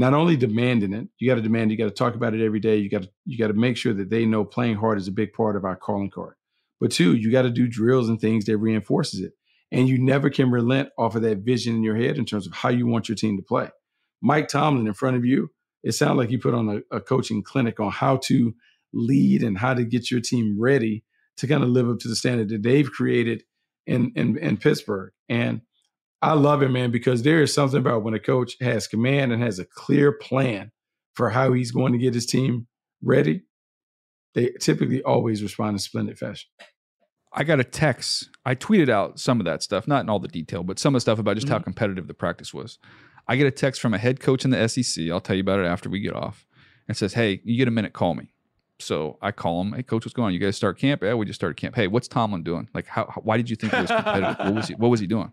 Not 0.00 0.14
only 0.14 0.34
demanding 0.34 0.94
it, 0.94 1.08
you 1.18 1.28
got 1.28 1.34
to 1.34 1.42
demand. 1.42 1.70
You 1.70 1.76
got 1.76 1.84
to 1.84 1.90
talk 1.90 2.14
about 2.14 2.32
it 2.32 2.42
every 2.42 2.58
day. 2.58 2.78
You 2.78 2.88
got 2.88 3.02
to 3.02 3.10
you 3.26 3.36
got 3.36 3.48
to 3.48 3.52
make 3.52 3.76
sure 3.76 3.92
that 3.92 4.08
they 4.08 4.24
know 4.24 4.46
playing 4.46 4.76
hard 4.76 4.96
is 4.96 5.08
a 5.08 5.12
big 5.12 5.34
part 5.34 5.56
of 5.56 5.64
our 5.66 5.76
calling 5.76 6.08
card. 6.08 6.36
But 6.80 6.90
two, 6.90 7.14
you 7.16 7.30
got 7.30 7.42
to 7.42 7.50
do 7.50 7.68
drills 7.68 8.08
and 8.08 8.18
things 8.18 8.46
that 8.46 8.56
reinforces 8.56 9.20
it. 9.20 9.34
And 9.70 9.90
you 9.90 9.98
never 9.98 10.30
can 10.30 10.50
relent 10.50 10.88
off 10.96 11.16
of 11.16 11.22
that 11.22 11.40
vision 11.40 11.76
in 11.76 11.82
your 11.82 11.98
head 11.98 12.16
in 12.16 12.24
terms 12.24 12.46
of 12.46 12.54
how 12.54 12.70
you 12.70 12.86
want 12.86 13.10
your 13.10 13.16
team 13.16 13.36
to 13.36 13.42
play. 13.42 13.68
Mike 14.22 14.48
Tomlin 14.48 14.86
in 14.86 14.94
front 14.94 15.18
of 15.18 15.26
you, 15.26 15.50
it 15.82 15.92
sounds 15.92 16.16
like 16.16 16.30
you 16.30 16.38
put 16.38 16.54
on 16.54 16.82
a, 16.90 16.96
a 16.96 17.00
coaching 17.02 17.42
clinic 17.42 17.78
on 17.78 17.90
how 17.90 18.16
to 18.24 18.54
lead 18.94 19.42
and 19.42 19.58
how 19.58 19.74
to 19.74 19.84
get 19.84 20.10
your 20.10 20.20
team 20.20 20.56
ready 20.58 21.04
to 21.36 21.46
kind 21.46 21.62
of 21.62 21.68
live 21.68 21.90
up 21.90 21.98
to 21.98 22.08
the 22.08 22.16
standard 22.16 22.48
that 22.48 22.62
they've 22.62 22.90
created 22.90 23.44
in, 23.86 24.12
in, 24.16 24.38
in 24.38 24.56
Pittsburgh. 24.56 25.12
And 25.28 25.60
I 26.22 26.34
love 26.34 26.62
it, 26.62 26.70
man, 26.70 26.90
because 26.90 27.22
there 27.22 27.40
is 27.42 27.54
something 27.54 27.78
about 27.78 28.02
when 28.02 28.14
a 28.14 28.20
coach 28.20 28.56
has 28.60 28.86
command 28.86 29.32
and 29.32 29.42
has 29.42 29.58
a 29.58 29.64
clear 29.64 30.12
plan 30.12 30.70
for 31.14 31.30
how 31.30 31.52
he's 31.52 31.70
going 31.70 31.92
to 31.92 31.98
get 31.98 32.14
his 32.14 32.26
team 32.26 32.66
ready 33.02 33.42
they 34.34 34.50
typically 34.60 35.02
always 35.02 35.42
respond 35.42 35.74
in 35.74 35.78
splendid 35.78 36.18
fashion. 36.18 36.50
I 37.32 37.44
got 37.44 37.60
a 37.60 37.64
text. 37.64 38.28
I 38.44 38.54
tweeted 38.54 38.88
out 38.88 39.20
some 39.20 39.40
of 39.40 39.46
that 39.46 39.62
stuff, 39.62 39.86
not 39.86 40.02
in 40.02 40.10
all 40.10 40.18
the 40.18 40.28
detail, 40.28 40.62
but 40.62 40.78
some 40.78 40.94
of 40.94 40.96
the 40.96 41.00
stuff 41.00 41.18
about 41.18 41.36
just 41.36 41.46
mm-hmm. 41.46 41.54
how 41.54 41.62
competitive 41.62 42.08
the 42.08 42.14
practice 42.14 42.52
was. 42.52 42.78
I 43.28 43.36
get 43.36 43.46
a 43.46 43.52
text 43.52 43.80
from 43.80 43.94
a 43.94 43.98
head 43.98 44.18
coach 44.18 44.44
in 44.44 44.50
the 44.50 44.68
SEC. 44.68 45.08
I'll 45.10 45.20
tell 45.20 45.36
you 45.36 45.42
about 45.42 45.60
it 45.60 45.66
after 45.66 45.88
we 45.88 46.00
get 46.00 46.14
off. 46.14 46.44
And 46.88 46.96
says, 46.96 47.14
"Hey, 47.14 47.40
you 47.44 47.56
get 47.56 47.68
a 47.68 47.70
minute? 47.70 47.92
Call 47.92 48.14
me." 48.14 48.32
So 48.80 49.16
I 49.22 49.30
call 49.30 49.60
him. 49.60 49.74
Hey, 49.74 49.84
coach, 49.84 50.04
what's 50.04 50.12
going 50.12 50.26
on? 50.26 50.32
You 50.32 50.40
guys 50.40 50.56
start 50.56 50.76
camp? 50.76 51.04
Yeah, 51.04 51.14
we 51.14 51.24
just 51.24 51.38
started 51.38 51.56
camp. 51.56 51.76
Hey, 51.76 51.86
what's 51.86 52.08
Tomlin 52.08 52.42
doing? 52.42 52.68
Like, 52.74 52.88
how? 52.88 53.06
how 53.08 53.20
why 53.20 53.36
did 53.36 53.48
you 53.48 53.54
think 53.54 53.72
it 53.72 53.80
was 53.80 53.90
competitive? 53.90 54.36
what 54.40 54.54
was 54.54 54.68
he? 54.68 54.74
What 54.74 54.88
was 54.88 54.98
he 54.98 55.06
doing? 55.06 55.30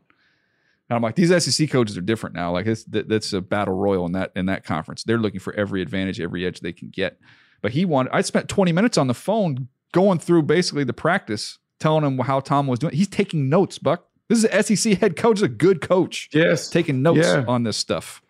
And 0.90 0.96
I'm 0.96 1.02
like, 1.02 1.16
these 1.16 1.44
SEC 1.44 1.70
coaches 1.70 1.98
are 1.98 2.02
different 2.02 2.36
now. 2.36 2.52
Like, 2.52 2.66
it's, 2.66 2.84
that's 2.86 3.34
a 3.34 3.42
battle 3.42 3.74
royal 3.74 4.06
in 4.06 4.14
that 4.14 4.32
in 4.36 4.46
that 4.46 4.64
conference. 4.64 5.04
They're 5.04 5.18
looking 5.18 5.40
for 5.40 5.54
every 5.54 5.82
advantage, 5.82 6.20
every 6.22 6.46
edge 6.46 6.62
they 6.62 6.74
can 6.74 6.90
get. 6.90 7.20
But 7.62 7.72
he 7.72 7.86
wanted, 7.86 8.14
I 8.14 8.22
spent 8.22 8.48
20 8.48 8.72
minutes 8.72 8.98
on 8.98 9.08
the 9.08 9.14
phone 9.14 9.68
going 9.92 10.20
through 10.20 10.44
basically 10.44 10.84
the 10.84 10.94
practice, 10.94 11.58
telling 11.80 12.04
him 12.04 12.20
how 12.20 12.40
Tom 12.40 12.68
was 12.68 12.80
doing. 12.80 12.94
He's 12.94 13.08
taking 13.08 13.50
notes, 13.50 13.78
Buck. 13.78 14.08
This 14.30 14.44
is 14.44 14.46
an 14.46 14.64
SEC 14.64 15.00
head 15.00 15.16
coach, 15.16 15.42
a 15.42 15.48
good 15.48 15.82
coach. 15.82 16.30
Yes. 16.34 16.70
Taking 16.70 17.02
notes 17.02 17.28
yeah. 17.28 17.46
on 17.48 17.64
this 17.64 17.78
stuff. 17.78 18.22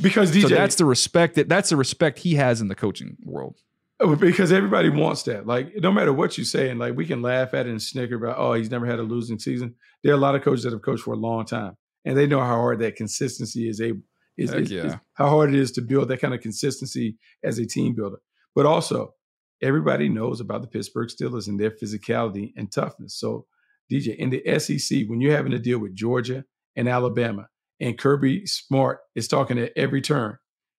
Because 0.00 0.32
DJ. 0.32 0.42
So 0.42 0.48
that's 0.48 0.76
the 0.76 0.84
respect 0.84 1.34
that 1.34 1.48
that's 1.48 1.70
the 1.70 1.76
respect 1.76 2.20
he 2.20 2.34
has 2.36 2.60
in 2.60 2.68
the 2.68 2.74
coaching 2.74 3.16
world. 3.24 3.56
Oh, 3.98 4.16
because 4.16 4.50
everybody 4.50 4.88
wants 4.88 5.24
that. 5.24 5.46
Like, 5.46 5.74
no 5.76 5.92
matter 5.92 6.12
what 6.12 6.38
you 6.38 6.44
say, 6.44 6.70
and 6.70 6.80
like 6.80 6.96
we 6.96 7.04
can 7.04 7.20
laugh 7.20 7.52
at 7.52 7.66
it 7.66 7.70
and 7.70 7.82
snicker 7.82 8.14
about, 8.14 8.38
oh, 8.38 8.54
he's 8.54 8.70
never 8.70 8.86
had 8.86 8.98
a 8.98 9.02
losing 9.02 9.38
season. 9.38 9.74
There 10.02 10.12
are 10.12 10.16
a 10.16 10.20
lot 10.20 10.34
of 10.34 10.42
coaches 10.42 10.64
that 10.64 10.72
have 10.72 10.80
coached 10.80 11.02
for 11.02 11.12
a 11.12 11.18
long 11.18 11.44
time, 11.44 11.76
and 12.04 12.16
they 12.16 12.26
know 12.26 12.40
how 12.40 12.56
hard 12.56 12.80
that 12.80 12.96
consistency 12.96 13.68
is 13.68 13.80
able 13.80 14.02
is, 14.36 14.52
is, 14.52 14.70
yeah. 14.70 14.82
is, 14.82 14.94
how 15.14 15.28
hard 15.28 15.54
it 15.54 15.60
is 15.60 15.70
to 15.72 15.82
build 15.82 16.08
that 16.08 16.20
kind 16.20 16.34
of 16.34 16.40
consistency 16.40 17.18
as 17.44 17.58
a 17.58 17.66
team 17.66 17.94
builder. 17.94 18.18
But 18.54 18.66
also, 18.66 19.14
everybody 19.62 20.08
knows 20.08 20.40
about 20.40 20.62
the 20.62 20.68
Pittsburgh 20.68 21.08
Steelers 21.08 21.46
and 21.46 21.60
their 21.60 21.70
physicality 21.70 22.52
and 22.56 22.72
toughness. 22.72 23.18
So, 23.18 23.46
DJ, 23.92 24.16
in 24.16 24.30
the 24.30 24.58
SEC, 24.58 25.02
when 25.08 25.20
you're 25.20 25.36
having 25.36 25.52
to 25.52 25.58
deal 25.58 25.78
with 25.78 25.94
Georgia 25.94 26.44
and 26.76 26.88
Alabama, 26.88 27.48
and 27.80 27.98
Kirby 27.98 28.46
Smart 28.46 29.00
is 29.14 29.26
talking 29.26 29.58
at 29.58 29.72
every 29.76 30.02
turn, 30.02 30.36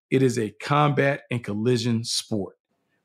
it 0.09 0.21
is 0.21 0.37
a 0.37 0.53
combat 0.61 1.21
and 1.31 1.43
collision 1.43 2.03
sport. 2.03 2.55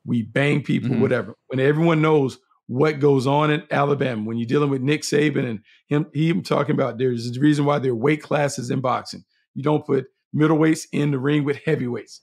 We 0.05 0.21
bang 0.21 0.63
people, 0.63 0.89
mm-hmm. 0.89 1.01
whatever. 1.01 1.33
When 1.47 1.59
everyone 1.59 2.01
knows 2.01 2.37
what 2.67 2.99
goes 2.99 3.25
on 3.25 3.49
in 3.49 3.63
Alabama, 3.71 4.23
when 4.23 4.37
you're 4.37 4.47
dealing 4.47 4.69
with 4.69 4.81
Nick 4.81 5.01
Saban 5.01 5.49
and 5.49 5.59
him, 5.87 6.07
him 6.13 6.43
talking 6.43 6.75
about 6.75 6.97
there's 6.97 7.35
a 7.35 7.39
reason 7.39 7.65
why 7.65 7.79
there 7.79 7.91
are 7.91 7.95
weight 7.95 8.21
classes 8.21 8.69
in 8.69 8.81
boxing. 8.81 9.23
You 9.55 9.63
don't 9.63 9.85
put 9.85 10.07
middleweights 10.35 10.87
in 10.91 11.11
the 11.11 11.19
ring 11.19 11.43
with 11.43 11.57
heavyweights. 11.65 12.21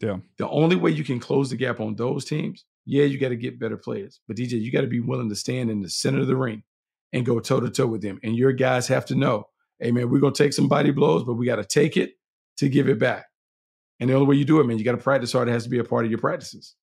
Yeah. 0.00 0.18
The 0.38 0.48
only 0.48 0.76
way 0.76 0.90
you 0.90 1.04
can 1.04 1.20
close 1.20 1.50
the 1.50 1.56
gap 1.56 1.80
on 1.80 1.96
those 1.96 2.24
teams, 2.24 2.64
yeah, 2.86 3.04
you 3.04 3.18
got 3.18 3.28
to 3.28 3.36
get 3.36 3.60
better 3.60 3.76
players. 3.76 4.20
But 4.26 4.36
DJ, 4.36 4.60
you 4.60 4.72
got 4.72 4.80
to 4.80 4.86
be 4.86 5.00
willing 5.00 5.28
to 5.28 5.36
stand 5.36 5.70
in 5.70 5.80
the 5.80 5.90
center 5.90 6.20
of 6.20 6.26
the 6.26 6.36
ring 6.36 6.62
and 7.12 7.26
go 7.26 7.38
toe 7.40 7.60
to 7.60 7.70
toe 7.70 7.86
with 7.86 8.02
them. 8.02 8.18
And 8.22 8.36
your 8.36 8.52
guys 8.52 8.88
have 8.88 9.06
to 9.06 9.14
know, 9.14 9.48
hey 9.78 9.92
man, 9.92 10.08
we're 10.08 10.20
gonna 10.20 10.32
take 10.32 10.52
some 10.52 10.68
body 10.68 10.90
blows, 10.92 11.24
but 11.24 11.34
we 11.34 11.46
got 11.46 11.56
to 11.56 11.64
take 11.64 11.96
it 11.96 12.12
to 12.58 12.68
give 12.68 12.88
it 12.88 12.98
back. 12.98 13.26
And 14.00 14.08
the 14.08 14.14
only 14.14 14.26
way 14.26 14.36
you 14.36 14.44
do 14.44 14.60
it, 14.60 14.64
man, 14.64 14.78
you 14.78 14.84
got 14.84 14.92
to 14.92 14.98
practice 14.98 15.32
hard. 15.32 15.48
It 15.48 15.52
has 15.52 15.64
to 15.64 15.70
be 15.70 15.78
a 15.78 15.84
part 15.84 16.04
of 16.04 16.10
your 16.10 16.20
practices. 16.20 16.74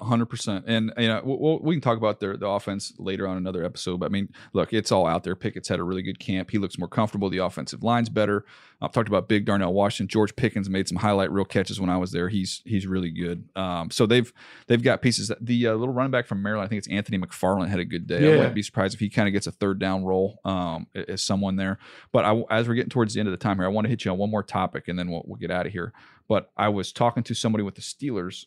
Hundred 0.00 0.26
percent, 0.26 0.64
and 0.66 0.92
you 0.96 1.08
know 1.08 1.20
we'll, 1.22 1.58
we 1.58 1.74
can 1.74 1.82
talk 1.82 1.98
about 1.98 2.18
the 2.18 2.38
the 2.38 2.48
offense 2.48 2.94
later 2.98 3.28
on 3.28 3.36
another 3.36 3.62
episode. 3.64 4.00
But 4.00 4.06
I 4.06 4.08
mean, 4.08 4.30
look, 4.54 4.72
it's 4.72 4.90
all 4.90 5.06
out 5.06 5.24
there. 5.24 5.36
Pickett's 5.36 5.68
had 5.68 5.78
a 5.78 5.82
really 5.82 6.00
good 6.00 6.18
camp. 6.18 6.50
He 6.50 6.56
looks 6.56 6.78
more 6.78 6.88
comfortable. 6.88 7.28
The 7.28 7.38
offensive 7.38 7.82
line's 7.82 8.08
better. 8.08 8.46
I've 8.80 8.92
talked 8.92 9.08
about 9.08 9.28
Big 9.28 9.44
Darnell 9.44 9.74
Washington. 9.74 10.08
George 10.08 10.34
Pickens 10.36 10.70
made 10.70 10.88
some 10.88 10.96
highlight 10.96 11.30
real 11.30 11.44
catches 11.44 11.80
when 11.80 11.90
I 11.90 11.98
was 11.98 12.12
there. 12.12 12.30
He's 12.30 12.62
he's 12.64 12.86
really 12.86 13.10
good. 13.10 13.48
Um, 13.56 13.90
so 13.90 14.06
they've 14.06 14.32
they've 14.68 14.82
got 14.82 15.02
pieces. 15.02 15.30
The 15.40 15.66
uh, 15.66 15.74
little 15.74 15.92
running 15.92 16.10
back 16.10 16.26
from 16.26 16.42
Maryland, 16.42 16.66
I 16.66 16.68
think 16.68 16.78
it's 16.78 16.88
Anthony 16.88 17.18
McFarland, 17.18 17.68
had 17.68 17.80
a 17.80 17.84
good 17.84 18.06
day. 18.06 18.22
Yeah. 18.22 18.28
I 18.28 18.36
wouldn't 18.36 18.54
be 18.54 18.62
surprised 18.62 18.94
if 18.94 19.00
he 19.00 19.10
kind 19.10 19.28
of 19.28 19.32
gets 19.32 19.46
a 19.46 19.52
third 19.52 19.78
down 19.78 20.04
role 20.04 20.40
um, 20.44 20.86
as 20.94 21.22
someone 21.22 21.56
there. 21.56 21.78
But 22.10 22.24
I, 22.24 22.42
as 22.50 22.68
we're 22.68 22.74
getting 22.74 22.90
towards 22.90 23.14
the 23.14 23.20
end 23.20 23.28
of 23.28 23.32
the 23.32 23.38
time 23.38 23.58
here, 23.58 23.66
I 23.66 23.68
want 23.68 23.84
to 23.84 23.90
hit 23.90 24.04
you 24.04 24.10
on 24.10 24.18
one 24.18 24.30
more 24.30 24.42
topic, 24.42 24.88
and 24.88 24.98
then 24.98 25.10
we'll, 25.10 25.22
we'll 25.26 25.38
get 25.38 25.50
out 25.50 25.66
of 25.66 25.72
here. 25.72 25.92
But 26.28 26.50
I 26.56 26.68
was 26.68 26.92
talking 26.92 27.22
to 27.24 27.34
somebody 27.34 27.64
with 27.64 27.74
the 27.74 27.82
Steelers, 27.82 28.46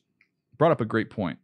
brought 0.57 0.71
up 0.71 0.81
a 0.81 0.85
great 0.85 1.09
point 1.09 1.39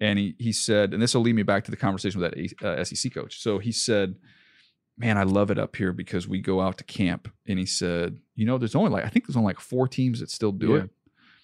and 0.00 0.18
he 0.18 0.34
he 0.38 0.52
said, 0.52 0.92
and 0.92 1.02
this 1.02 1.14
will 1.14 1.22
lead 1.22 1.34
me 1.36 1.42
back 1.42 1.64
to 1.64 1.70
the 1.70 1.76
conversation 1.76 2.20
with 2.20 2.32
that 2.34 2.64
uh, 2.66 2.84
SEC 2.84 3.12
coach. 3.14 3.40
So 3.40 3.58
he 3.58 3.70
said, 3.70 4.16
"Man, 4.98 5.16
I 5.16 5.22
love 5.22 5.50
it 5.50 5.58
up 5.58 5.76
here 5.76 5.92
because 5.92 6.26
we 6.26 6.40
go 6.40 6.60
out 6.60 6.78
to 6.78 6.84
camp." 6.84 7.30
And 7.46 7.58
he 7.58 7.66
said, 7.66 8.18
"You 8.34 8.44
know, 8.46 8.58
there's 8.58 8.74
only 8.74 8.90
like 8.90 9.04
I 9.04 9.08
think 9.08 9.26
there's 9.26 9.36
only 9.36 9.50
like 9.50 9.60
four 9.60 9.86
teams 9.86 10.18
that 10.20 10.30
still 10.30 10.50
do 10.52 10.70
Yeah. 10.74 10.76
it. 10.84 10.90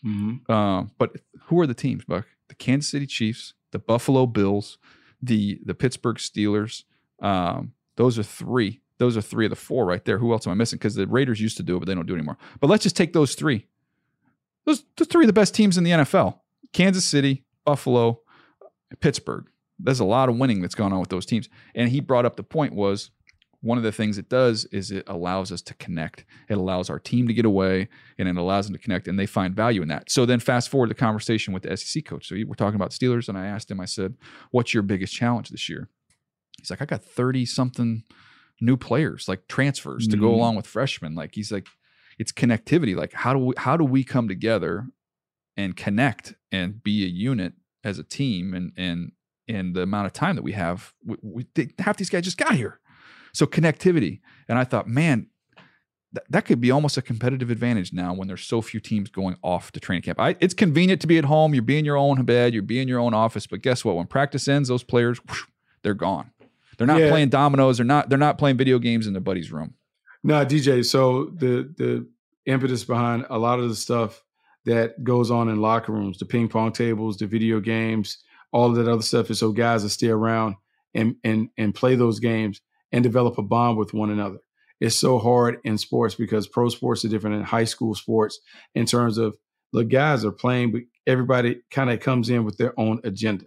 Mm-hmm. 0.05 0.53
Um, 0.53 0.91
but 0.99 1.17
who 1.47 1.61
are 1.61 1.67
the 1.67 1.75
teams, 1.75 2.05
Buck? 2.05 2.27
The 2.49 2.55
Kansas 2.57 2.91
City 2.91 3.07
Chiefs, 3.07 3.55
the 3.73 3.79
Buffalo 3.79 4.27
Bills, 4.27 4.79
the 5.23 5.61
the 5.65 5.75
Pittsburgh 5.75 6.17
Steelers. 6.17 6.83
Um, 7.21 7.73
those 7.97 8.19
are 8.19 8.23
three. 8.25 8.81
Those 8.99 9.17
are 9.17 9.23
three 9.23 9.47
of 9.47 9.51
the 9.51 9.57
four 9.57 9.85
right 9.87 10.05
there. 10.05 10.19
Who 10.19 10.33
else 10.33 10.47
am 10.47 10.53
I 10.53 10.55
missing? 10.57 10.79
Because 10.79 10.97
the 10.97 11.07
Raiders 11.07 11.41
used 11.41 11.57
to 11.59 11.63
do 11.63 11.77
it, 11.77 11.81
but 11.81 11.87
they 11.87 11.95
don't 11.95 12.07
do 12.07 12.15
it 12.15 12.17
anymore. 12.17 12.39
But 12.61 12.71
let's 12.71 12.83
just 12.83 12.97
take 12.97 13.13
those 13.13 13.35
three. 13.37 13.67
Those 14.67 14.85
the 14.97 15.05
three 15.05 15.25
of 15.25 15.29
the 15.29 15.33
best 15.33 15.55
teams 15.55 15.79
in 15.79 15.85
the 15.85 15.91
NFL: 15.93 16.39
Kansas 16.79 17.05
City, 17.05 17.45
Buffalo, 17.65 18.21
Pittsburgh. 19.01 19.47
There's 19.81 19.99
a 19.99 20.05
lot 20.05 20.29
of 20.29 20.39
winning 20.39 20.63
that's 20.63 20.77
gone 20.77 20.93
on 20.93 21.01
with 21.01 21.09
those 21.09 21.27
teams. 21.27 21.49
And 21.75 21.91
he 21.91 21.99
brought 22.01 22.25
up 22.25 22.37
the 22.37 22.45
point 22.45 22.73
was 22.73 23.11
one 23.63 23.79
of 23.79 23.83
the 23.83 23.91
things 23.91 24.17
it 24.17 24.29
does 24.29 24.65
is 24.67 24.93
it 24.93 25.03
allows 25.09 25.51
us 25.51 25.61
to 25.63 25.75
connect. 25.75 26.25
It 26.49 26.57
allows 26.57 26.89
our 26.89 27.01
team 27.01 27.27
to 27.27 27.35
get 27.35 27.45
away 27.45 27.89
and 28.17 28.29
it 28.29 28.37
allows 28.37 28.67
them 28.69 28.77
to 28.77 28.81
connect 28.81 29.09
and 29.09 29.19
they 29.19 29.27
find 29.27 29.57
value 29.57 29.83
in 29.83 29.89
that. 29.89 30.09
So 30.09 30.25
then 30.25 30.39
fast 30.39 30.69
forward 30.69 30.91
the 30.91 30.95
conversation 30.95 31.53
with 31.53 31.65
the 31.65 31.77
SEC 31.77 32.05
coach. 32.05 32.29
So 32.29 32.37
we're 32.47 32.55
talking 32.55 32.77
about 32.77 32.93
Steelers 32.93 33.29
and 33.29 33.37
I 33.37 33.47
asked 33.47 33.69
him, 33.69 33.81
I 33.81 33.85
said, 33.85 34.15
what's 34.53 34.73
your 34.73 34.85
biggest 34.85 35.13
challenge 35.13 35.49
this 35.49 35.69
year? 35.69 35.89
He's 36.61 36.71
like, 36.71 36.81
I 36.81 36.85
got 36.85 37.03
30 37.03 37.45
something 37.45 38.05
new 38.61 38.77
players, 38.77 39.27
like 39.27 39.49
transfers 39.49 40.07
to 40.07 40.17
go 40.17 40.29
Mhm. 40.31 40.35
along 40.35 40.55
with 40.55 40.67
freshmen. 40.69 41.17
Like 41.17 41.35
he's 41.35 41.51
like, 41.51 41.67
it's 42.21 42.31
connectivity. 42.31 42.95
Like 42.95 43.15
how 43.15 43.33
do 43.33 43.41
we 43.41 43.55
how 43.57 43.77
do 43.77 43.85
we 43.85 44.05
come 44.05 44.29
together 44.29 44.87
and 45.59 45.77
connect 45.77 46.35
and 46.51 46.83
be 46.83 47.05
a 47.05 47.09
unit 47.09 47.53
as 47.85 47.99
a 47.99 48.03
team 48.05 48.55
and 48.55 48.73
and 48.79 49.13
and 49.47 49.75
the 49.75 49.83
amount 49.83 50.07
of 50.07 50.13
time 50.15 50.37
that 50.37 50.43
we 50.43 50.53
have 50.53 50.95
we, 51.05 51.17
we 51.23 51.47
they- 51.55 51.69
half 51.79 51.99
these 51.99 52.09
guys 52.09 52.25
just 52.25 52.39
got 52.39 52.55
here 52.55 52.81
so 53.35 53.45
connectivity 53.47 54.21
and 54.49 54.59
i 54.59 54.65
thought 54.65 54.87
man 54.89 55.27
th- 56.15 56.25
that 56.31 56.45
could 56.47 56.61
be 56.61 56.71
almost 56.71 56.97
a 56.97 57.03
competitive 57.03 57.51
advantage 57.51 57.93
now 57.93 58.15
when 58.15 58.29
there's 58.29 58.45
so 58.45 58.61
few 58.63 58.81
teams 58.81 59.11
going 59.11 59.37
off 59.43 59.71
to 59.73 59.81
training 59.81 60.03
camp 60.03 60.19
I, 60.21 60.37
it's 60.41 60.55
convenient 60.55 61.01
to 61.03 61.07
be 61.07 61.19
at 61.19 61.25
home 61.27 61.55
you're 61.55 61.63
being 61.63 61.85
your 61.85 61.97
own 61.97 62.25
bed 62.25 62.55
you're 62.55 62.63
being 62.63 62.89
your 62.89 63.01
own 63.01 63.13
office 63.15 63.47
but 63.47 63.61
guess 63.63 63.85
what 63.85 63.97
when 63.97 64.07
practice 64.07 64.49
ends 64.49 64.69
those 64.69 64.83
players 64.85 65.19
whoosh, 65.27 65.43
they're 65.83 65.95
gone 65.95 66.31
they're 66.79 66.87
not 66.87 67.01
Yeah. 67.01 67.11
playing 67.11 67.29
dominoes 67.31 67.79
they're 67.79 67.87
not 67.87 68.09
they're 68.09 68.19
not 68.19 68.39
playing 68.39 68.57
video 68.57 68.79
games 68.79 69.07
in 69.07 69.13
their 69.13 69.21
buddy's 69.23 69.51
room 69.53 69.75
No, 70.25 70.45
DJ. 70.45 70.85
So 70.85 71.27
the 71.27 71.73
the 71.77 72.07
impetus 72.47 72.85
behind 72.85 73.27
a 73.31 73.39
lot 73.39 73.61
of 73.61 73.69
the 73.69 73.77
stuff 73.77 74.23
that 74.69 75.03
goes 75.03 75.31
on 75.31 75.49
in 75.49 75.61
locker 75.61 75.93
rooms, 75.93 76.19
the 76.19 76.27
ping 76.27 76.47
pong 76.47 76.73
tables, 76.73 77.17
the 77.17 77.27
video 77.27 77.59
games, 77.59 78.19
all 78.53 78.71
of 78.71 78.77
that 78.77 78.89
other 78.89 79.03
stuff 79.03 79.31
is 79.31 79.39
so 79.39 79.51
guys 79.51 79.83
will 79.83 79.91
stay 79.91 80.09
around 80.09 80.57
and 80.95 81.17
and 81.25 81.49
and 81.57 81.75
play 81.75 81.97
those 81.97 82.21
games 82.21 82.61
and 82.93 83.03
develop 83.03 83.39
a 83.39 83.43
bond 83.43 83.79
with 83.79 83.95
one 83.95 84.11
another. 84.11 84.39
It's 84.81 84.95
so 84.95 85.19
hard 85.19 85.59
in 85.65 85.79
sports 85.79 86.15
because 86.15 86.47
pro 86.47 86.69
sports 86.69 87.05
are 87.05 87.09
different 87.09 87.37
than 87.37 87.45
high 87.45 87.65
school 87.65 87.95
sports 87.95 88.41
in 88.75 88.85
terms 88.85 89.19
of 89.19 89.37
the 89.73 89.85
guys 89.85 90.25
are 90.25 90.33
playing, 90.33 90.73
but 90.73 90.83
everybody 91.07 91.61
kind 91.71 91.91
of 91.91 92.01
comes 92.01 92.31
in 92.31 92.45
with 92.45 92.59
their 92.59 92.79
own 92.79 93.01
agenda. 93.05 93.47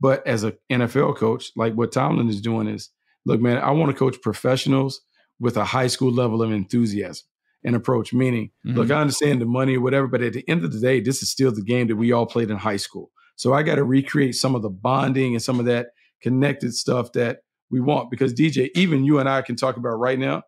But 0.00 0.26
as 0.26 0.44
an 0.44 0.56
NFL 0.70 1.16
coach, 1.16 1.50
like 1.56 1.74
what 1.74 1.92
Tomlin 1.92 2.28
is 2.28 2.40
doing 2.40 2.66
is, 2.68 2.90
look, 3.26 3.40
man, 3.40 3.58
I 3.58 3.72
want 3.72 3.90
to 3.90 3.98
coach 3.98 4.22
professionals 4.22 5.02
with 5.38 5.56
a 5.56 5.64
high 5.64 5.88
school 5.88 6.12
level 6.12 6.42
of 6.42 6.50
enthusiasm 6.50 7.26
and 7.64 7.76
approach. 7.76 8.12
Meaning, 8.12 8.50
look, 8.64 8.88
Mhm. 8.88 8.96
I 8.96 9.00
understand 9.00 9.40
the 9.40 9.46
money 9.46 9.76
or 9.76 9.80
whatever, 9.80 10.06
but 10.06 10.22
at 10.22 10.32
the 10.32 10.48
end 10.48 10.64
of 10.64 10.72
the 10.72 10.80
day, 10.80 11.00
this 11.00 11.22
is 11.22 11.30
still 11.30 11.52
the 11.52 11.62
game 11.62 11.88
that 11.88 11.96
we 11.96 12.12
all 12.12 12.26
played 12.26 12.50
in 12.50 12.56
high 12.56 12.76
school. 12.78 13.10
So 13.36 13.52
I 13.52 13.62
got 13.62 13.76
to 13.76 13.84
recreate 13.84 14.34
some 14.34 14.54
of 14.54 14.62
the 14.62 14.70
bonding 14.70 15.34
and 15.34 15.42
some 15.42 15.58
of 15.60 15.66
that 15.66 15.88
connected 16.22 16.74
stuff 16.74 17.12
that 17.12 17.38
we 17.70 17.80
want. 17.80 18.10
Because 18.10 18.32
DJ, 18.34 18.70
even 18.74 19.04
you 19.04 19.18
and 19.18 19.28
I 19.28 19.42
can 19.42 19.56
talk 19.56 19.76
about 19.76 19.98
right 19.98 20.18
now, 20.18 20.42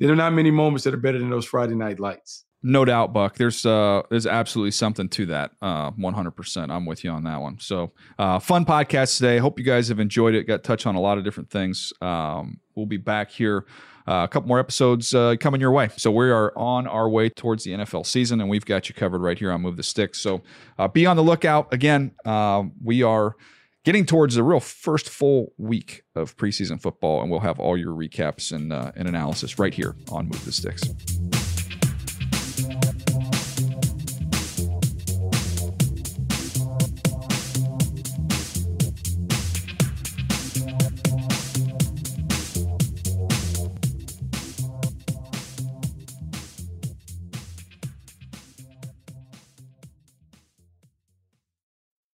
there 0.00 0.10
are 0.10 0.16
not 0.16 0.32
many 0.32 0.50
moments 0.50 0.84
that 0.84 0.94
are 0.94 0.98
better 0.98 1.18
than 1.18 1.30
those 1.30 1.44
Friday 1.44 1.74
night 1.76 2.00
lights. 2.00 2.44
No 2.66 2.84
doubt, 2.86 3.12
Buck. 3.12 3.36
There's 3.36 3.66
uh, 3.66 4.02
there's 4.10 4.26
absolutely 4.26 4.70
something 4.70 5.08
to 5.10 5.26
that. 5.26 5.50
Uh, 5.60 5.90
100%. 5.92 6.70
I'm 6.70 6.86
with 6.86 7.04
you 7.04 7.10
on 7.10 7.24
that 7.24 7.40
one. 7.42 7.58
So, 7.60 7.92
uh, 8.18 8.38
fun 8.38 8.64
podcast 8.64 9.18
today. 9.18 9.36
Hope 9.36 9.58
you 9.58 9.64
guys 9.66 9.88
have 9.88 10.00
enjoyed 10.00 10.34
it. 10.34 10.44
Got 10.44 10.64
touch 10.64 10.86
on 10.86 10.94
a 10.94 11.00
lot 11.00 11.18
of 11.18 11.24
different 11.24 11.50
things. 11.50 11.92
Um, 12.00 12.58
we'll 12.74 12.86
be 12.86 12.96
back 12.96 13.30
here. 13.30 13.66
Uh, 14.06 14.24
a 14.24 14.28
couple 14.28 14.48
more 14.48 14.58
episodes 14.58 15.14
uh, 15.14 15.34
coming 15.40 15.60
your 15.60 15.70
way. 15.70 15.88
So 15.96 16.10
we 16.10 16.30
are 16.30 16.52
on 16.56 16.86
our 16.86 17.08
way 17.08 17.30
towards 17.30 17.64
the 17.64 17.72
NFL 17.72 18.04
season, 18.06 18.40
and 18.40 18.50
we've 18.50 18.64
got 18.64 18.88
you 18.88 18.94
covered 18.94 19.20
right 19.20 19.38
here 19.38 19.50
on 19.50 19.62
Move 19.62 19.76
the 19.76 19.82
Sticks. 19.82 20.20
So 20.20 20.42
uh, 20.78 20.88
be 20.88 21.06
on 21.06 21.16
the 21.16 21.22
lookout. 21.22 21.72
Again, 21.72 22.12
uh, 22.24 22.64
we 22.82 23.02
are 23.02 23.34
getting 23.84 24.04
towards 24.04 24.34
the 24.34 24.42
real 24.42 24.60
first 24.60 25.08
full 25.08 25.52
week 25.56 26.02
of 26.14 26.36
preseason 26.36 26.80
football, 26.80 27.22
and 27.22 27.30
we'll 27.30 27.40
have 27.40 27.58
all 27.58 27.76
your 27.76 27.92
recaps 27.92 28.52
and, 28.52 28.72
uh, 28.72 28.92
and 28.94 29.08
analysis 29.08 29.58
right 29.58 29.72
here 29.72 29.96
on 30.10 30.26
Move 30.28 30.44
the 30.44 30.52
Sticks. 30.52 30.82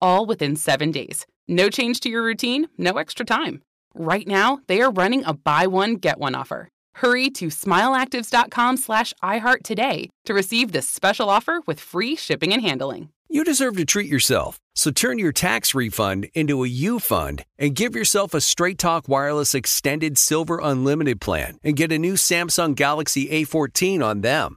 all 0.00 0.26
within 0.26 0.56
seven 0.56 0.90
days. 0.90 1.26
No 1.48 1.68
change 1.68 2.00
to 2.00 2.08
your 2.08 2.22
routine, 2.22 2.68
no 2.78 2.92
extra 2.92 3.24
time. 3.26 3.62
Right 3.94 4.26
now, 4.26 4.60
they 4.66 4.80
are 4.80 4.90
running 4.90 5.24
a 5.24 5.34
buy 5.34 5.66
one, 5.66 5.94
get 5.96 6.18
one 6.18 6.34
offer. 6.34 6.68
Hurry 6.94 7.30
to 7.30 7.46
smileactives.com 7.46 8.76
slash 8.76 9.14
iHeart 9.22 9.62
today 9.64 10.10
to 10.26 10.34
receive 10.34 10.72
this 10.72 10.88
special 10.88 11.28
offer 11.28 11.60
with 11.66 11.80
free 11.80 12.14
shipping 12.16 12.52
and 12.52 12.62
handling. 12.62 13.10
You 13.32 13.44
deserve 13.44 13.76
to 13.76 13.84
treat 13.84 14.10
yourself, 14.10 14.58
so 14.74 14.90
turn 14.90 15.20
your 15.20 15.30
tax 15.30 15.72
refund 15.72 16.28
into 16.34 16.64
a 16.64 16.68
U 16.68 16.98
fund 16.98 17.44
and 17.58 17.76
give 17.76 17.94
yourself 17.94 18.34
a 18.34 18.40
Straight 18.40 18.76
Talk 18.76 19.08
Wireless 19.08 19.54
Extended 19.54 20.18
Silver 20.18 20.58
Unlimited 20.60 21.20
plan 21.20 21.56
and 21.62 21.76
get 21.76 21.92
a 21.92 21.98
new 21.98 22.14
Samsung 22.14 22.74
Galaxy 22.74 23.28
A14 23.28 24.04
on 24.04 24.22
them. 24.22 24.56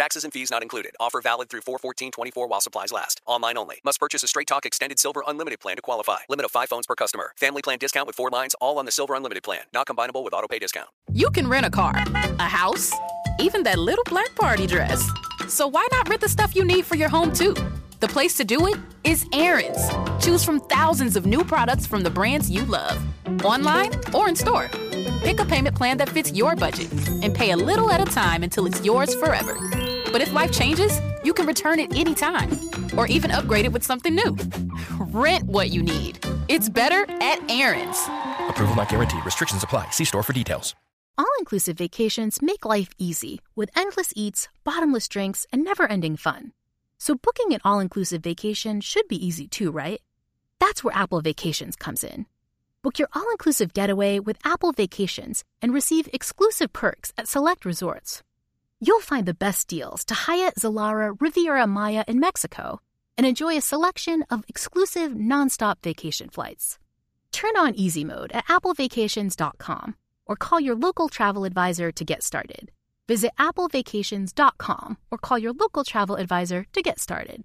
Taxes 0.00 0.24
and 0.24 0.32
fees 0.32 0.50
not 0.50 0.62
included. 0.62 0.92
Offer 0.98 1.20
valid 1.20 1.50
through 1.50 1.60
41424 1.60 2.46
while 2.46 2.62
supplies 2.62 2.90
last. 2.90 3.20
Online 3.26 3.58
only. 3.58 3.80
Must 3.84 4.00
purchase 4.00 4.22
a 4.22 4.26
Straight 4.26 4.46
Talk 4.46 4.64
Extended 4.64 4.98
Silver 4.98 5.22
Unlimited 5.26 5.60
plan 5.60 5.76
to 5.76 5.82
qualify. 5.82 6.20
Limit 6.26 6.46
of 6.46 6.50
5 6.50 6.70
phones 6.70 6.86
per 6.86 6.94
customer. 6.94 7.34
Family 7.36 7.60
plan 7.60 7.76
discount 7.78 8.06
with 8.06 8.16
4 8.16 8.30
lines 8.30 8.54
all 8.62 8.78
on 8.78 8.86
the 8.86 8.92
Silver 8.92 9.14
Unlimited 9.14 9.42
plan. 9.42 9.60
Not 9.74 9.86
combinable 9.86 10.24
with 10.24 10.32
auto 10.32 10.48
pay 10.48 10.58
discount. 10.58 10.88
You 11.12 11.28
can 11.28 11.46
rent 11.46 11.66
a 11.66 11.70
car, 11.70 11.92
a 12.38 12.44
house, 12.44 12.90
even 13.40 13.62
that 13.64 13.78
little 13.78 14.04
black 14.04 14.34
party 14.36 14.66
dress. 14.66 15.06
So 15.48 15.68
why 15.68 15.86
not 15.92 16.08
rent 16.08 16.22
the 16.22 16.30
stuff 16.30 16.56
you 16.56 16.64
need 16.64 16.86
for 16.86 16.94
your 16.94 17.10
home 17.10 17.30
too? 17.30 17.54
The 17.98 18.08
place 18.08 18.38
to 18.38 18.44
do 18.44 18.68
it 18.68 18.78
is 19.04 19.26
Aaron's. 19.34 19.86
Choose 20.24 20.42
from 20.42 20.60
thousands 20.60 21.14
of 21.14 21.26
new 21.26 21.44
products 21.44 21.86
from 21.86 22.02
the 22.02 22.10
brands 22.10 22.48
you 22.48 22.64
love, 22.64 22.98
online 23.44 23.90
or 24.14 24.30
in 24.30 24.34
store. 24.34 24.70
Pick 25.22 25.40
a 25.40 25.44
payment 25.44 25.76
plan 25.76 25.98
that 25.98 26.08
fits 26.08 26.32
your 26.32 26.56
budget 26.56 26.90
and 27.22 27.34
pay 27.34 27.50
a 27.50 27.56
little 27.56 27.90
at 27.90 28.00
a 28.00 28.10
time 28.10 28.42
until 28.42 28.64
it's 28.64 28.82
yours 28.82 29.14
forever. 29.14 29.58
But 30.12 30.22
if 30.22 30.32
life 30.32 30.52
changes, 30.52 31.00
you 31.24 31.32
can 31.32 31.46
return 31.46 31.78
it 31.78 31.96
anytime 31.96 32.50
or 32.96 33.06
even 33.06 33.30
upgrade 33.30 33.64
it 33.64 33.72
with 33.72 33.84
something 33.84 34.14
new. 34.14 34.36
Rent 34.98 35.44
what 35.44 35.70
you 35.70 35.82
need. 35.82 36.24
It's 36.48 36.68
better 36.68 37.10
at 37.22 37.50
Aaron's. 37.50 37.98
Approval 38.48 38.76
not 38.76 38.88
guaranteed. 38.88 39.24
Restrictions 39.24 39.62
apply. 39.62 39.90
See 39.90 40.04
store 40.04 40.22
for 40.22 40.32
details. 40.32 40.74
All 41.16 41.26
inclusive 41.38 41.76
vacations 41.76 42.40
make 42.40 42.64
life 42.64 42.88
easy 42.98 43.40
with 43.54 43.70
endless 43.76 44.12
eats, 44.16 44.48
bottomless 44.64 45.06
drinks, 45.06 45.46
and 45.52 45.62
never 45.62 45.86
ending 45.86 46.16
fun. 46.16 46.52
So 46.98 47.14
booking 47.14 47.52
an 47.52 47.60
all 47.64 47.80
inclusive 47.80 48.22
vacation 48.22 48.80
should 48.80 49.06
be 49.08 49.24
easy 49.24 49.46
too, 49.46 49.70
right? 49.70 50.00
That's 50.58 50.82
where 50.82 50.96
Apple 50.96 51.20
Vacations 51.20 51.76
comes 51.76 52.04
in. 52.04 52.26
Book 52.82 52.98
your 52.98 53.08
all 53.14 53.30
inclusive 53.30 53.74
getaway 53.74 54.18
with 54.18 54.38
Apple 54.44 54.72
Vacations 54.72 55.44
and 55.60 55.74
receive 55.74 56.08
exclusive 56.12 56.72
perks 56.72 57.12
at 57.18 57.28
select 57.28 57.64
resorts. 57.64 58.22
You'll 58.82 59.00
find 59.00 59.26
the 59.26 59.34
best 59.34 59.68
deals 59.68 60.06
to 60.06 60.14
Hyatt, 60.14 60.54
Zilara, 60.54 61.14
Riviera 61.20 61.66
Maya 61.66 62.02
in 62.08 62.18
Mexico 62.18 62.80
and 63.18 63.26
enjoy 63.26 63.58
a 63.58 63.60
selection 63.60 64.24
of 64.30 64.44
exclusive 64.48 65.12
nonstop 65.12 65.82
vacation 65.82 66.30
flights. 66.30 66.78
Turn 67.30 67.58
on 67.58 67.74
easy 67.74 68.04
mode 68.04 68.32
at 68.32 68.46
applevacations.com 68.46 69.96
or 70.24 70.36
call 70.36 70.60
your 70.60 70.74
local 70.74 71.10
travel 71.10 71.44
advisor 71.44 71.92
to 71.92 72.04
get 72.04 72.22
started. 72.22 72.70
Visit 73.06 73.32
applevacations.com 73.38 74.96
or 75.10 75.18
call 75.18 75.38
your 75.38 75.52
local 75.52 75.84
travel 75.84 76.16
advisor 76.16 76.64
to 76.72 76.80
get 76.80 76.98
started. 76.98 77.44